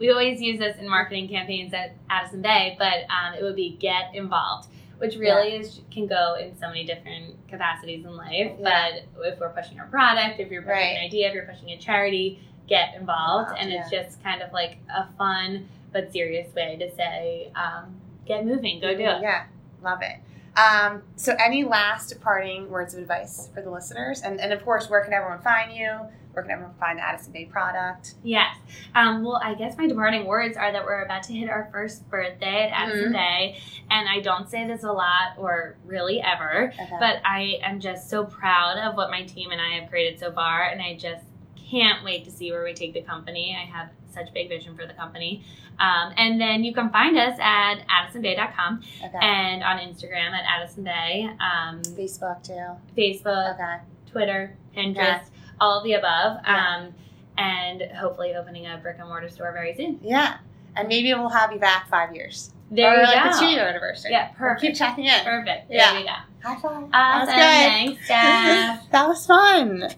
We 0.00 0.10
always 0.10 0.40
use 0.40 0.58
this 0.58 0.76
in 0.78 0.88
marketing 0.88 1.28
campaigns 1.28 1.72
at 1.74 1.94
Addison 2.08 2.42
Bay, 2.42 2.74
but 2.78 3.04
um, 3.14 3.34
it 3.38 3.42
would 3.42 3.54
be 3.54 3.76
get 3.78 4.14
involved, 4.14 4.68
which 4.98 5.14
really 5.16 5.54
is 5.56 5.80
can 5.92 6.06
go 6.06 6.34
in 6.40 6.58
so 6.58 6.68
many 6.68 6.84
different 6.84 7.36
capacities 7.48 8.04
in 8.04 8.16
life. 8.16 8.52
Yeah. 8.58 9.02
But 9.14 9.24
if 9.26 9.38
we're 9.38 9.50
pushing 9.50 9.78
our 9.78 9.86
product, 9.86 10.40
if 10.40 10.50
you're 10.50 10.62
pushing 10.62 10.74
Right. 10.74 10.96
an 10.96 11.04
idea, 11.04 11.28
if 11.28 11.34
you're 11.34 11.44
pushing 11.44 11.68
a 11.70 11.78
charity, 11.78 12.40
get 12.66 12.94
involved, 12.94 13.50
Involved, 13.50 13.62
and 13.62 13.72
it's 13.72 13.90
just 13.90 14.22
kind 14.22 14.42
of 14.42 14.52
like 14.52 14.78
a 14.88 15.06
fun 15.18 15.68
but 15.92 16.12
serious 16.12 16.54
way 16.54 16.76
to 16.78 16.90
say, 16.96 17.50
um, 17.54 17.94
get 18.26 18.46
moving, 18.46 18.80
go 18.80 18.94
do 18.94 19.02
it. 19.02 19.20
Yeah. 19.22 19.44
Love 19.82 20.00
it. 20.02 20.16
Um, 20.58 21.02
so, 21.16 21.34
any 21.38 21.64
last 21.64 22.20
parting 22.20 22.70
words 22.70 22.94
of 22.94 23.00
advice 23.00 23.48
for 23.54 23.60
the 23.62 23.70
listeners? 23.70 24.22
And, 24.22 24.40
and 24.40 24.52
of 24.52 24.64
course, 24.64 24.88
where 24.90 25.02
can 25.04 25.12
everyone 25.12 25.40
find 25.42 25.72
you? 25.72 25.98
Where 26.32 26.42
can 26.44 26.52
everyone 26.52 26.74
find 26.78 26.98
the 26.98 27.02
Addison 27.02 27.32
Bay 27.32 27.44
product? 27.46 28.14
Yes. 28.22 28.56
Um, 28.94 29.24
well, 29.24 29.40
I 29.42 29.54
guess 29.54 29.76
my 29.76 29.86
departing 29.88 30.26
words 30.26 30.56
are 30.56 30.70
that 30.70 30.84
we're 30.84 31.02
about 31.02 31.24
to 31.24 31.32
hit 31.32 31.50
our 31.50 31.68
first 31.72 32.08
birthday 32.08 32.68
at 32.70 32.72
Addison 32.88 33.10
Mhm. 33.10 33.14
Bay, 33.14 33.58
and 33.90 34.08
I 34.08 34.20
don't 34.20 34.48
say 34.48 34.66
this 34.66 34.84
a 34.84 34.92
lot 34.92 35.32
or 35.36 35.76
really 35.84 36.20
ever. 36.20 36.72
Okay. 36.72 36.96
But 37.00 37.20
I 37.24 37.58
am 37.62 37.80
just 37.80 38.08
so 38.08 38.24
proud 38.24 38.78
of 38.78 38.96
what 38.96 39.10
my 39.10 39.24
team 39.24 39.50
and 39.50 39.60
I 39.60 39.80
have 39.80 39.90
created 39.90 40.20
so 40.20 40.30
far, 40.32 40.64
and 40.64 40.80
I 40.80 40.96
just 40.96 41.24
can't 41.70 42.04
wait 42.04 42.24
to 42.24 42.30
see 42.30 42.50
where 42.52 42.64
we 42.64 42.74
take 42.74 42.94
the 42.94 43.02
company. 43.02 43.56
I 43.60 43.64
have 43.64 43.90
such 44.12 44.32
big 44.32 44.48
vision 44.48 44.76
for 44.76 44.86
the 44.86 44.92
company. 44.94 45.44
Um, 45.78 46.12
and 46.16 46.40
then 46.40 46.62
you 46.62 46.74
can 46.74 46.90
find 46.90 47.16
us 47.16 47.38
at 47.40 47.76
addisonbay.com 47.88 48.82
okay. 49.04 49.18
and 49.22 49.62
on 49.62 49.78
Instagram 49.78 50.30
at 50.32 50.44
Addison 50.46 50.84
Bay, 50.84 51.30
um, 51.40 51.80
Facebook 51.82 52.42
too. 52.42 52.76
Facebook, 52.96 53.54
Okay. 53.54 53.76
Twitter, 54.10 54.56
Pinterest, 54.76 55.20
Okay. 55.20 55.24
All 55.60 55.78
of 55.78 55.84
the 55.84 55.92
above. 55.94 56.38
Yeah. 56.44 56.76
Um, 56.86 56.94
and 57.38 57.82
hopefully 57.96 58.34
opening 58.34 58.66
a 58.66 58.76
brick 58.78 58.96
and 58.98 59.08
mortar 59.08 59.28
store 59.30 59.52
very 59.52 59.74
soon. 59.74 59.98
Yeah. 60.02 60.38
And 60.76 60.88
maybe 60.88 61.12
we'll 61.14 61.28
have 61.30 61.52
you 61.52 61.58
back 61.58 61.88
five 61.88 62.14
years. 62.14 62.50
There 62.70 62.92
or 62.92 62.96
you 62.98 63.02
like 63.02 63.24
go. 63.24 63.32
the 63.32 63.38
two 63.38 63.46
year 63.46 63.66
anniversary. 63.66 64.12
Yeah, 64.12 64.28
We'll 64.38 64.54
keep 64.54 64.74
perfect. 64.74 64.78
checking 64.78 65.04
in. 65.06 65.24
Perfect. 65.24 65.68
There 65.68 65.78
Yeah. 65.78 65.96
we 65.98 66.04
go. 66.04 66.10
High 66.42 66.54
five. 66.60 66.64
Awesome. 66.64 66.90
That 66.92 67.18
was 67.20 67.28
good. 67.28 67.34
Thanks, 67.36 68.04
Steph. 68.04 68.90
that 68.92 69.08
was 69.08 69.26
fun. 69.26 69.88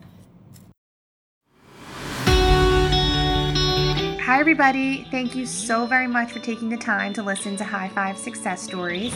Hi, 4.24 4.38
everybody. 4.40 5.04
Thank 5.10 5.34
you 5.34 5.44
so 5.46 5.84
very 5.84 6.06
much 6.06 6.32
for 6.32 6.38
taking 6.38 6.68
the 6.70 6.76
time 6.76 7.12
to 7.14 7.22
listen 7.22 7.56
to 7.56 7.64
High 7.64 7.88
Five 7.88 8.16
Success 8.16 8.62
Stories. 8.62 9.12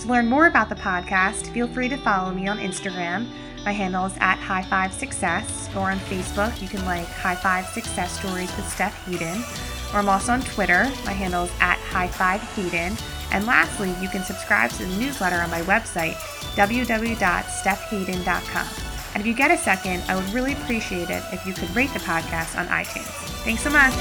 To 0.00 0.08
learn 0.08 0.28
more 0.28 0.46
about 0.46 0.68
the 0.68 0.74
podcast, 0.74 1.46
feel 1.52 1.66
free 1.68 1.88
to 1.88 1.96
follow 1.98 2.32
me 2.32 2.46
on 2.48 2.58
Instagram. 2.58 3.26
My 3.68 3.74
handle 3.74 4.06
is 4.06 4.16
at 4.20 4.38
High 4.38 4.62
Five 4.62 4.94
Success, 4.94 5.68
or 5.76 5.90
on 5.90 5.98
Facebook, 5.98 6.62
you 6.62 6.68
can 6.68 6.82
like 6.86 7.06
High 7.06 7.34
Five 7.34 7.66
Success 7.66 8.18
Stories 8.18 8.50
with 8.56 8.66
Steph 8.66 9.06
Heaton. 9.06 9.44
Or 9.92 9.98
I'm 9.98 10.08
also 10.08 10.32
on 10.32 10.40
Twitter. 10.40 10.90
My 11.04 11.12
handle 11.12 11.44
is 11.44 11.52
at 11.60 11.76
High 11.76 12.08
Five 12.08 12.40
Heaton. 12.54 12.96
And 13.30 13.44
lastly, 13.44 13.94
you 14.00 14.08
can 14.08 14.22
subscribe 14.22 14.70
to 14.70 14.86
the 14.86 14.96
newsletter 14.96 15.36
on 15.36 15.50
my 15.50 15.60
website, 15.64 16.14
www.stephheaton.com. 16.56 18.68
And 19.12 19.20
if 19.20 19.26
you 19.26 19.34
get 19.34 19.50
a 19.50 19.58
second, 19.58 20.02
I 20.08 20.16
would 20.16 20.32
really 20.32 20.54
appreciate 20.54 21.10
it 21.10 21.22
if 21.30 21.44
you 21.46 21.52
could 21.52 21.68
rate 21.76 21.92
the 21.92 21.98
podcast 21.98 22.58
on 22.58 22.68
iTunes. 22.68 23.04
Thanks 23.44 23.62
so 23.62 23.68
much. 23.68 23.92